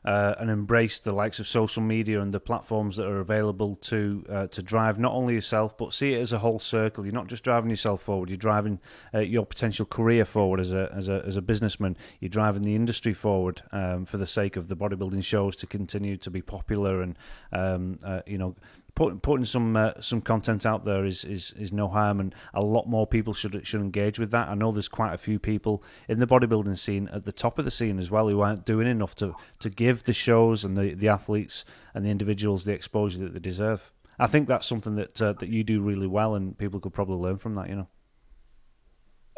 uh, 0.04 0.36
and 0.40 0.50
embrace 0.50 1.00
the 1.00 1.12
likes 1.12 1.40
of 1.40 1.48
social 1.48 1.84
media 1.84 2.22
and 2.22 2.32
the 2.32 2.40
platforms 2.40 2.98
that 2.98 3.06
are 3.06 3.20
available 3.20 3.76
to 3.76 4.26
uh, 4.30 4.48
to 4.48 4.62
drive 4.64 4.98
not 4.98 5.14
only 5.14 5.34
yourself 5.34 5.78
but 5.78 5.94
see 5.94 6.14
it 6.14 6.20
as 6.20 6.34
a 6.34 6.40
whole 6.40 6.60
circle. 6.60 7.06
You're 7.06 7.14
not 7.14 7.28
just 7.28 7.44
driving 7.44 7.70
yourself 7.70 8.02
forward; 8.02 8.30
you're 8.30 8.38
driving 8.38 8.80
uh, 9.14 9.20
your 9.20 9.46
potential 9.46 9.86
career 9.86 10.26
forward 10.26 10.60
as 10.60 10.74
a 10.74 10.92
as 10.96 11.10
a 11.10 11.24
as 11.26 11.38
a 11.38 11.42
businessman. 11.42 11.98
You're 12.20 12.30
driving 12.30 12.64
the 12.64 12.76
industry 12.76 13.14
forward 13.14 13.62
um, 13.72 14.06
for 14.06 14.18
the 14.18 14.28
sake 14.28 14.56
of 14.56 14.68
the 14.68 14.76
bodybuilding 14.76 15.24
shows 15.24 15.56
to 15.58 15.68
continue 15.68 16.18
to 16.18 16.32
be 16.32 16.42
popular 16.42 17.02
and 17.02 17.18
um, 17.52 18.00
uh, 18.04 18.22
you 18.26 18.38
know 18.38 18.56
put, 18.96 19.22
putting 19.22 19.46
some 19.46 19.76
uh, 19.76 19.94
some 20.00 20.22
content 20.22 20.66
out 20.66 20.86
there 20.86 21.06
is, 21.06 21.24
is 21.24 21.54
is 21.58 21.72
no 21.72 21.88
harm, 21.88 22.20
and 22.20 22.36
a 22.54 22.62
lot 22.62 22.88
more 22.88 23.08
people 23.08 23.34
should 23.34 23.66
should 23.66 23.82
engage 23.82 24.20
with 24.20 24.32
that. 24.32 24.50
I 24.50 24.56
know 24.56 24.72
there's 24.72 24.88
quite 24.88 25.14
a 25.14 25.18
few 25.18 25.40
people 25.40 25.84
in 26.08 26.20
the 26.20 26.28
bodybuilding 26.28 26.78
scene 26.78 27.10
at 27.14 27.26
the 27.26 27.32
top 27.32 27.60
of 27.60 27.66
the 27.66 27.72
scene 27.72 28.00
as 28.00 28.12
well 28.12 28.28
who 28.28 28.42
aren't 28.42 28.66
doing 28.66 28.88
enough 28.88 29.16
to 29.16 29.36
to 29.60 29.70
give 29.70 30.04
the 30.04 30.14
shows 30.14 30.64
and 30.64 30.78
the, 30.78 30.94
the 30.94 31.08
athletes 31.08 31.66
and 31.94 32.06
the 32.06 32.10
individuals 32.10 32.66
the 32.66 32.74
exposure 32.74 33.20
that 33.20 33.34
they 33.34 33.40
deserve. 33.40 33.92
I 34.20 34.28
think 34.28 34.48
that's 34.48 34.68
something 34.68 34.96
that 34.96 35.22
uh, 35.22 35.34
that 35.34 35.50
you 35.50 35.64
do 35.64 35.82
really 35.82 36.08
well, 36.08 36.36
and 36.36 36.58
people 36.58 36.80
could 36.80 36.94
probably 36.94 37.18
learn 37.18 37.38
from 37.38 37.56
that. 37.56 37.70
You 37.70 37.76
know, 37.76 37.88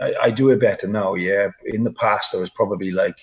I, 0.01 0.15
I 0.23 0.31
do 0.31 0.49
it 0.49 0.59
better 0.59 0.87
now. 0.87 1.15
Yeah, 1.15 1.49
in 1.65 1.83
the 1.83 1.93
past 1.93 2.35
I 2.35 2.37
was 2.37 2.49
probably 2.49 2.91
like, 2.91 3.15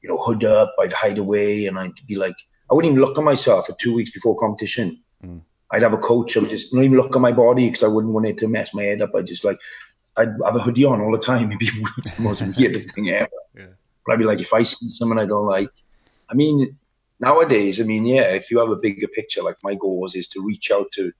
you 0.00 0.08
know, 0.08 0.18
hood 0.18 0.44
up, 0.44 0.74
I'd 0.80 0.92
hide 0.92 1.18
away, 1.18 1.66
and 1.66 1.78
I'd 1.78 1.92
be 2.06 2.16
like, 2.16 2.36
I 2.70 2.74
wouldn't 2.74 2.92
even 2.92 3.04
look 3.04 3.18
at 3.18 3.24
myself 3.24 3.66
for 3.66 3.76
two 3.78 3.94
weeks 3.94 4.10
before 4.10 4.36
competition. 4.36 5.02
Mm. 5.24 5.42
I'd 5.72 5.82
have 5.82 5.94
a 5.94 5.98
coach. 5.98 6.36
I 6.36 6.40
would 6.40 6.50
just 6.50 6.72
not 6.74 6.84
even 6.84 6.96
look 6.96 7.16
at 7.16 7.22
my 7.22 7.32
body 7.32 7.66
because 7.66 7.82
I 7.82 7.88
wouldn't 7.88 8.12
want 8.12 8.26
it 8.26 8.38
to 8.38 8.48
mess 8.48 8.74
my 8.74 8.82
head 8.82 9.00
up. 9.00 9.14
I'd 9.14 9.26
just 9.26 9.44
like 9.44 9.58
I'd 10.16 10.34
have 10.44 10.56
a 10.56 10.60
hoodie 10.60 10.84
on 10.84 11.00
all 11.00 11.12
the 11.12 11.18
time. 11.18 11.46
It'd 11.48 11.58
be 11.58 11.70
the 11.70 12.14
most 12.18 12.42
weirdest 12.56 12.94
thing 12.94 13.08
ever. 13.10 13.28
Yeah. 13.56 13.66
But 14.06 14.12
I'd 14.12 14.18
be 14.18 14.24
like, 14.24 14.40
if 14.40 14.52
I 14.52 14.62
see 14.62 14.88
someone 14.90 15.18
I 15.18 15.26
don't 15.26 15.46
like, 15.46 15.70
I 16.28 16.34
mean, 16.34 16.76
nowadays, 17.20 17.80
I 17.80 17.84
mean, 17.84 18.04
yeah, 18.04 18.34
if 18.34 18.50
you 18.50 18.58
have 18.58 18.70
a 18.70 18.76
bigger 18.76 19.08
picture, 19.08 19.42
like 19.42 19.56
my 19.62 19.74
goal 19.74 20.00
was 20.00 20.14
is 20.14 20.28
to 20.28 20.44
reach 20.44 20.70
out 20.70 20.92
to 20.92 21.12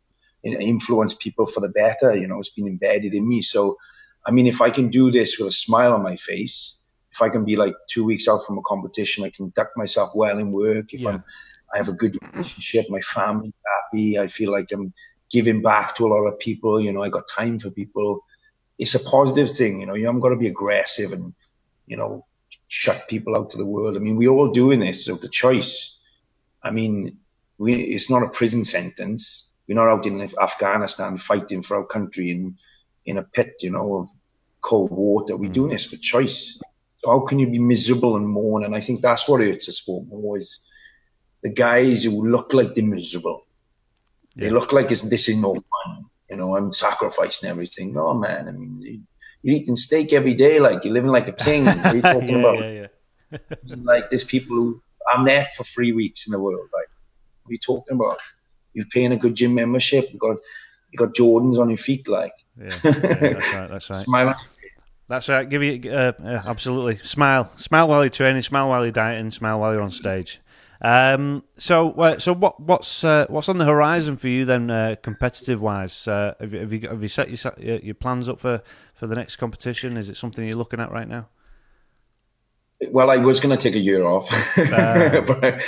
you 0.42 0.52
know, 0.52 0.58
influence 0.58 1.14
people 1.14 1.46
for 1.46 1.60
the 1.60 1.68
better. 1.68 2.14
You 2.14 2.26
know, 2.26 2.38
it's 2.38 2.50
been 2.50 2.66
embedded 2.66 3.14
in 3.14 3.28
me. 3.28 3.42
So, 3.42 3.78
I 4.26 4.30
mean, 4.30 4.46
if 4.46 4.60
I 4.60 4.70
can 4.70 4.88
do 4.88 5.10
this 5.10 5.38
with 5.38 5.48
a 5.48 5.52
smile 5.52 5.92
on 5.92 6.02
my 6.02 6.16
face, 6.16 6.78
if 7.12 7.22
I 7.22 7.28
can 7.28 7.44
be 7.44 7.56
like 7.56 7.74
two 7.88 8.04
weeks 8.04 8.26
out 8.26 8.44
from 8.44 8.58
a 8.58 8.62
competition, 8.62 9.24
I 9.24 9.30
conduct 9.30 9.76
myself 9.76 10.12
well 10.14 10.38
in 10.38 10.50
work. 10.50 10.92
If 10.92 11.00
yeah. 11.00 11.10
I'm 11.10 11.24
I 11.72 11.78
have 11.78 11.88
a 11.88 11.92
good 11.92 12.16
relationship. 12.32 12.86
My 12.88 13.00
family 13.00 13.52
happy. 13.66 14.18
I 14.18 14.28
feel 14.28 14.52
like 14.52 14.70
I'm 14.72 14.92
giving 15.30 15.62
back 15.62 15.94
to 15.96 16.06
a 16.06 16.08
lot 16.08 16.26
of 16.26 16.38
people. 16.38 16.80
You 16.80 16.92
know, 16.92 17.02
I 17.02 17.08
got 17.08 17.28
time 17.28 17.58
for 17.58 17.70
people. 17.70 18.24
It's 18.78 18.94
a 18.94 19.00
positive 19.00 19.50
thing. 19.50 19.80
You 19.80 19.86
know, 19.86 19.94
you 19.94 20.06
haven't 20.06 20.20
got 20.20 20.30
to 20.30 20.36
be 20.36 20.48
aggressive 20.48 21.12
and, 21.12 21.34
you 21.86 21.96
know, 21.96 22.26
shut 22.68 23.08
people 23.08 23.36
out 23.36 23.50
to 23.50 23.58
the 23.58 23.66
world. 23.66 23.96
I 23.96 24.00
mean, 24.00 24.16
we're 24.16 24.30
all 24.30 24.50
doing 24.50 24.80
this. 24.80 25.06
So 25.06 25.16
the 25.16 25.28
choice, 25.28 25.98
I 26.62 26.70
mean, 26.70 27.18
we, 27.58 27.74
it's 27.74 28.10
not 28.10 28.22
a 28.22 28.28
prison 28.28 28.64
sentence. 28.64 29.48
We're 29.68 29.74
not 29.74 29.88
out 29.88 30.06
in 30.06 30.20
Afghanistan 30.40 31.16
fighting 31.16 31.62
for 31.62 31.76
our 31.76 31.86
country 31.86 32.30
in, 32.30 32.56
in 33.06 33.18
a 33.18 33.22
pit, 33.22 33.54
you 33.60 33.70
know, 33.70 33.96
of 33.96 34.10
cold 34.60 34.90
water. 34.90 35.36
We're 35.36 35.50
mm. 35.50 35.54
doing 35.54 35.70
this 35.70 35.86
for 35.86 35.96
choice. 35.96 36.58
So 36.98 37.10
how 37.10 37.20
can 37.20 37.38
you 37.38 37.48
be 37.48 37.58
miserable 37.58 38.16
and 38.16 38.28
mourn? 38.28 38.64
And 38.64 38.74
I 38.74 38.80
think 38.80 39.00
that's 39.00 39.28
what 39.28 39.40
hurts 39.40 39.66
the 39.66 39.72
sport 39.72 40.06
more 40.08 40.38
is 40.38 40.60
the 41.42 41.52
guys 41.52 42.04
who 42.04 42.26
look 42.26 42.52
like 42.52 42.74
they're 42.74 42.84
miserable. 42.84 43.46
Yeah. 44.34 44.44
They 44.44 44.50
look 44.50 44.72
like 44.72 44.90
it's, 44.90 45.02
this 45.02 45.28
is 45.28 45.36
no 45.36 45.54
fun. 45.54 46.06
You 46.30 46.36
know, 46.36 46.56
I'm 46.56 46.72
sacrificing 46.72 47.48
everything. 47.48 47.92
No, 47.92 48.14
man. 48.14 48.48
I 48.48 48.52
mean, 48.52 49.06
you're 49.42 49.56
eating 49.56 49.76
steak 49.76 50.12
every 50.12 50.34
day, 50.34 50.60
like 50.60 50.84
you're 50.84 50.94
living 50.94 51.10
like 51.10 51.28
a 51.28 51.32
king. 51.32 51.66
What 51.66 51.86
are 51.86 51.96
you 51.96 52.02
talking 52.02 52.28
yeah, 52.28 52.38
about? 52.38 52.58
Yeah, 52.58 52.86
yeah. 53.30 53.38
like 53.82 54.10
there's 54.10 54.24
people 54.24 54.56
who 54.56 54.82
I'm 55.12 55.24
there 55.24 55.48
for 55.56 55.64
three 55.64 55.92
weeks 55.92 56.26
in 56.26 56.32
the 56.32 56.40
world. 56.40 56.68
Like, 56.72 56.88
what 57.42 57.50
are 57.50 57.52
you 57.52 57.58
talking 57.58 57.96
about? 57.96 58.18
You're 58.72 58.86
paying 58.86 59.12
a 59.12 59.16
good 59.16 59.34
gym 59.34 59.54
membership. 59.54 60.10
You 60.12 60.18
got 60.18 60.38
you 60.90 60.98
got 60.98 61.14
Jordans 61.14 61.58
on 61.58 61.68
your 61.68 61.78
feet, 61.78 62.08
like. 62.08 62.32
Yeah, 62.58 62.68
that's 62.82 63.52
right. 63.54 63.70
That's 63.70 63.90
right. 63.90 64.04
Smile. 64.04 64.40
That's 65.08 65.28
right. 65.28 65.48
Give 65.48 65.62
you 65.62 65.90
uh, 65.90 66.12
uh, 66.24 66.42
absolutely 66.46 66.96
smile, 66.96 67.50
smile 67.56 67.88
while 67.88 68.02
you're 68.02 68.10
training, 68.10 68.40
smile 68.40 68.68
while 68.70 68.82
you're 68.82 68.92
dieting, 68.92 69.30
smile 69.30 69.60
while 69.60 69.72
you're 69.74 69.82
on 69.82 69.90
stage. 69.90 70.40
Um, 70.82 71.44
so, 71.56 71.92
uh, 71.92 72.18
so 72.18 72.32
what, 72.32 72.58
what's 72.58 73.04
uh, 73.04 73.26
what's 73.28 73.48
on 73.48 73.58
the 73.58 73.64
horizon 73.64 74.16
for 74.16 74.26
you 74.26 74.44
then, 74.44 74.68
uh, 74.68 74.96
competitive 75.00 75.60
wise? 75.60 76.08
Uh, 76.08 76.34
have, 76.40 76.52
you, 76.52 76.60
have 76.60 76.72
you 76.72 76.88
have 76.88 77.02
you 77.02 77.08
set 77.08 77.60
your, 77.60 77.78
your 77.78 77.94
plans 77.94 78.28
up 78.28 78.40
for, 78.40 78.62
for 78.94 79.06
the 79.06 79.14
next 79.14 79.36
competition? 79.36 79.96
Is 79.96 80.08
it 80.08 80.16
something 80.16 80.44
you're 80.44 80.56
looking 80.56 80.80
at 80.80 80.90
right 80.90 81.08
now? 81.08 81.28
Well, 82.90 83.10
I 83.10 83.16
was 83.18 83.38
going 83.38 83.56
to 83.56 83.62
take 83.62 83.76
a 83.76 83.82
year 83.82 84.04
off, 84.04 84.28
uh. 84.58 85.20
but 85.26 85.62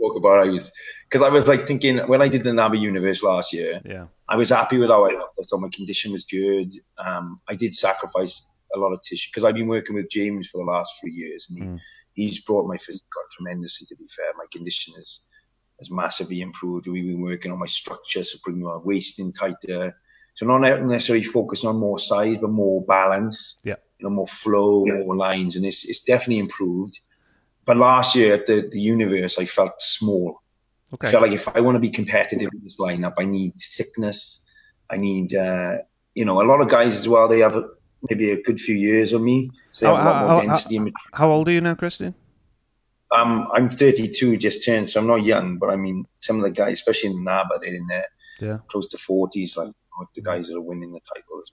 spoke 0.00 0.16
about. 0.16 0.46
I 0.46 0.50
was 0.50 0.72
because 1.08 1.24
I 1.24 1.28
was 1.28 1.46
like 1.46 1.60
thinking 1.60 1.98
when 1.98 2.22
I 2.22 2.28
did 2.28 2.42
the 2.42 2.50
NABBA 2.50 2.80
Universe 2.80 3.22
last 3.22 3.52
year. 3.52 3.80
Yeah, 3.84 4.06
I 4.28 4.36
was 4.36 4.50
happy 4.50 4.78
with 4.78 4.90
how 4.90 5.04
I 5.04 5.10
looked. 5.12 5.38
I 5.40 5.44
thought 5.44 5.60
my 5.60 5.68
condition 5.72 6.12
was 6.12 6.24
good. 6.24 6.74
Um, 6.98 7.40
I 7.48 7.54
did 7.54 7.74
sacrifice 7.74 8.48
a 8.74 8.78
lot 8.78 8.92
of 8.92 9.02
tissue 9.02 9.28
because 9.32 9.44
I've 9.44 9.54
been 9.54 9.68
working 9.68 9.94
with 9.94 10.10
James 10.10 10.48
for 10.48 10.58
the 10.58 10.64
last 10.64 10.92
three 11.00 11.12
years, 11.12 11.46
and 11.48 11.58
he, 11.58 11.64
mm. 11.64 11.80
He's 12.14 12.40
brought 12.40 12.68
my 12.68 12.76
physique 12.76 13.02
on 13.18 13.24
tremendously. 13.32 13.86
To 13.86 13.96
be 13.96 14.06
fair, 14.14 14.32
my 14.36 14.46
condition 14.52 14.94
is 14.98 15.20
has 15.78 15.90
massively 15.90 16.42
improved. 16.42 16.86
We've 16.86 17.04
been 17.04 17.22
working 17.22 17.50
on 17.52 17.58
my 17.58 17.66
structure, 17.66 18.22
so 18.22 18.38
bringing 18.44 18.64
my 18.64 18.76
waist 18.76 19.18
in 19.18 19.32
tighter. 19.32 19.96
So 20.34 20.46
not 20.46 20.60
necessarily 20.82 21.24
focusing 21.24 21.68
on 21.68 21.76
more 21.76 21.98
size, 21.98 22.38
but 22.38 22.50
more 22.50 22.84
balance. 22.84 23.60
Yeah, 23.64 23.76
you 23.98 24.04
know, 24.04 24.10
more 24.10 24.26
flow, 24.26 24.84
yeah. 24.86 24.94
more 24.94 25.16
lines, 25.16 25.56
and 25.56 25.66
it's 25.66 25.84
it's 25.84 26.02
definitely 26.02 26.38
improved. 26.38 27.00
But 27.64 27.76
last 27.76 28.14
year 28.14 28.34
at 28.34 28.46
the 28.46 28.68
the 28.70 28.80
universe, 28.80 29.38
I 29.38 29.44
felt 29.44 29.80
small. 29.80 30.42
Okay. 30.94 31.08
I 31.08 31.10
felt 31.10 31.22
like 31.22 31.32
if 31.32 31.48
I 31.48 31.60
want 31.60 31.76
to 31.76 31.80
be 31.80 31.90
competitive 31.90 32.50
in 32.52 32.64
this 32.64 32.76
lineup, 32.76 33.14
I 33.18 33.24
need 33.24 33.54
thickness. 33.60 34.44
I 34.90 34.96
need, 34.96 35.34
uh, 35.34 35.78
you 36.14 36.24
know, 36.24 36.42
a 36.42 36.46
lot 36.46 36.60
of 36.60 36.68
guys 36.68 36.96
as 36.96 37.08
well. 37.08 37.28
They 37.28 37.38
have 37.40 37.62
maybe 38.08 38.30
a 38.30 38.42
good 38.42 38.60
few 38.60 38.74
years 38.74 39.12
on 39.14 39.24
me. 39.24 39.50
So 39.72 39.94
how, 39.94 40.02
a 40.02 40.04
lot 40.04 40.20
more 40.20 40.28
how, 40.28 40.46
density. 40.46 40.78
How, 40.78 40.92
how 41.12 41.30
old 41.30 41.48
are 41.48 41.52
you 41.52 41.60
now, 41.60 41.74
Christian? 41.74 42.14
Um, 43.12 43.48
I'm 43.52 43.70
32, 43.70 44.36
just 44.36 44.64
turned, 44.64 44.88
so 44.88 45.00
I'm 45.00 45.06
not 45.06 45.24
young. 45.24 45.58
But 45.58 45.70
I 45.70 45.76
mean, 45.76 46.06
some 46.18 46.36
of 46.36 46.42
the 46.42 46.50
guys, 46.50 46.74
especially 46.74 47.10
in 47.10 47.24
NABBA, 47.24 47.60
they're 47.60 47.74
in 47.74 47.86
there 47.88 48.06
yeah. 48.40 48.58
close 48.68 48.86
to 48.88 48.96
40s, 48.96 49.56
like 49.56 49.72
the 50.14 50.22
guys 50.22 50.48
that 50.48 50.56
are 50.56 50.60
winning 50.60 50.92
the 50.92 51.00
titles. 51.14 51.52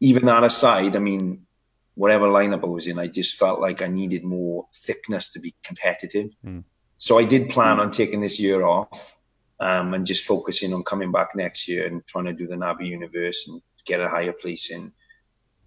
Even 0.00 0.26
that 0.26 0.44
aside, 0.44 0.94
I 0.94 0.98
mean, 0.98 1.46
whatever 1.94 2.26
lineup 2.26 2.62
I 2.62 2.66
was 2.66 2.86
in, 2.86 2.98
I 2.98 3.08
just 3.08 3.36
felt 3.38 3.60
like 3.60 3.82
I 3.82 3.88
needed 3.88 4.24
more 4.24 4.66
thickness 4.74 5.30
to 5.30 5.40
be 5.40 5.54
competitive. 5.62 6.30
Mm. 6.44 6.64
So 6.98 7.18
I 7.18 7.24
did 7.24 7.50
plan 7.50 7.80
on 7.80 7.90
taking 7.90 8.20
this 8.20 8.38
year 8.38 8.64
off 8.64 9.16
um, 9.60 9.94
and 9.94 10.06
just 10.06 10.24
focusing 10.24 10.72
on 10.72 10.84
coming 10.84 11.12
back 11.12 11.30
next 11.34 11.68
year 11.68 11.86
and 11.86 12.06
trying 12.06 12.26
to 12.26 12.32
do 12.32 12.46
the 12.46 12.56
NABBA 12.56 12.86
Universe 12.86 13.46
and 13.48 13.60
get 13.86 14.00
a 14.00 14.08
higher 14.08 14.32
place 14.32 14.70
in. 14.70 14.92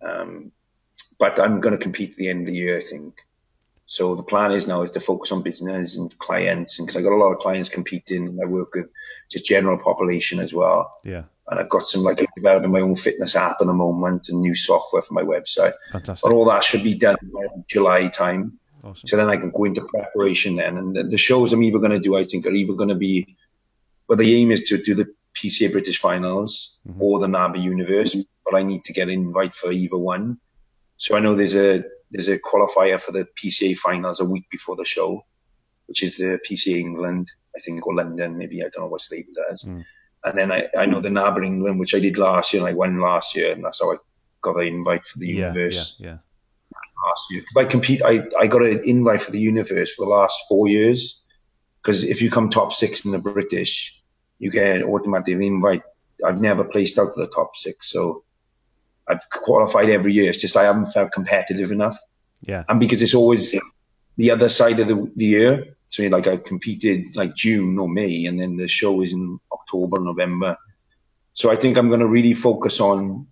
Um, 0.01 0.51
but 1.17 1.39
I'm 1.39 1.59
going 1.59 1.77
to 1.77 1.81
compete 1.81 2.11
at 2.11 2.17
the 2.17 2.29
end 2.29 2.41
of 2.41 2.47
the 2.47 2.55
year, 2.55 2.77
I 2.77 2.81
think. 2.81 3.15
So 3.85 4.15
the 4.15 4.23
plan 4.23 4.51
is 4.51 4.67
now 4.67 4.83
is 4.83 4.91
to 4.91 4.99
focus 4.99 5.31
on 5.31 5.41
business 5.41 5.97
and 5.97 6.15
clients, 6.19 6.77
and 6.77 6.87
because 6.87 6.99
I 6.99 7.03
got 7.03 7.15
a 7.15 7.17
lot 7.17 7.31
of 7.31 7.39
clients 7.39 7.69
competing, 7.69 8.27
and 8.27 8.39
I 8.41 8.45
work 8.45 8.75
with 8.75 8.87
just 9.31 9.45
general 9.45 9.79
population 9.79 10.39
as 10.39 10.53
well. 10.53 10.91
Yeah, 11.03 11.23
and 11.49 11.59
I've 11.59 11.69
got 11.69 11.83
some 11.83 12.03
like 12.03 12.23
developing 12.35 12.71
my 12.71 12.81
own 12.81 12.95
fitness 12.95 13.35
app 13.35 13.57
at 13.59 13.67
the 13.67 13.73
moment 13.73 14.29
and 14.29 14.41
new 14.41 14.55
software 14.55 15.01
for 15.01 15.15
my 15.15 15.23
website. 15.23 15.73
Fantastic. 15.91 16.21
But 16.23 16.35
all 16.35 16.45
that 16.45 16.63
should 16.63 16.83
be 16.83 16.93
done 16.93 17.17
by 17.33 17.47
July 17.67 18.07
time. 18.09 18.59
Awesome. 18.83 19.07
So 19.07 19.17
then 19.17 19.29
I 19.29 19.37
can 19.37 19.49
go 19.49 19.63
into 19.63 19.81
preparation 19.81 20.55
then, 20.55 20.77
and 20.77 20.95
the, 20.95 21.03
the 21.03 21.17
shows 21.17 21.51
I'm 21.51 21.63
either 21.63 21.79
going 21.79 21.91
to 21.91 21.99
do, 21.99 22.15
I 22.15 22.25
think, 22.25 22.45
are 22.45 22.51
either 22.51 22.73
going 22.73 22.89
to 22.89 22.95
be, 22.95 23.35
well, 24.07 24.17
the 24.17 24.35
aim 24.35 24.51
is 24.51 24.61
to 24.69 24.77
do 24.77 24.93
the 24.93 25.07
PCA 25.35 25.71
British 25.71 25.99
Finals 25.99 26.77
mm-hmm. 26.87 27.01
or 27.01 27.19
the 27.19 27.27
NABBA 27.27 27.61
Universe, 27.61 28.15
but 28.49 28.57
I 28.57 28.63
need 28.63 28.83
to 28.85 28.93
get 28.93 29.07
an 29.07 29.13
invite 29.13 29.53
for 29.53 29.71
either 29.71 29.97
one. 29.97 30.39
So 30.97 31.15
I 31.15 31.19
know 31.19 31.35
there's 31.35 31.55
a 31.55 31.83
there's 32.11 32.27
a 32.27 32.39
qualifier 32.39 33.01
for 33.01 33.11
the 33.11 33.27
PCA 33.41 33.77
finals 33.77 34.19
a 34.19 34.25
week 34.25 34.49
before 34.49 34.75
the 34.75 34.85
show, 34.85 35.23
which 35.85 36.03
is 36.03 36.17
the 36.17 36.39
PCA 36.49 36.79
England, 36.79 37.31
I 37.55 37.59
think, 37.59 37.85
or 37.85 37.95
London, 37.95 38.37
maybe 38.37 38.61
I 38.61 38.69
don't 38.69 38.83
know 38.83 38.87
what's 38.87 39.11
labeled 39.11 39.37
as. 39.51 39.63
Mm. 39.63 39.85
And 40.25 40.37
then 40.37 40.51
I, 40.51 40.67
I 40.77 40.85
know 40.85 40.99
the 40.99 41.09
NABBA 41.09 41.45
England, 41.45 41.79
which 41.79 41.93
I 41.95 41.99
did 41.99 42.17
last 42.17 42.51
year, 42.51 42.61
and 42.61 42.69
I 42.69 42.73
won 42.73 42.99
last 42.99 43.35
year, 43.35 43.53
and 43.53 43.63
that's 43.63 43.79
how 43.81 43.93
I 43.93 43.97
got 44.41 44.55
the 44.55 44.61
invite 44.61 45.05
for 45.05 45.19
the 45.19 45.27
yeah, 45.27 45.33
universe. 45.47 45.95
Yeah, 45.99 46.07
yeah. 46.07 46.17
Last 47.05 47.25
year, 47.31 47.43
I 47.55 47.63
compete. 47.65 48.01
I, 48.03 48.23
I 48.37 48.47
got 48.47 48.63
an 48.63 48.81
invite 48.83 49.21
for 49.21 49.31
the 49.31 49.39
universe 49.39 49.93
for 49.93 50.05
the 50.05 50.11
last 50.11 50.37
four 50.49 50.67
years. 50.67 51.21
Because 51.81 52.03
if 52.03 52.21
you 52.21 52.29
come 52.29 52.49
top 52.49 52.73
six 52.73 53.05
in 53.05 53.11
the 53.11 53.19
British, 53.19 54.03
you 54.39 54.51
get 54.51 54.75
an 54.75 54.83
automatic 54.83 55.39
invite. 55.39 55.81
I've 56.25 56.41
never 56.41 56.65
placed 56.65 56.99
out 56.99 57.13
to 57.13 57.21
the 57.21 57.27
top 57.27 57.55
six, 57.55 57.89
so 57.89 58.25
I've 59.09 59.27
qualified 59.31 59.89
every 59.89 60.13
year. 60.13 60.29
It's 60.29 60.39
just 60.39 60.55
I 60.55 60.63
haven't 60.63 60.91
felt 60.91 61.11
competitive 61.11 61.71
enough. 61.71 61.97
Yeah. 62.41 62.63
And 62.69 62.79
because 62.79 63.01
it's 63.01 63.15
always 63.15 63.55
the 64.17 64.31
other 64.31 64.49
side 64.49 64.79
of 64.79 64.87
the, 64.87 65.11
the 65.15 65.25
year. 65.25 65.75
So 65.87 66.03
like 66.03 66.27
I 66.27 66.37
competed 66.37 67.07
like 67.15 67.35
June 67.35 67.79
or 67.79 67.89
May, 67.89 68.25
and 68.25 68.39
then 68.39 68.57
the 68.57 68.67
show 68.67 69.01
is 69.01 69.11
in 69.11 69.39
October, 69.51 69.99
November. 69.99 70.55
So 71.33 71.51
I 71.51 71.55
think 71.55 71.77
I'm 71.77 71.87
going 71.87 72.01
to 72.01 72.07
really 72.07 72.33
focus 72.33 72.79
on 72.79 73.27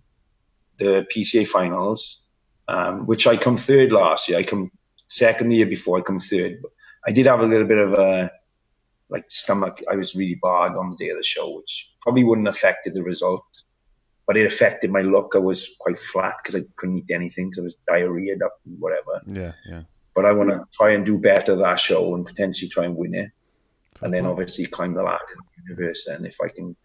the 0.78 1.06
PCA 1.14 1.46
finals, 1.46 2.22
um, 2.66 3.06
which 3.06 3.26
I 3.26 3.36
come 3.36 3.56
third 3.56 3.92
last 3.92 4.28
year. 4.28 4.38
I 4.38 4.42
come 4.42 4.72
second 5.08 5.50
the 5.50 5.56
year 5.56 5.66
before. 5.66 5.98
I 5.98 6.00
come 6.00 6.18
third. 6.18 6.58
But 6.60 6.72
I 7.06 7.12
did 7.12 7.26
have 7.26 7.40
a 7.40 7.46
little 7.46 7.66
bit 7.66 7.78
of 7.78 7.92
a 7.92 8.30
like 9.08 9.30
stomach. 9.30 9.80
I 9.90 9.96
was 9.96 10.16
really 10.16 10.38
bad 10.42 10.72
on 10.72 10.90
the 10.90 10.96
day 10.96 11.10
of 11.10 11.16
the 11.16 11.24
show, 11.24 11.56
which 11.56 11.92
probably 12.00 12.24
wouldn't 12.24 12.48
affected 12.48 12.94
the 12.94 13.02
result 13.02 13.44
but 14.28 14.36
it 14.36 14.46
affected 14.46 14.92
my 14.92 15.00
look. 15.00 15.32
I 15.34 15.38
was 15.38 15.70
quite 15.80 15.98
flat 15.98 16.36
because 16.40 16.54
I 16.54 16.64
couldn't 16.76 16.98
eat 16.98 17.10
anything 17.10 17.48
because 17.48 17.60
I 17.60 17.62
was 17.62 17.76
diarrheaed 17.88 18.42
up 18.44 18.60
and 18.66 18.78
whatever. 18.78 19.22
Yeah, 19.26 19.52
yeah. 19.66 19.82
But 20.14 20.26
I 20.26 20.32
want 20.32 20.50
to 20.50 20.64
try 20.74 20.90
and 20.90 21.06
do 21.06 21.18
better 21.18 21.56
that 21.56 21.80
show 21.80 22.14
and 22.14 22.26
potentially 22.26 22.68
try 22.68 22.84
and 22.84 22.94
win 22.94 23.14
it, 23.14 23.30
and 24.02 24.12
then 24.12 24.26
obviously 24.26 24.66
climb 24.66 24.92
the 24.92 25.02
ladder 25.02 25.24
in 25.32 25.38
the 25.38 25.74
universe. 25.74 26.06
And 26.08 26.26
if 26.26 26.36
I 26.44 26.48
can 26.48 26.76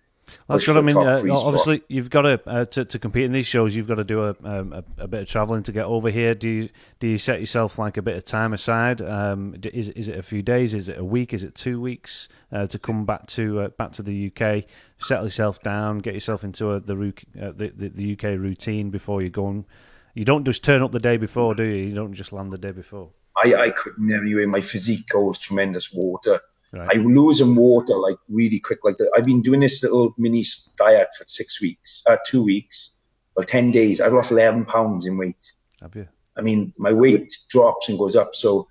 that's 0.47 0.67
what 0.67 0.77
I 0.77 0.81
mean. 0.81 0.97
Uh, 0.97 1.21
obviously, 1.31 1.77
spot. 1.77 1.91
you've 1.91 2.09
got 2.09 2.21
to, 2.23 2.41
uh, 2.47 2.65
to, 2.65 2.85
to 2.85 2.99
compete 2.99 3.25
in 3.25 3.31
these 3.31 3.47
shows. 3.47 3.75
You've 3.75 3.87
got 3.87 3.95
to 3.95 4.03
do 4.03 4.23
a, 4.23 4.35
um, 4.43 4.73
a, 4.73 4.83
a 5.03 5.07
bit 5.07 5.21
of 5.21 5.27
travelling 5.27 5.63
to 5.63 5.71
get 5.71 5.85
over 5.85 6.09
here. 6.09 6.33
Do 6.35 6.49
you 6.49 6.69
do 6.99 7.07
you 7.07 7.17
set 7.17 7.39
yourself 7.39 7.79
like 7.79 7.97
a 7.97 8.01
bit 8.01 8.15
of 8.17 8.23
time 8.23 8.53
aside? 8.53 9.01
Um, 9.01 9.55
is 9.73 9.89
is 9.89 10.07
it 10.07 10.17
a 10.17 10.23
few 10.23 10.41
days? 10.41 10.73
Is 10.73 10.89
it 10.89 10.97
a 10.97 11.03
week? 11.03 11.33
Is 11.33 11.43
it 11.43 11.55
two 11.55 11.79
weeks 11.81 12.29
uh, 12.51 12.67
to 12.67 12.79
come 12.79 13.05
back 13.05 13.27
to 13.27 13.61
uh, 13.61 13.67
back 13.69 13.91
to 13.93 14.03
the 14.03 14.31
UK? 14.31 14.65
Settle 14.97 15.25
yourself 15.25 15.61
down, 15.61 15.99
get 15.99 16.13
yourself 16.13 16.43
into 16.43 16.71
a, 16.71 16.79
the, 16.79 17.13
uh, 17.41 17.51
the, 17.55 17.73
the 17.75 17.89
the 17.89 18.13
UK 18.13 18.39
routine 18.39 18.89
before 18.89 19.21
you 19.21 19.29
go. 19.29 19.45
On. 19.45 19.65
You 20.13 20.25
don't 20.25 20.45
just 20.45 20.63
turn 20.63 20.83
up 20.83 20.91
the 20.91 20.99
day 20.99 21.17
before, 21.17 21.55
do 21.55 21.63
you? 21.63 21.87
You 21.87 21.95
don't 21.95 22.13
just 22.13 22.31
land 22.31 22.51
the 22.51 22.57
day 22.57 22.71
before. 22.71 23.09
I, 23.35 23.55
I 23.55 23.69
couldn't 23.71 24.11
anyway. 24.13 24.45
My 24.45 24.61
physique 24.61 25.07
goes 25.07 25.39
tremendous 25.39 25.91
water. 25.91 26.41
Right. 26.73 26.97
I 26.97 27.01
lose 27.01 27.39
in 27.39 27.53
water 27.53 27.95
like 27.95 28.17
really 28.27 28.59
quick. 28.59 28.79
Like 28.83 28.97
the, 28.97 29.11
I've 29.15 29.25
been 29.25 29.43
doing 29.43 29.59
this 29.59 29.83
little 29.83 30.15
mini 30.17 30.43
diet 30.75 31.09
for 31.15 31.23
six 31.27 31.61
weeks, 31.61 32.01
uh, 32.07 32.17
two 32.25 32.43
weeks, 32.43 32.95
well, 33.35 33.45
ten 33.45 33.69
days. 33.69 34.01
I've 34.01 34.13
lost 34.13 34.31
eleven 34.31 34.65
pounds 34.65 35.05
in 35.05 35.15
weight. 35.15 35.53
Have 35.81 35.95
you? 35.95 36.07
I 36.35 36.41
mean, 36.41 36.73
my 36.77 36.91
weight 36.91 37.37
drops 37.49 37.89
and 37.89 37.99
goes 37.99 38.15
up, 38.15 38.33
so 38.33 38.67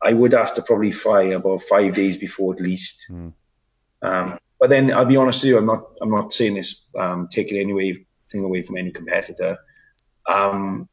I 0.00 0.14
would 0.14 0.32
have 0.32 0.54
to 0.54 0.62
probably 0.62 0.90
fly 0.90 1.24
about 1.24 1.60
five 1.60 1.94
days 1.94 2.16
before 2.16 2.54
at 2.54 2.60
least. 2.60 3.08
Mm. 3.10 3.34
Um, 4.00 4.38
but 4.58 4.70
then 4.70 4.90
I'll 4.90 5.04
be 5.04 5.18
honest 5.18 5.42
with 5.42 5.50
you, 5.50 5.58
I'm 5.58 5.66
not. 5.66 5.84
I'm 6.00 6.10
not 6.10 6.32
saying 6.32 6.54
this 6.54 6.86
um, 6.96 7.28
taking 7.30 7.58
any 7.58 8.06
thing 8.32 8.42
away 8.42 8.62
from 8.62 8.78
any 8.78 8.90
competitor. 8.90 9.58
Um, 10.26 10.88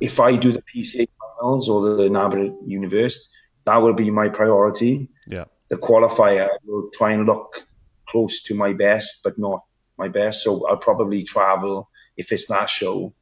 if 0.00 0.20
I 0.20 0.36
do 0.36 0.52
the 0.52 0.62
PCA 0.62 1.06
finals 1.38 1.68
or 1.68 1.82
the 1.82 2.08
NABBA 2.08 2.66
Universe, 2.66 3.28
that 3.66 3.76
will 3.76 3.92
be 3.92 4.08
my 4.08 4.30
priority. 4.30 5.10
Yeah 5.26 5.44
the 5.68 5.76
qualifier, 5.76 6.48
I 6.48 6.58
will 6.64 6.90
try 6.92 7.12
and 7.12 7.26
look 7.26 7.66
close 8.08 8.42
to 8.44 8.54
my 8.54 8.72
best, 8.72 9.20
but 9.24 9.38
not 9.38 9.64
my 9.98 10.08
best. 10.08 10.44
So 10.44 10.66
I'll 10.68 10.76
probably 10.76 11.22
travel 11.22 11.90
if 12.16 12.32
it's 12.32 12.46
that 12.46 12.70
show, 12.70 13.12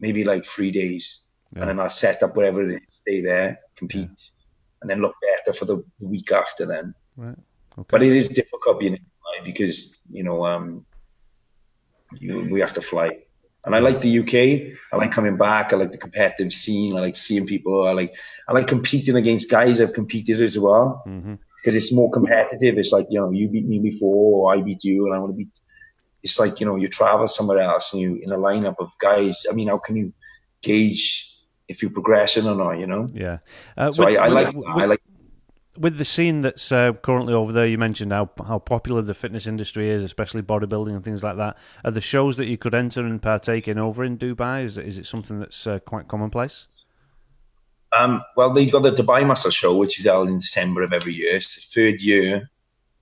maybe 0.00 0.24
like 0.24 0.44
three 0.44 0.70
days, 0.70 1.20
yeah. 1.54 1.60
and 1.60 1.68
then 1.70 1.80
I'll 1.80 1.90
set 1.90 2.22
up 2.22 2.36
wherever 2.36 2.68
it 2.68 2.82
is, 2.82 2.88
stay 3.00 3.20
there, 3.20 3.60
compete, 3.76 4.08
yeah. 4.08 4.80
and 4.82 4.90
then 4.90 5.00
look 5.00 5.14
better 5.22 5.56
for 5.56 5.64
the, 5.64 5.82
the 5.98 6.08
week 6.08 6.32
after 6.32 6.66
then. 6.66 6.94
Right. 7.16 7.36
Okay. 7.78 7.88
But 7.88 8.02
it 8.02 8.12
is 8.12 8.28
difficult 8.28 8.80
being 8.80 8.98
because 9.44 9.90
you 10.10 10.24
know 10.24 10.44
um, 10.44 10.84
you, 12.18 12.48
we 12.50 12.60
have 12.60 12.74
to 12.74 12.82
fly. 12.82 13.18
And 13.66 13.76
I 13.76 13.78
like 13.78 14.00
the 14.00 14.20
UK. 14.20 14.74
I 14.90 14.96
like 14.96 15.12
coming 15.12 15.36
back. 15.36 15.72
I 15.72 15.76
like 15.76 15.92
the 15.92 15.98
competitive 15.98 16.50
scene. 16.50 16.96
I 16.96 17.00
like 17.00 17.14
seeing 17.14 17.46
people. 17.46 17.86
I 17.86 17.92
like 17.92 18.14
I 18.48 18.52
like 18.52 18.66
competing 18.66 19.16
against 19.16 19.50
guys 19.50 19.80
I've 19.80 19.92
competed 19.92 20.42
as 20.42 20.58
well. 20.58 21.02
Mm-hmm 21.06 21.34
because 21.60 21.74
it's 21.74 21.92
more 21.92 22.10
competitive. 22.10 22.78
It's 22.78 22.92
like, 22.92 23.06
you 23.10 23.20
know, 23.20 23.30
you 23.30 23.48
beat 23.48 23.66
me 23.66 23.78
before 23.78 24.48
or 24.48 24.54
I 24.54 24.62
beat 24.62 24.82
you 24.84 25.06
and 25.06 25.14
I 25.14 25.18
want 25.18 25.32
to 25.32 25.36
beat. 25.36 25.50
It's 26.22 26.38
like, 26.38 26.60
you 26.60 26.66
know, 26.66 26.76
you 26.76 26.88
travel 26.88 27.28
somewhere 27.28 27.60
else 27.60 27.92
and 27.92 28.02
you 28.02 28.16
in 28.22 28.32
a 28.32 28.36
lineup 28.36 28.76
of 28.78 28.92
guys. 28.98 29.46
I 29.50 29.54
mean, 29.54 29.68
how 29.68 29.78
can 29.78 29.96
you 29.96 30.12
gauge 30.62 31.34
if 31.68 31.82
you're 31.82 31.90
progressing 31.90 32.46
or 32.46 32.54
not, 32.54 32.78
you 32.78 32.86
know? 32.86 33.06
Yeah. 33.12 33.38
Uh, 33.76 33.92
so 33.92 34.04
with, 34.04 34.16
I, 34.16 34.24
I, 34.24 34.28
like, 34.28 34.54
with, 34.54 34.66
I 34.66 34.84
like. 34.86 35.00
With 35.78 35.98
the 35.98 36.04
scene 36.04 36.40
that's 36.42 36.72
uh, 36.72 36.92
currently 36.92 37.32
over 37.32 37.52
there, 37.52 37.66
you 37.66 37.78
mentioned 37.78 38.12
how 38.12 38.28
how 38.46 38.58
popular 38.58 39.00
the 39.00 39.14
fitness 39.14 39.46
industry 39.46 39.88
is, 39.88 40.02
especially 40.02 40.42
bodybuilding 40.42 40.94
and 40.94 41.04
things 41.04 41.22
like 41.22 41.36
that. 41.36 41.56
Are 41.84 41.92
the 41.92 42.00
shows 42.00 42.36
that 42.36 42.46
you 42.46 42.58
could 42.58 42.74
enter 42.74 43.00
and 43.00 43.22
partake 43.22 43.68
in 43.68 43.78
over 43.78 44.04
in 44.04 44.18
Dubai? 44.18 44.64
Is 44.64 44.76
is 44.76 44.98
it 44.98 45.06
something 45.06 45.38
that's 45.40 45.66
uh, 45.66 45.78
quite 45.78 46.08
commonplace? 46.08 46.66
Um, 47.96 48.22
well, 48.36 48.52
they've 48.52 48.70
got 48.70 48.82
the 48.82 48.92
Dubai 48.92 49.26
Muscle 49.26 49.50
Show, 49.50 49.76
which 49.76 49.98
is 49.98 50.06
held 50.06 50.28
in 50.28 50.38
December 50.38 50.82
of 50.82 50.92
every 50.92 51.14
year. 51.14 51.36
It's 51.36 51.56
the 51.56 51.62
third 51.62 52.00
year. 52.00 52.50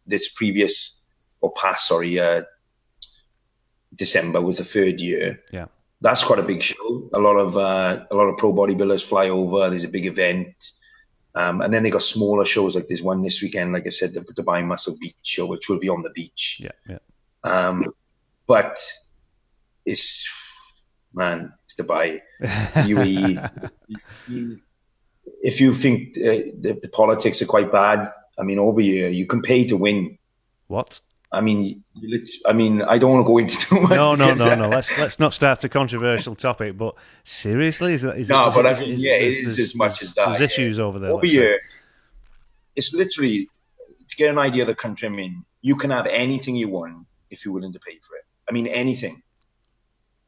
This 0.06 0.28
previous 0.28 1.00
or 1.40 1.52
past, 1.52 1.86
sorry, 1.86 2.18
uh, 2.18 2.42
December 3.94 4.40
was 4.40 4.58
the 4.58 4.64
third 4.64 5.00
year. 5.00 5.42
Yeah, 5.52 5.66
that's 6.00 6.24
quite 6.24 6.38
a 6.38 6.42
big 6.42 6.62
show. 6.62 7.10
A 7.12 7.18
lot 7.18 7.36
of 7.36 7.56
uh, 7.56 8.06
a 8.10 8.16
lot 8.16 8.28
of 8.28 8.38
pro 8.38 8.54
bodybuilders 8.54 9.04
fly 9.04 9.28
over. 9.28 9.68
There's 9.68 9.84
a 9.84 9.88
big 9.88 10.06
event. 10.06 10.72
Um, 11.34 11.60
and 11.60 11.72
then 11.72 11.82
they 11.82 11.90
got 11.90 12.02
smaller 12.02 12.44
shows 12.44 12.74
like 12.74 12.88
there's 12.88 13.02
one 13.02 13.22
this 13.22 13.42
weekend, 13.42 13.72
like 13.72 13.86
I 13.86 13.90
said, 13.90 14.14
the 14.14 14.22
Dubai 14.22 14.64
Muscle 14.64 14.96
Beach 14.98 15.14
show, 15.22 15.46
which 15.46 15.68
will 15.68 15.78
be 15.78 15.88
on 15.88 16.02
the 16.02 16.10
beach. 16.10 16.60
Yeah, 16.60 16.72
yeah. 16.88 16.98
Um, 17.44 17.92
but 18.46 18.80
it's 19.84 20.28
man, 21.12 21.52
it's 21.66 21.76
Dubai, 21.76 22.22
UAE. 22.42 24.60
If 25.42 25.60
you 25.60 25.74
think 25.74 26.16
uh, 26.18 26.54
the, 26.60 26.78
the, 26.82 26.88
politics 26.88 27.40
are 27.42 27.46
quite 27.46 27.72
bad, 27.72 28.10
I 28.38 28.42
mean, 28.42 28.58
over 28.58 28.80
here 28.80 29.08
you 29.08 29.26
can 29.26 29.42
pay 29.42 29.66
to 29.66 29.76
win. 29.76 30.18
What? 30.66 31.00
I 31.30 31.42
mean, 31.42 31.84
I 32.46 32.54
mean, 32.54 32.80
I 32.82 32.96
don't 32.96 33.12
want 33.12 33.26
to 33.26 33.28
go 33.30 33.38
into 33.38 33.58
too 33.58 33.80
much. 33.80 33.90
No, 33.90 34.14
no, 34.14 34.34
no, 34.34 34.54
no. 34.54 34.68
Let's 34.70 34.96
let's 34.98 35.20
not 35.20 35.34
start 35.34 35.62
a 35.62 35.68
controversial 35.68 36.34
topic. 36.34 36.78
But 36.78 36.94
seriously, 37.22 37.94
is 37.94 38.02
that 38.02 38.18
is 38.18 38.30
no? 38.30 38.50
But 38.50 38.66
I 38.66 38.80
mean, 38.80 38.92
is, 38.94 39.02
yeah, 39.02 39.12
it 39.12 39.46
is 39.46 39.58
as 39.58 39.74
much 39.74 40.02
as 40.02 40.14
that. 40.14 40.28
There's 40.28 40.40
issues 40.40 40.80
over 40.80 40.98
there. 40.98 41.10
Over 41.10 41.26
here, 41.26 41.60
it's 42.74 42.94
literally 42.94 43.50
to 44.08 44.16
get 44.16 44.30
an 44.30 44.38
idea 44.38 44.62
of 44.62 44.68
the 44.68 44.74
country. 44.74 45.06
I 45.06 45.10
mean, 45.10 45.44
you 45.60 45.76
can 45.76 45.90
have 45.90 46.06
anything 46.06 46.56
you 46.56 46.70
want 46.70 47.06
if 47.28 47.44
you're 47.44 47.52
willing 47.52 47.74
to 47.74 47.80
pay 47.80 47.98
for 47.98 48.16
it. 48.16 48.24
I 48.48 48.52
mean, 48.52 48.66
anything. 48.66 49.22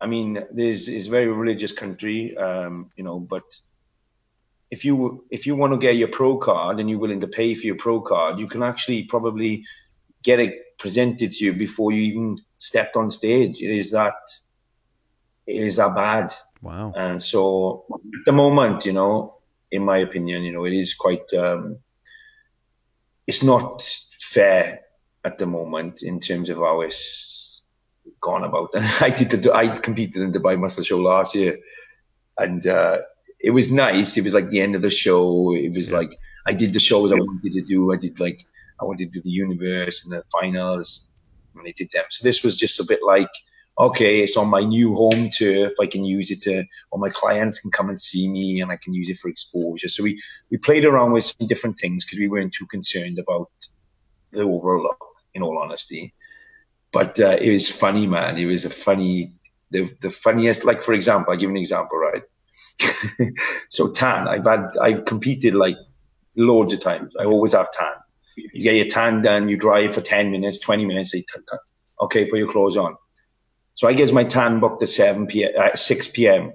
I 0.03 0.07
mean, 0.07 0.45
there's 0.53 0.89
it's 0.89 1.09
a 1.09 1.11
very 1.11 1.29
religious 1.29 1.73
country, 1.73 2.37
um, 2.37 2.91
you 2.97 3.05
know, 3.05 3.21
but 3.21 3.45
if 4.71 4.85
you 4.85 5.25
if 5.31 5.47
you 5.47 5.57
want 5.57 5.73
to 5.73 5.79
get 5.79 5.97
your 5.97 6.09
pro 6.09 6.39
card 6.39 6.79
and 6.79 6.89
you're 6.89 6.99
willing 6.99 7.21
to 7.21 7.27
pay 7.27 7.55
for 7.55 7.66
your 7.66 7.77
pro 7.77 8.01
card, 8.01 8.39
you 8.39 8.47
can 8.47 8.62
actually 8.62 9.03
probably 9.05 9.64
get 10.23 10.39
it 10.39 10.79
presented 10.79 11.33
to 11.33 11.45
you 11.45 11.53
before 11.53 11.93
you 11.93 12.03
even 12.03 12.39
stepped 12.59 12.97
on 12.97 13.11
stage. 13.11 13.61
It 13.61 13.71
is 13.71 13.91
that 13.91 14.14
it 15.47 15.62
is 15.62 15.77
that 15.77 15.95
bad. 15.95 16.33
Wow. 16.62 16.93
And 16.95 17.23
so 17.23 17.85
at 17.91 18.25
the 18.27 18.33
moment, 18.33 18.85
you 18.85 18.93
know, 18.93 19.39
in 19.73 19.85
my 19.85 19.99
opinion, 19.99 20.43
you 20.43 20.53
know, 20.53 20.64
it 20.64 20.73
is 20.73 20.95
quite 20.95 21.33
um 21.35 21.79
it's 23.27 23.43
not 23.43 23.83
fair 24.21 24.81
at 25.25 25.39
the 25.39 25.47
moment 25.47 26.03
in 26.03 26.21
terms 26.21 26.49
of 26.49 26.59
how 26.59 26.81
it's 26.81 27.62
gone 28.21 28.45
about. 28.45 28.71
And 28.75 28.85
I 29.01 29.11
did 29.11 29.31
the 29.31 29.53
I 29.53 29.79
competed 29.79 30.23
in 30.23 30.31
the 30.31 30.39
Dubai 30.39 30.57
Muscle 30.57 30.85
Show 30.85 30.99
last 30.99 31.35
year 31.35 31.59
and 32.39 32.64
uh 32.66 33.01
it 33.43 33.51
was 33.51 33.70
nice. 33.70 34.16
It 34.16 34.24
was 34.24 34.34
like 34.34 34.51
the 34.51 34.61
end 34.61 34.74
of 34.74 34.82
the 34.82 34.91
show. 34.91 35.55
It 35.55 35.74
was 35.74 35.91
yeah. 35.91 35.99
like 35.99 36.18
I 36.47 36.53
did 36.53 36.72
the 36.72 36.80
shows 36.80 37.12
I 37.12 37.16
wanted 37.16 37.53
to 37.53 37.62
do. 37.62 37.93
I 37.93 37.97
did 37.97 38.20
like 38.20 38.45
I 38.80 38.84
wanted 38.84 39.12
to 39.12 39.18
do 39.18 39.22
the 39.22 39.30
universe 39.30 40.05
and 40.05 40.12
the 40.12 40.22
finals, 40.30 41.09
and 41.55 41.66
I 41.66 41.74
did 41.76 41.91
them. 41.93 42.05
So 42.11 42.26
this 42.26 42.43
was 42.43 42.57
just 42.59 42.80
a 42.80 42.84
bit 42.84 43.01
like, 43.03 43.30
okay, 43.78 44.20
it's 44.20 44.36
on 44.36 44.49
my 44.49 44.62
new 44.62 44.95
home 44.95 45.30
turf. 45.30 45.72
I 45.80 45.86
can 45.86 46.05
use 46.05 46.30
it 46.30 46.43
to, 46.43 46.64
or 46.91 46.99
my 46.99 47.11
clients 47.11 47.61
can 47.61 47.70
come 47.70 47.88
and 47.88 48.01
see 48.01 48.28
me, 48.28 48.61
and 48.61 48.70
I 48.70 48.76
can 48.76 48.95
use 48.95 49.09
it 49.09 49.18
for 49.18 49.28
exposure. 49.28 49.88
So 49.88 50.03
we 50.03 50.20
we 50.51 50.57
played 50.57 50.84
around 50.84 51.12
with 51.12 51.24
some 51.24 51.47
different 51.49 51.78
things 51.78 52.05
because 52.05 52.18
we 52.18 52.28
weren't 52.28 52.55
too 52.55 52.66
concerned 52.66 53.18
about 53.18 53.51
the 54.32 54.43
overall 54.43 54.82
look. 54.82 55.07
In 55.32 55.43
all 55.43 55.59
honesty, 55.62 56.12
but 56.93 57.20
uh, 57.20 57.38
it 57.41 57.53
was 57.53 57.70
funny, 57.70 58.05
man. 58.09 58.36
It 58.36 58.47
was 58.47 58.64
a 58.64 58.70
funny, 58.70 59.32
the 59.70 59.88
the 60.01 60.11
funniest. 60.11 60.64
Like 60.64 60.82
for 60.82 60.93
example, 60.93 61.32
I 61.32 61.36
give 61.36 61.51
an 61.51 61.57
example, 61.57 61.99
right? 61.99 62.24
so 63.69 63.91
tan, 63.91 64.29
I've 64.29 64.45
had, 64.45 64.67
I've 64.81 65.05
competed 65.05 65.55
like 65.55 65.77
loads 66.37 66.73
of 66.73 66.81
times. 66.81 67.15
I 67.19 67.25
always 67.25 67.53
have 67.53 67.71
tan. 67.73 67.93
You 68.37 68.63
get 68.63 68.75
your 68.75 68.89
tan 68.89 69.23
done, 69.23 69.49
you 69.49 69.57
drive 69.57 69.95
for 69.95 70.01
10 70.01 70.31
minutes, 70.31 70.59
20 70.59 70.85
minutes, 70.85 71.13
say, 71.13 71.25
okay, 72.01 72.27
put 72.27 72.39
your 72.39 72.51
clothes 72.51 72.77
on. 72.77 72.97
So 73.75 73.89
I 73.89 73.95
get 73.95 74.13
my 74.13 74.25
tan 74.25 74.61
booked 74.61 74.83
at 74.83 74.89
7 74.89 75.27
p.m., 75.27 75.53
at 75.57 75.79
6 75.79 76.09
p.m. 76.09 76.53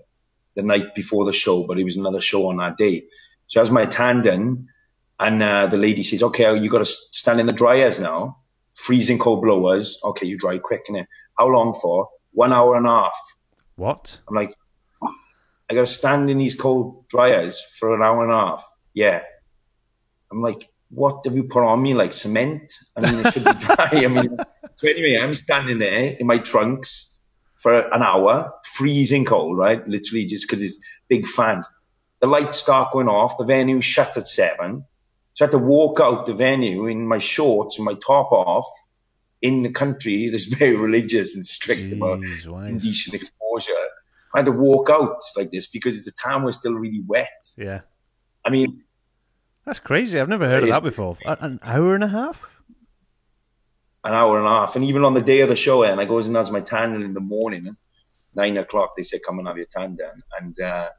the 0.56 0.64
night 0.64 0.96
before 0.96 1.26
the 1.26 1.34
show, 1.34 1.66
but 1.66 1.80
it 1.80 1.84
was 1.84 1.98
another 1.98 2.22
show 2.22 2.48
on 2.48 2.58
that 2.58 2.78
day. 2.78 3.04
So 3.48 3.60
I 3.60 3.64
was 3.64 3.72
my 3.72 3.86
tan 3.86 4.22
done, 4.22 4.68
and 5.20 5.42
uh, 5.42 5.68
the 5.68 5.78
lady 5.78 6.04
says, 6.04 6.24
okay, 6.24 6.58
you 6.58 6.70
got 6.70 6.80
to 6.80 6.86
stand 6.86 7.40
in 7.40 7.46
the 7.46 7.54
dryers 7.54 8.00
now, 8.00 8.38
freezing 8.74 9.18
cold 9.18 9.42
blowers. 9.42 10.00
Okay, 10.04 10.28
you 10.28 10.38
dry 10.38 10.58
quick. 10.58 10.84
And 10.88 11.08
how 11.38 11.48
long 11.48 11.74
for? 11.82 12.10
One 12.32 12.52
hour 12.52 12.76
and 12.76 12.86
a 12.86 12.90
half. 12.90 13.18
What? 13.76 14.20
I'm 14.28 14.36
like, 14.36 14.54
I 15.70 15.74
got 15.74 15.82
to 15.82 15.88
stand 15.88 16.30
in 16.30 16.38
these 16.38 16.56
cold 16.56 17.08
dryers 17.08 17.60
for 17.80 17.96
an 17.96 18.02
hour 18.02 18.24
and 18.24 18.32
a 18.32 18.36
half. 18.36 18.68
Yeah. 18.94 19.24
I'm 20.32 20.42
like, 20.42 20.70
what 20.90 21.22
have 21.26 21.36
you 21.36 21.44
put 21.44 21.64
on 21.64 21.82
me? 21.82 21.94
Like 21.94 22.14
cement? 22.14 22.72
I 22.96 23.02
mean, 23.02 23.26
it 23.26 23.34
should 23.34 23.44
be 23.44 23.54
dry. 23.54 23.90
I 23.92 24.08
mean, 24.08 24.38
so 24.76 24.88
anyway, 24.88 25.18
I'm 25.22 25.34
standing 25.34 25.80
there 25.80 26.16
in 26.20 26.28
my 26.28 26.38
trunks 26.38 27.14
for 27.56 27.80
an 27.92 28.04
hour, 28.04 28.54
freezing 28.64 29.26
cold, 29.26 29.58
right? 29.58 29.86
Literally 29.88 30.26
just 30.26 30.48
because 30.48 30.62
it's 30.62 30.78
big 31.08 31.28
fans. 31.28 31.68
The 32.20 32.28
lights 32.28 32.60
start 32.60 32.94
going 32.94 33.10
off. 33.10 33.38
The 33.38 33.46
venue 33.46 33.82
shut 33.82 34.16
at 34.18 34.28
seven. 34.28 34.86
So 35.34 35.46
I 35.46 35.48
had 35.48 35.52
to 35.52 35.58
walk 35.58 36.00
out 36.00 36.26
the 36.26 36.34
venue 36.34 36.86
in 36.86 37.08
my 37.08 37.18
shorts 37.18 37.78
and 37.78 37.86
my 37.86 37.96
top 37.96 38.32
off 38.32 38.68
in 39.42 39.64
the 39.64 39.70
country 39.70 40.30
that's 40.30 40.46
very 40.60 40.76
religious 40.76 41.36
and 41.36 41.46
strict 41.46 41.82
Jeez, 41.82 41.94
about 41.94 42.68
indecent 42.68 43.16
exposure. 43.16 43.74
I 44.36 44.40
had 44.40 44.48
to 44.48 44.52
walk 44.52 44.90
out 44.90 45.22
like 45.38 45.50
this 45.50 45.66
because 45.68 46.04
the 46.04 46.12
town 46.12 46.44
was 46.44 46.58
still 46.58 46.74
really 46.74 47.02
wet. 47.08 47.48
Yeah. 47.58 47.82
I 48.44 48.50
mean, 48.50 48.84
that's 49.66 49.80
crazy. 49.80 50.20
I've 50.20 50.28
never 50.28 50.46
heard 50.46 50.64
of 50.64 50.70
that 50.70 50.84
before. 50.84 51.18
An 51.26 51.60
hour 51.64 51.96
and 51.96 52.04
a 52.04 52.10
half? 52.10 52.62
An 54.04 54.14
hour 54.14 54.38
and 54.38 54.46
a 54.46 54.50
half. 54.50 54.76
And 54.76 54.84
even 54.84 55.06
on 55.06 55.14
the 55.14 55.22
day 55.22 55.40
of 55.40 55.48
the 55.48 55.56
show, 55.56 55.84
and 55.84 56.02
I 56.02 56.06
goes 56.06 56.28
and 56.28 56.36
has 56.36 56.52
my 56.52 56.60
tan 56.60 57.02
in 57.02 57.14
the 57.14 57.22
morning, 57.22 57.78
nine 58.36 58.58
o'clock, 58.58 58.98
they 58.98 59.04
say, 59.04 59.20
come 59.20 59.40
and 59.40 59.48
have 59.48 59.56
your 59.58 59.68
tan 59.74 59.96
done. 59.96 60.22
And 60.38 60.60
uh, 60.60 60.90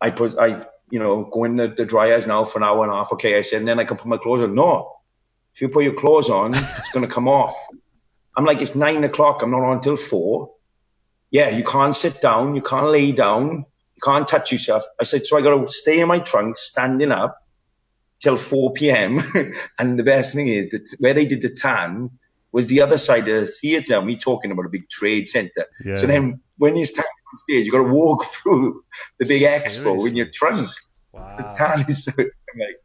I 0.00 0.10
put, 0.10 0.34
I, 0.38 0.66
you 0.90 0.98
know, 0.98 1.24
go 1.24 1.44
in 1.44 1.56
the, 1.56 1.68
the 1.68 1.84
dryers 1.84 2.26
now 2.26 2.44
for 2.44 2.60
an 2.60 2.64
hour 2.64 2.82
and 2.82 2.90
a 2.90 2.96
half. 2.96 3.12
Okay, 3.12 3.36
I 3.36 3.42
said, 3.42 3.58
and 3.58 3.68
then 3.68 3.78
I 3.78 3.84
can 3.84 3.98
put 3.98 4.06
my 4.06 4.16
clothes 4.16 4.40
on. 4.40 4.54
No, 4.54 4.90
if 5.54 5.60
you 5.60 5.68
put 5.68 5.84
your 5.84 5.92
clothes 5.92 6.30
on, 6.30 6.54
it's 6.54 6.90
going 6.92 7.06
to 7.06 7.12
come 7.12 7.28
off. 7.28 7.54
I'm 8.38 8.46
like, 8.46 8.62
it's 8.62 8.74
nine 8.74 9.04
o'clock. 9.04 9.42
I'm 9.42 9.50
not 9.50 9.60
on 9.60 9.76
until 9.76 9.96
four 9.98 10.54
yeah, 11.34 11.48
you 11.48 11.64
can't 11.64 11.96
sit 11.96 12.22
down, 12.22 12.54
you 12.54 12.62
can't 12.62 12.86
lay 12.86 13.10
down, 13.10 13.66
you 13.96 14.00
can't 14.04 14.28
touch 14.28 14.52
yourself. 14.52 14.84
I 15.00 15.04
said, 15.04 15.26
so 15.26 15.36
I 15.36 15.42
got 15.42 15.58
to 15.58 15.72
stay 15.72 15.98
in 15.98 16.06
my 16.06 16.20
trunk, 16.20 16.56
standing 16.56 17.10
up 17.10 17.36
till 18.20 18.36
4 18.36 18.72
p.m. 18.74 19.20
and 19.80 19.98
the 19.98 20.04
best 20.04 20.32
thing 20.32 20.46
is 20.46 20.70
that 20.70 20.88
where 21.00 21.12
they 21.12 21.26
did 21.26 21.42
the 21.42 21.48
tan 21.48 22.10
was 22.52 22.68
the 22.68 22.80
other 22.80 22.96
side 22.96 23.26
of 23.26 23.46
the 23.46 23.46
theatre. 23.46 23.96
And 23.96 24.06
we 24.06 24.14
talking 24.14 24.52
about 24.52 24.66
a 24.66 24.68
big 24.68 24.88
trade 24.88 25.28
centre. 25.28 25.66
Yeah. 25.84 25.96
So 25.96 26.06
then 26.06 26.40
when 26.58 26.76
you 26.76 26.86
stand 26.86 27.08
on 27.32 27.38
stage, 27.38 27.66
you 27.66 27.72
got 27.72 27.78
to 27.78 27.92
walk 27.92 28.24
through 28.34 28.84
the 29.18 29.26
big 29.26 29.40
Seriously? 29.40 29.82
expo 29.82 30.08
in 30.08 30.14
your 30.14 30.30
trunk. 30.32 30.68
Wow. 31.10 31.36
The 31.36 31.42
tan 31.56 31.84
is 31.88 32.04
so, 32.04 32.12
I'm 32.16 32.60
like, 32.60 32.80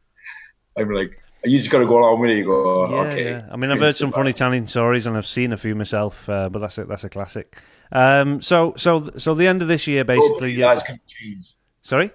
I'm 0.75 0.91
like, 0.91 1.21
you 1.45 1.59
just 1.59 1.69
got 1.69 1.79
to 1.79 1.85
go 1.85 1.99
along 1.99 2.19
with 2.19 2.31
it. 2.31 2.37
You 2.37 2.45
go, 2.45 2.87
yeah, 2.89 2.95
okay. 3.11 3.29
Yeah. 3.29 3.47
I 3.51 3.57
mean, 3.57 3.69
I've 3.69 3.79
heard 3.79 3.95
some 3.95 4.11
funny 4.11 4.33
tanning 4.33 4.65
stories, 4.65 5.05
and 5.05 5.15
I've 5.15 5.27
seen 5.27 5.53
a 5.53 5.57
few 5.57 5.75
myself, 5.75 6.27
uh, 6.27 6.49
but 6.49 6.59
that's 6.59 6.79
a, 6.79 6.85
that's 6.85 7.03
a 7.03 7.09
classic. 7.09 7.61
Um, 7.91 8.41
so, 8.41 8.73
so, 8.77 9.09
so 9.17 9.33
the 9.33 9.47
end 9.47 9.61
of 9.61 9.67
this 9.67 9.87
year, 9.87 10.03
basically, 10.03 10.53
yeah. 10.53 10.75
That's 10.75 10.87
going 10.87 10.99
to 10.99 11.15
change. 11.15 11.53
Sorry. 11.81 12.11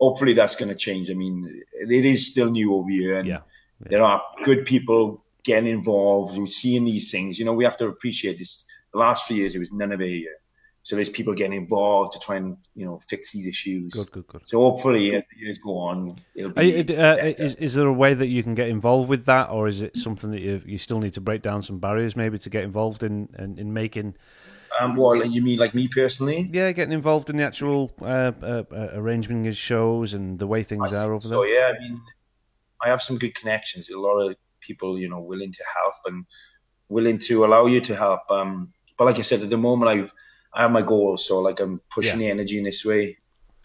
Hopefully, 0.00 0.34
that's 0.34 0.56
going 0.56 0.68
to 0.68 0.74
change. 0.74 1.10
I 1.10 1.14
mean, 1.14 1.62
it 1.72 2.04
is 2.04 2.26
still 2.26 2.50
new 2.50 2.74
over 2.74 2.90
here, 2.90 3.18
and 3.18 3.28
yeah. 3.28 3.38
Yeah. 3.80 3.88
there 3.88 4.02
are 4.02 4.22
good 4.44 4.66
people 4.66 5.24
getting 5.44 5.70
involved. 5.70 6.36
We're 6.36 6.46
seeing 6.46 6.84
these 6.84 7.10
things. 7.10 7.38
You 7.38 7.44
know, 7.44 7.54
we 7.54 7.64
have 7.64 7.78
to 7.78 7.86
appreciate 7.86 8.38
this. 8.38 8.64
The 8.92 8.98
last 8.98 9.26
few 9.26 9.36
years, 9.36 9.54
it 9.54 9.60
was 9.60 9.72
none 9.72 9.92
of 9.92 10.00
it 10.00 10.08
here. 10.08 10.36
So 10.84 10.96
there's 10.96 11.08
people 11.08 11.32
getting 11.32 11.54
involved 11.54 12.12
to 12.12 12.18
try 12.18 12.36
and 12.36 12.58
you 12.74 12.84
know 12.84 13.00
fix 13.08 13.32
these 13.32 13.46
issues. 13.46 13.92
Good, 13.94 14.12
good, 14.12 14.26
good. 14.26 14.42
So 14.44 14.58
hopefully, 14.58 15.14
as 15.14 15.22
the 15.32 15.40
years 15.40 15.58
go 15.58 15.78
on, 15.78 16.20
it'll 16.34 16.50
be. 16.52 16.66
You, 16.66 16.96
uh, 16.96 17.16
is, 17.20 17.54
is 17.54 17.72
there 17.74 17.86
a 17.86 17.92
way 17.92 18.12
that 18.12 18.26
you 18.26 18.42
can 18.42 18.54
get 18.54 18.68
involved 18.68 19.08
with 19.08 19.24
that, 19.24 19.48
or 19.48 19.66
is 19.66 19.80
it 19.80 19.96
something 19.96 20.30
that 20.32 20.42
you 20.42 20.60
you 20.66 20.76
still 20.76 21.00
need 21.00 21.14
to 21.14 21.22
break 21.22 21.40
down 21.40 21.62
some 21.62 21.78
barriers, 21.78 22.16
maybe 22.16 22.38
to 22.38 22.50
get 22.50 22.64
involved 22.64 23.02
in 23.02 23.30
in, 23.38 23.58
in 23.58 23.72
making? 23.72 24.14
Um, 24.78 24.94
well, 24.94 25.24
you 25.24 25.40
mean 25.40 25.58
like 25.58 25.74
me 25.74 25.88
personally? 25.88 26.50
Yeah, 26.52 26.70
getting 26.72 26.92
involved 26.92 27.30
in 27.30 27.36
the 27.36 27.44
actual 27.44 27.90
uh, 28.02 28.32
uh, 28.42 28.64
uh 28.70 28.88
arranging 28.92 29.46
of 29.46 29.56
shows 29.56 30.12
and 30.12 30.38
the 30.38 30.46
way 30.46 30.62
things 30.62 30.92
are 30.92 31.14
over 31.14 31.26
there. 31.26 31.38
So 31.38 31.44
yeah, 31.44 31.72
I 31.74 31.78
mean, 31.80 31.98
I 32.82 32.88
have 32.90 33.00
some 33.00 33.16
good 33.16 33.34
connections. 33.34 33.88
A 33.88 33.98
lot 33.98 34.18
of 34.18 34.36
people, 34.60 34.98
you 34.98 35.08
know, 35.08 35.20
willing 35.20 35.52
to 35.52 35.64
help 35.82 35.94
and 36.04 36.26
willing 36.90 37.18
to 37.18 37.46
allow 37.46 37.64
you 37.64 37.80
to 37.80 37.96
help. 37.96 38.20
Um, 38.28 38.74
but 38.98 39.06
like 39.06 39.18
I 39.18 39.22
said, 39.22 39.40
at 39.40 39.48
the 39.48 39.56
moment, 39.56 39.90
I've 39.90 40.12
I 40.54 40.62
have 40.62 40.70
my 40.70 40.82
goals, 40.82 41.26
so 41.26 41.40
like 41.40 41.60
I'm 41.60 41.80
pushing 41.90 42.20
yeah. 42.20 42.26
the 42.26 42.30
energy 42.32 42.58
in 42.58 42.64
this 42.64 42.84
way. 42.84 43.18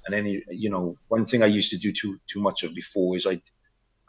And 0.05 0.13
then 0.13 0.41
you 0.49 0.69
know, 0.69 0.97
one 1.07 1.25
thing 1.25 1.43
I 1.43 1.47
used 1.47 1.69
to 1.71 1.77
do 1.77 1.91
too 1.91 2.19
too 2.27 2.41
much 2.41 2.63
of 2.63 2.73
before 2.73 3.15
is 3.15 3.27
I 3.27 3.41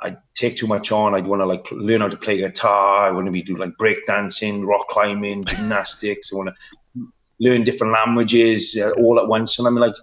I 0.02 0.16
take 0.34 0.56
too 0.56 0.66
much 0.66 0.90
on. 0.92 1.14
I'd 1.14 1.26
want 1.26 1.40
to 1.40 1.46
like 1.46 1.70
learn 1.70 2.00
how 2.00 2.08
to 2.08 2.16
play 2.16 2.38
guitar. 2.38 3.08
I 3.08 3.10
want 3.10 3.26
to 3.26 3.32
be 3.32 3.42
do 3.42 3.56
like 3.56 3.76
break 3.76 4.06
dancing, 4.06 4.64
rock 4.64 4.88
climbing, 4.88 5.44
gymnastics. 5.44 6.32
I 6.32 6.36
want 6.36 6.50
to 6.50 7.06
learn 7.38 7.64
different 7.64 7.92
languages 7.92 8.76
uh, 8.80 8.90
all 8.92 9.18
at 9.20 9.28
once. 9.28 9.58
And 9.58 9.68
I'm 9.68 9.76
like, 9.76 9.94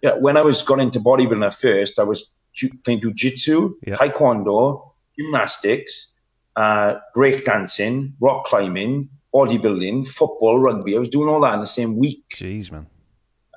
yeah. 0.00 0.12
When 0.12 0.36
I 0.36 0.42
was 0.42 0.62
got 0.62 0.80
into 0.80 1.00
bodybuilding 1.00 1.44
at 1.44 1.54
first, 1.54 1.98
I 1.98 2.04
was 2.04 2.30
playing 2.84 3.02
jujitsu, 3.02 3.74
yeah. 3.86 3.96
taekwondo, 3.96 4.90
gymnastics, 5.18 6.14
uh, 6.56 6.96
break 7.14 7.44
dancing, 7.44 8.14
rock 8.20 8.44
climbing, 8.44 9.10
bodybuilding, 9.34 10.08
football, 10.08 10.58
rugby. 10.58 10.96
I 10.96 10.98
was 10.98 11.08
doing 11.08 11.28
all 11.28 11.40
that 11.42 11.54
in 11.54 11.60
the 11.60 11.66
same 11.66 11.96
week. 11.96 12.24
Jeez, 12.34 12.70
man. 12.70 12.86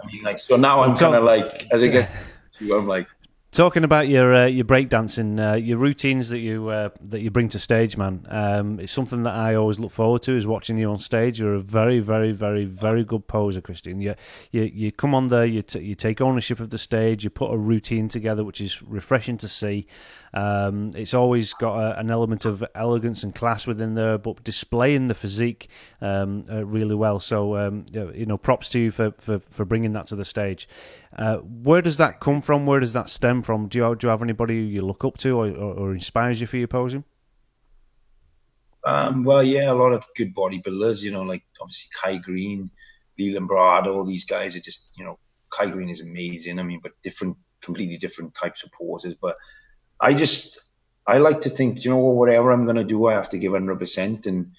I 0.01 0.07
mean, 0.07 0.23
like, 0.23 0.39
so 0.39 0.55
now 0.57 0.83
I'm 0.83 0.95
kind 0.95 1.15
of 1.15 1.23
like, 1.23 1.67
as 1.71 1.83
I 1.83 1.87
get, 1.87 2.09
I'm 2.61 2.87
like, 2.87 3.07
Talking 3.53 3.83
about 3.83 4.07
your 4.07 4.33
uh, 4.33 4.45
your 4.47 4.65
breakdancing, 4.65 5.39
uh, 5.39 5.55
your 5.55 5.77
routines 5.77 6.29
that 6.29 6.39
you 6.39 6.69
uh, 6.69 6.89
that 7.01 7.21
you 7.21 7.29
bring 7.29 7.49
to 7.49 7.59
stage, 7.59 7.95
man. 7.95 8.25
Um, 8.27 8.79
it's 8.79 8.91
something 8.91 9.21
that 9.23 9.35
I 9.35 9.53
always 9.53 9.77
look 9.77 9.91
forward 9.91 10.23
to 10.23 10.35
is 10.35 10.47
watching 10.47 10.75
you 10.79 10.89
on 10.89 10.97
stage. 10.97 11.39
You're 11.39 11.53
a 11.53 11.59
very, 11.59 11.99
very, 11.99 12.31
very, 12.31 12.65
very 12.65 13.03
good 13.03 13.27
poser, 13.27 13.61
Christian. 13.61 14.01
You 14.01 14.15
you, 14.51 14.63
you 14.63 14.91
come 14.91 15.13
on 15.13 15.27
there, 15.27 15.45
you 15.45 15.61
t- 15.61 15.81
you 15.81 15.93
take 15.93 16.19
ownership 16.19 16.59
of 16.59 16.71
the 16.71 16.79
stage, 16.79 17.23
you 17.23 17.29
put 17.29 17.53
a 17.53 17.57
routine 17.57 18.07
together, 18.07 18.43
which 18.43 18.59
is 18.59 18.81
refreshing 18.81 19.37
to 19.37 19.47
see. 19.47 19.85
Um, 20.33 20.91
it's 20.95 21.13
always 21.13 21.53
got 21.53 21.77
a, 21.77 21.99
an 21.99 22.09
element 22.09 22.45
of 22.45 22.63
elegance 22.73 23.23
and 23.23 23.35
class 23.35 23.67
within 23.67 23.93
there, 23.93 24.17
but 24.17 24.43
displaying 24.43 25.07
the 25.07 25.13
physique 25.13 25.69
um, 26.01 26.45
uh, 26.51 26.65
really 26.65 26.95
well. 26.95 27.19
So 27.19 27.55
um, 27.57 27.85
you 27.91 28.25
know, 28.25 28.37
props 28.37 28.69
to 28.69 28.79
you 28.79 28.91
for, 28.91 29.11
for, 29.11 29.39
for 29.39 29.65
bringing 29.65 29.93
that 29.93 30.07
to 30.07 30.15
the 30.15 30.25
stage. 30.25 30.67
Uh, 31.15 31.37
where 31.37 31.81
does 31.81 31.97
that 31.97 32.19
come 32.19 32.41
from? 32.41 32.65
Where 32.65 32.79
does 32.79 32.93
that 32.93 33.09
stem 33.09 33.43
from? 33.43 33.67
Do 33.67 33.77
you 33.77 33.95
do 33.95 34.07
you 34.07 34.09
have 34.09 34.23
anybody 34.23 34.55
you 34.55 34.81
look 34.81 35.05
up 35.05 35.17
to 35.19 35.37
or, 35.37 35.49
or, 35.49 35.73
or 35.73 35.93
inspires 35.93 36.41
you 36.41 36.47
for 36.47 36.57
your 36.57 36.67
posing? 36.67 37.03
Um, 38.85 39.23
well, 39.23 39.43
yeah, 39.43 39.71
a 39.71 39.73
lot 39.73 39.93
of 39.93 40.03
good 40.15 40.35
bodybuilders. 40.35 41.01
You 41.01 41.11
know, 41.11 41.21
like 41.21 41.43
obviously 41.61 41.89
Kai 42.01 42.17
Greene, 42.17 42.69
Lee 43.17 43.33
Labrada, 43.33 43.87
all 43.87 44.03
these 44.03 44.25
guys 44.25 44.55
are 44.55 44.59
just 44.59 44.89
you 44.97 45.05
know 45.05 45.19
Kai 45.51 45.69
Greene 45.69 45.89
is 45.89 46.01
amazing. 46.01 46.59
I 46.59 46.63
mean, 46.63 46.79
but 46.81 46.93
different, 47.03 47.37
completely 47.61 47.97
different 47.97 48.33
types 48.35 48.63
of 48.63 48.71
poses. 48.71 49.15
But 49.21 49.37
I 50.03 50.13
just 50.13 50.59
I 51.07 51.17
like 51.17 51.41
to 51.41 51.49
think, 51.49 51.83
you 51.83 51.89
know, 51.89 51.97
whatever 51.97 52.51
I'm 52.51 52.65
going 52.65 52.77
to 52.77 52.83
do, 52.83 53.07
I 53.07 53.13
have 53.13 53.29
to 53.29 53.37
give 53.37 53.53
100. 53.53 53.79
percent 53.79 54.25
And 54.25 54.51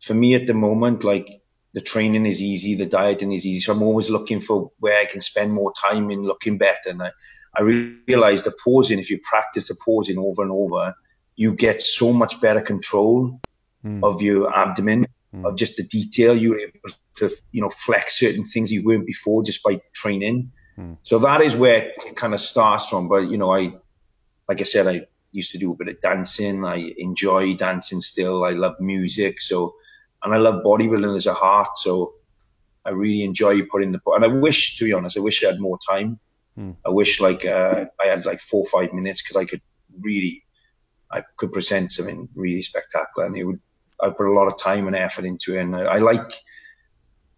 for 0.00 0.14
me 0.14 0.34
at 0.34 0.46
the 0.46 0.54
moment, 0.54 1.04
like 1.04 1.42
the 1.74 1.80
training 1.80 2.26
is 2.26 2.42
easy, 2.42 2.74
the 2.74 2.86
dieting 2.86 3.32
is 3.32 3.46
easy. 3.46 3.60
So 3.60 3.72
I'm 3.72 3.82
always 3.82 4.10
looking 4.10 4.40
for 4.40 4.70
where 4.78 4.98
I 4.98 5.06
can 5.06 5.20
spend 5.20 5.52
more 5.52 5.72
time 5.80 6.10
in 6.10 6.22
looking 6.22 6.58
better. 6.58 6.90
And 6.90 7.02
I, 7.02 7.10
I 7.56 7.62
realize 8.06 8.44
the 8.44 8.54
posing, 8.64 8.98
if 8.98 9.10
you 9.10 9.18
practice 9.22 9.68
the 9.68 9.76
posing 9.84 10.18
over 10.18 10.42
and 10.42 10.52
over, 10.52 10.94
you 11.36 11.54
get 11.54 11.80
so 11.80 12.12
much 12.12 12.40
better 12.40 12.60
control 12.60 13.40
mm. 13.84 14.00
of 14.02 14.20
your 14.20 14.54
abdomen, 14.54 15.06
mm. 15.34 15.46
of 15.46 15.56
just 15.56 15.76
the 15.76 15.84
detail. 15.84 16.36
You're 16.36 16.60
able 16.60 16.90
to, 17.16 17.30
you 17.52 17.62
know, 17.62 17.70
flex 17.70 18.18
certain 18.18 18.44
things 18.44 18.70
you 18.70 18.84
weren't 18.84 19.06
before 19.06 19.42
just 19.42 19.62
by 19.62 19.80
training. 19.94 20.52
Mm. 20.78 20.98
So 21.02 21.18
that 21.20 21.40
is 21.40 21.56
where 21.56 21.92
it 22.06 22.16
kind 22.16 22.34
of 22.34 22.40
starts 22.40 22.88
from. 22.88 23.08
But, 23.08 23.28
you 23.28 23.38
know, 23.38 23.54
I, 23.54 23.72
like 24.48 24.60
I 24.60 24.64
said, 24.64 24.86
I 24.86 25.06
used 25.32 25.50
to 25.52 25.58
do 25.58 25.72
a 25.72 25.76
bit 25.76 25.88
of 25.88 26.00
dancing. 26.00 26.64
I 26.64 26.94
enjoy 26.98 27.54
dancing 27.54 28.00
still. 28.00 28.44
I 28.44 28.50
love 28.50 28.74
music. 28.80 29.40
So, 29.40 29.74
and 30.22 30.34
I 30.34 30.36
love 30.36 30.62
bodybuilding 30.62 31.16
as 31.16 31.26
a 31.26 31.34
heart. 31.34 31.76
So 31.76 32.12
I 32.84 32.90
really 32.90 33.22
enjoy 33.24 33.62
putting 33.66 33.92
the, 33.92 34.00
and 34.06 34.24
I 34.24 34.28
wish, 34.28 34.76
to 34.76 34.84
be 34.84 34.92
honest, 34.92 35.16
I 35.16 35.20
wish 35.20 35.42
I 35.42 35.48
had 35.48 35.60
more 35.60 35.78
time. 35.88 36.18
Hmm. 36.54 36.72
I 36.86 36.90
wish 36.90 37.20
like, 37.20 37.44
uh, 37.46 37.86
I 38.00 38.06
had 38.06 38.26
like 38.26 38.40
four 38.40 38.64
or 38.64 38.80
five 38.80 38.92
minutes 38.92 39.22
because 39.22 39.36
I 39.36 39.44
could 39.44 39.62
really, 40.00 40.44
I 41.10 41.22
could 41.36 41.52
present 41.52 41.92
something 41.92 42.28
really 42.34 42.62
spectacular 42.62 43.26
and 43.26 43.36
it 43.36 43.44
would, 43.44 43.60
I 44.00 44.10
put 44.10 44.26
a 44.26 44.32
lot 44.32 44.48
of 44.48 44.58
time 44.58 44.86
and 44.86 44.96
effort 44.96 45.24
into 45.24 45.54
it. 45.56 45.60
And 45.60 45.76
I, 45.76 45.82
I 45.82 45.98
like, 45.98 46.42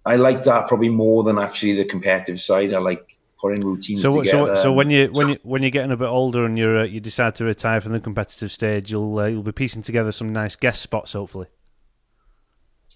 I 0.06 0.16
like 0.16 0.44
that 0.44 0.68
probably 0.68 0.88
more 0.88 1.22
than 1.22 1.38
actually 1.38 1.74
the 1.74 1.84
competitive 1.84 2.40
side. 2.40 2.74
I 2.74 2.78
like 2.78 3.13
putting 3.40 3.60
routines 3.60 4.02
so, 4.02 4.22
together. 4.22 4.56
So, 4.56 4.62
so 4.62 4.72
when 4.72 4.90
you 4.90 5.08
when 5.12 5.28
you 5.30 5.38
when 5.42 5.62
you're 5.62 5.70
getting 5.70 5.92
a 5.92 5.96
bit 5.96 6.06
older 6.06 6.44
and 6.44 6.58
you're 6.58 6.80
uh, 6.80 6.84
you 6.84 7.00
decide 7.00 7.34
to 7.36 7.44
retire 7.44 7.80
from 7.80 7.92
the 7.92 8.00
competitive 8.00 8.52
stage, 8.52 8.90
you'll 8.90 9.18
uh, 9.18 9.26
you'll 9.26 9.42
be 9.42 9.52
piecing 9.52 9.82
together 9.82 10.12
some 10.12 10.32
nice 10.32 10.56
guest 10.56 10.82
spots, 10.82 11.12
hopefully. 11.12 11.46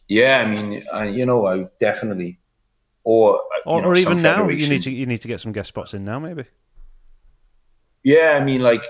Yeah, 0.08 0.38
I 0.38 0.46
mean, 0.46 0.84
uh, 0.92 1.02
you 1.02 1.26
know, 1.26 1.46
I 1.46 1.66
definitely, 1.78 2.40
or 3.04 3.36
uh, 3.36 3.70
or, 3.70 3.82
know, 3.82 3.88
or 3.88 3.94
even 3.96 4.22
now, 4.22 4.48
you 4.48 4.68
need 4.68 4.82
to 4.84 4.92
you 4.92 5.06
need 5.06 5.20
to 5.22 5.28
get 5.28 5.40
some 5.40 5.52
guest 5.52 5.68
spots 5.68 5.94
in 5.94 6.04
now, 6.04 6.18
maybe. 6.18 6.44
Yeah, 8.02 8.38
I 8.40 8.44
mean, 8.44 8.62
like 8.62 8.82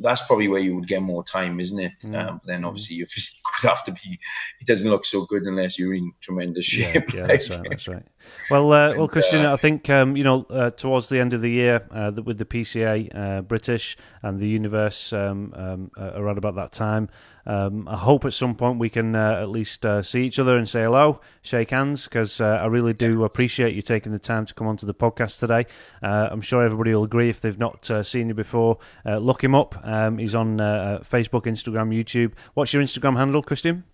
that's 0.00 0.22
probably 0.22 0.48
where 0.48 0.60
you 0.60 0.74
would 0.76 0.86
get 0.86 1.02
more 1.02 1.24
time, 1.24 1.58
isn't 1.60 1.78
it? 1.78 1.92
Mm. 2.04 2.28
Um, 2.28 2.40
then 2.44 2.64
obviously 2.64 2.96
your 2.96 3.06
physique 3.06 3.34
would 3.62 3.68
have 3.68 3.84
to 3.84 3.92
be. 3.92 4.18
It 4.60 4.66
doesn't 4.66 4.88
look 4.88 5.04
so 5.04 5.24
good 5.24 5.42
unless 5.44 5.78
you're 5.78 5.94
in 5.94 6.12
tremendous 6.20 6.66
shape. 6.66 7.12
Yeah, 7.12 7.20
yeah 7.20 7.26
that's 7.26 7.50
right. 7.50 7.66
That's 7.68 7.88
right. 7.88 8.06
Well, 8.50 8.72
uh, 8.72 8.94
well, 8.96 9.08
Christian, 9.08 9.44
uh, 9.44 9.52
I 9.52 9.56
think 9.56 9.88
um, 9.90 10.16
you 10.16 10.24
know 10.24 10.46
uh, 10.50 10.70
towards 10.70 11.08
the 11.08 11.18
end 11.18 11.34
of 11.34 11.40
the 11.40 11.50
year 11.50 11.86
uh, 11.90 12.12
with 12.24 12.38
the 12.38 12.44
PCA 12.44 13.14
uh, 13.14 13.42
British 13.42 13.96
and 14.22 14.40
the 14.40 14.48
Universe 14.48 15.12
um, 15.12 15.52
um, 15.56 15.90
uh, 15.96 16.12
around 16.14 16.38
about 16.38 16.54
that 16.56 16.72
time. 16.72 17.08
Um, 17.48 17.88
I 17.88 17.96
hope 17.96 18.26
at 18.26 18.34
some 18.34 18.54
point 18.54 18.78
we 18.78 18.90
can 18.90 19.16
uh, 19.16 19.40
at 19.40 19.48
least 19.48 19.86
uh, 19.86 20.02
see 20.02 20.26
each 20.26 20.38
other 20.38 20.58
and 20.58 20.68
say 20.68 20.82
hello, 20.82 21.22
shake 21.40 21.70
hands, 21.70 22.04
because 22.04 22.42
uh, 22.42 22.44
I 22.44 22.66
really 22.66 22.92
do 22.92 23.24
appreciate 23.24 23.74
you 23.74 23.80
taking 23.80 24.12
the 24.12 24.18
time 24.18 24.44
to 24.44 24.52
come 24.52 24.66
onto 24.66 24.86
the 24.86 24.92
podcast 24.92 25.40
today. 25.40 25.64
Uh, 26.02 26.28
I'm 26.30 26.42
sure 26.42 26.62
everybody 26.62 26.94
will 26.94 27.04
agree 27.04 27.30
if 27.30 27.40
they've 27.40 27.58
not 27.58 27.90
uh, 27.90 28.02
seen 28.02 28.28
you 28.28 28.34
before. 28.34 28.78
Uh, 29.04 29.16
look 29.16 29.42
him 29.42 29.54
up. 29.54 29.82
Um, 29.82 30.18
he's 30.18 30.34
on 30.34 30.58
Facebook, 30.58 31.44
Instagram, 31.44 31.88
YouTube. 31.88 32.32
What's 32.52 32.74
your 32.74 32.82
Instagram 32.82 33.16
handle, 33.16 33.42
Christian? 33.42 33.84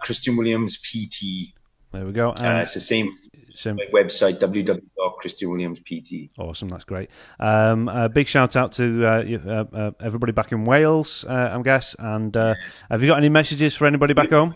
Christian 0.00 0.36
Williams 0.36 0.78
PT. 0.78 1.52
There 1.92 2.04
we 2.06 2.12
go. 2.12 2.32
Um, 2.36 2.56
it's 2.56 2.74
the 2.74 2.80
same 2.80 3.16
Sim- 3.54 3.78
website 3.92 4.38
www.christianwilliamspt. 4.38 6.30
Awesome, 6.38 6.68
that's 6.68 6.84
great. 6.84 7.10
Um, 7.38 7.88
a 7.88 8.08
big 8.08 8.28
shout 8.28 8.54
out 8.56 8.72
to 8.72 9.04
uh, 9.04 9.24
uh, 9.46 9.64
uh, 9.76 9.90
everybody 10.00 10.32
back 10.32 10.52
in 10.52 10.64
Wales, 10.64 11.24
uh, 11.28 11.56
I 11.58 11.62
guess. 11.62 11.96
And 11.98 12.36
uh, 12.36 12.54
yes. 12.56 12.84
have 12.90 13.02
you 13.02 13.08
got 13.08 13.18
any 13.18 13.28
messages 13.28 13.74
for 13.74 13.86
anybody 13.86 14.14
back 14.14 14.30
home? 14.30 14.54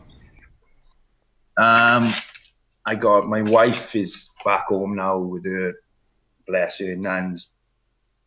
Um, 1.56 2.12
I 2.86 2.94
got 2.94 3.26
my 3.26 3.42
wife 3.42 3.96
is 3.96 4.30
back 4.44 4.66
home 4.68 4.94
now 4.96 5.18
with 5.18 5.44
her, 5.44 5.74
bless 6.46 6.78
her, 6.78 6.94
nan's 6.96 7.50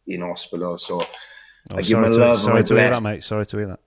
in 0.05 0.21
hospital. 0.21 0.77
So 0.77 1.01
oh, 1.01 1.07
I 1.77 1.81
give 1.81 1.99
my 1.99 2.07
love. 2.09 2.39
Sorry 2.39 2.63
to 2.63 2.75
hear 2.75 2.89
that, 2.89 3.03
mate. 3.03 3.23
Sorry 3.23 3.45
to 3.45 3.57
hear 3.57 3.67
that. 3.67 3.79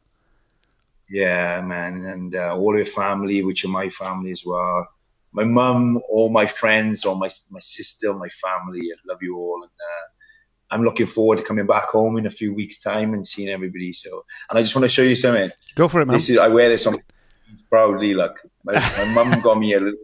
Yeah, 1.11 1.61
man, 1.63 2.05
and 2.05 2.35
uh, 2.35 2.57
all 2.57 2.75
her 2.77 2.85
family, 2.85 3.43
which 3.43 3.65
are 3.65 3.69
my 3.69 3.91
family 3.91 4.31
as 4.31 4.47
well 4.47 4.89
my 5.33 5.45
mum, 5.45 6.01
all 6.09 6.31
my 6.31 6.47
friends, 6.47 7.05
all 7.05 7.15
my 7.15 7.31
my 7.51 7.61
sister, 7.61 8.13
my 8.13 8.29
family. 8.29 8.91
I 8.93 8.97
love 9.07 9.19
you 9.23 9.37
all, 9.37 9.63
and 9.63 9.71
uh, 9.71 10.75
I'm 10.75 10.85
looking 10.85 11.07
forward 11.07 11.39
to 11.39 11.45
coming 11.45 11.67
back 11.67 11.89
home 11.89 12.19
in 12.19 12.27
a 12.27 12.31
few 12.31 12.55
weeks' 12.55 12.79
time 12.79 13.15
and 13.15 13.27
seeing 13.27 13.49
everybody. 13.49 13.93
So, 13.93 14.25
and 14.49 14.59
I 14.59 14.63
just 14.63 14.75
want 14.75 14.85
to 14.85 14.89
show 14.89 15.03
you 15.03 15.17
something. 15.17 15.51
Go 15.75 15.89
for 15.89 16.01
it, 16.01 16.07
man. 16.07 16.15
This 16.17 16.31
is, 16.31 16.39
I 16.39 16.49
wear 16.49 16.69
this 16.69 16.87
on 16.87 16.99
proudly. 17.69 18.15
Look, 18.15 18.37
my, 18.65 18.73
my 18.75 19.05
mum 19.25 19.41
got 19.43 19.59
me 19.59 19.75
a 19.75 19.81
little 19.81 19.99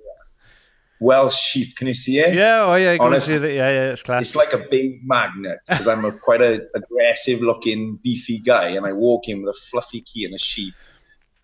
Welsh 1.00 1.38
sheep. 1.38 1.76
Can 1.76 1.88
you 1.88 1.94
see 1.94 2.18
it? 2.18 2.34
Yeah, 2.34 2.64
oh 2.64 2.74
yeah, 2.76 2.96
Honestly, 3.00 3.34
see 3.34 3.38
that. 3.38 3.52
Yeah, 3.52 3.70
yeah, 3.70 3.92
it's 3.92 4.02
class. 4.02 4.22
It's 4.22 4.36
like 4.36 4.52
a 4.52 4.64
big 4.70 5.00
magnet 5.04 5.58
because 5.68 5.88
I'm 5.88 6.04
a 6.04 6.12
quite 6.22 6.40
a 6.40 6.66
aggressive 6.74 7.40
looking, 7.40 7.98
beefy 8.02 8.38
guy, 8.38 8.68
and 8.68 8.86
I 8.86 8.92
walk 8.92 9.28
in 9.28 9.42
with 9.42 9.54
a 9.54 9.58
fluffy 9.70 10.02
key 10.02 10.24
and 10.24 10.34
a 10.34 10.38
sheep 10.38 10.74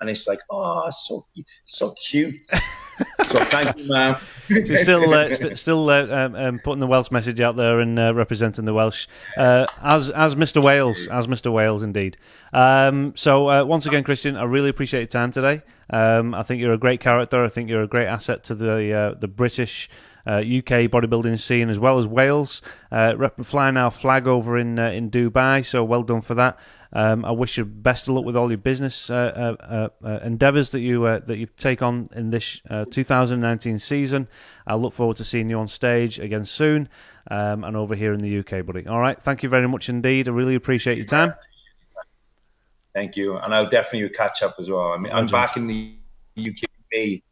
and 0.02 0.10
it's 0.10 0.26
like, 0.26 0.40
oh, 0.50 0.90
so 0.90 1.26
so 1.64 1.94
cute. 2.08 2.34
so 3.26 3.44
thank 3.44 3.78
you, 3.78 3.92
man. 3.92 4.18
so 4.66 4.74
still, 4.76 5.14
uh, 5.14 5.34
st- 5.34 5.58
still 5.58 5.88
uh, 5.88 6.06
um, 6.06 6.34
um, 6.34 6.58
putting 6.58 6.78
the 6.78 6.86
Welsh 6.86 7.10
message 7.10 7.40
out 7.40 7.56
there 7.56 7.80
and 7.80 7.98
uh, 7.98 8.12
representing 8.14 8.64
the 8.64 8.74
Welsh 8.74 9.06
uh, 9.36 9.66
as 9.82 10.10
as 10.10 10.34
Mr. 10.34 10.62
Wales, 10.62 11.08
as 11.08 11.26
Mr. 11.26 11.52
Wales, 11.52 11.82
indeed. 11.82 12.16
Um, 12.52 13.12
so 13.16 13.48
uh, 13.48 13.64
once 13.64 13.86
again, 13.86 14.04
Christian, 14.04 14.36
I 14.36 14.44
really 14.44 14.68
appreciate 14.68 15.00
your 15.00 15.06
time 15.06 15.32
today. 15.32 15.62
Um, 15.90 16.34
I 16.34 16.42
think 16.42 16.60
you're 16.60 16.72
a 16.72 16.78
great 16.78 17.00
character. 17.00 17.44
I 17.44 17.48
think 17.48 17.70
you're 17.70 17.82
a 17.82 17.88
great 17.88 18.06
asset 18.06 18.44
to 18.44 18.54
the 18.54 18.92
uh, 18.92 19.14
the 19.18 19.28
British. 19.28 19.88
UK 20.24 20.86
bodybuilding 20.86 21.36
scene 21.36 21.68
as 21.68 21.80
well 21.80 21.98
as 21.98 22.06
Wales, 22.06 22.62
uh, 22.92 23.28
flying 23.42 23.76
our 23.76 23.90
flag 23.90 24.28
over 24.28 24.56
in 24.56 24.78
in 24.78 25.10
Dubai. 25.10 25.66
So 25.66 25.82
well 25.82 26.04
done 26.04 26.20
for 26.20 26.36
that. 26.36 26.56
Um, 26.92 27.24
I 27.24 27.30
wish 27.30 27.56
you 27.56 27.64
best 27.64 28.08
of 28.08 28.14
luck 28.14 28.24
with 28.24 28.36
all 28.36 28.50
your 28.50 28.58
business 28.58 29.08
uh, 29.08 29.56
uh, 29.60 29.88
uh, 30.04 30.18
endeavours 30.22 30.70
that 30.70 30.80
you 30.80 31.04
that 31.04 31.38
you 31.38 31.46
take 31.56 31.82
on 31.82 32.08
in 32.14 32.30
this 32.30 32.60
2019 32.90 33.78
season. 33.78 34.28
I 34.66 34.74
look 34.74 34.92
forward 34.92 35.16
to 35.18 35.24
seeing 35.24 35.48
you 35.48 35.58
on 35.58 35.68
stage 35.68 36.18
again 36.18 36.44
soon 36.44 36.88
um, 37.30 37.64
and 37.64 37.76
over 37.76 37.94
here 37.94 38.12
in 38.12 38.20
the 38.20 38.38
UK, 38.38 38.66
buddy. 38.66 38.86
All 38.86 39.00
right, 39.00 39.20
thank 39.20 39.42
you 39.42 39.48
very 39.48 39.68
much 39.68 39.88
indeed. 39.88 40.28
I 40.28 40.32
really 40.32 40.54
appreciate 40.54 40.98
your 40.98 41.06
time. 41.06 41.34
Thank 42.94 43.16
you, 43.16 43.38
and 43.38 43.54
I'll 43.54 43.70
definitely 43.70 44.10
catch 44.10 44.42
up 44.42 44.56
as 44.58 44.68
well. 44.68 44.92
I 44.92 44.98
mean, 44.98 45.12
I'm 45.12 45.26
back 45.26 45.56
in 45.56 45.66
the 45.66 45.96
UK 46.36 46.68
May 46.92 47.22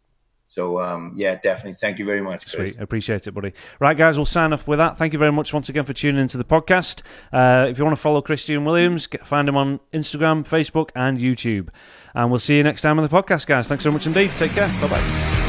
so 0.61 0.81
um, 0.81 1.13
yeah, 1.17 1.37
definitely. 1.37 1.75
Thank 1.75 1.99
you 1.99 2.05
very 2.05 2.21
much. 2.21 2.53
Chris. 2.55 2.75
Sweet, 2.75 2.83
appreciate 2.83 3.27
it, 3.27 3.33
buddy. 3.33 3.53
Right, 3.79 3.97
guys, 3.97 4.19
we'll 4.19 4.27
sign 4.27 4.53
off 4.53 4.69
with 4.69 4.79
that. 4.79 4.99
Thank 4.99 5.13
you 5.13 5.19
very 5.19 5.33
much 5.33 5.55
once 5.55 5.69
again 5.69 5.85
for 5.85 5.95
tuning 5.95 6.21
into 6.21 6.37
the 6.37 6.45
podcast. 6.45 7.03
Uh, 7.33 7.67
if 7.69 7.79
you 7.79 7.85
want 7.85 7.97
to 7.97 8.01
follow 8.01 8.21
Christian 8.21 8.65
Williams, 8.65 9.07
get, 9.07 9.27
find 9.27 9.49
him 9.49 9.57
on 9.57 9.81
Instagram, 9.93 10.47
Facebook, 10.47 10.91
and 10.95 11.19
YouTube. 11.19 11.69
And 12.15 12.31
we'll 12.31 12.41
see 12.41 12.57
you 12.57 12.63
next 12.63 12.83
time 12.83 12.99
on 12.99 13.09
the 13.09 13.23
podcast, 13.23 13.47
guys. 13.47 13.69
Thanks 13.69 13.85
so 13.85 13.91
much 13.91 14.07
indeed. 14.07 14.31
Take 14.37 14.53
care. 14.53 14.69
Bye 14.81 14.89
bye. 14.89 15.40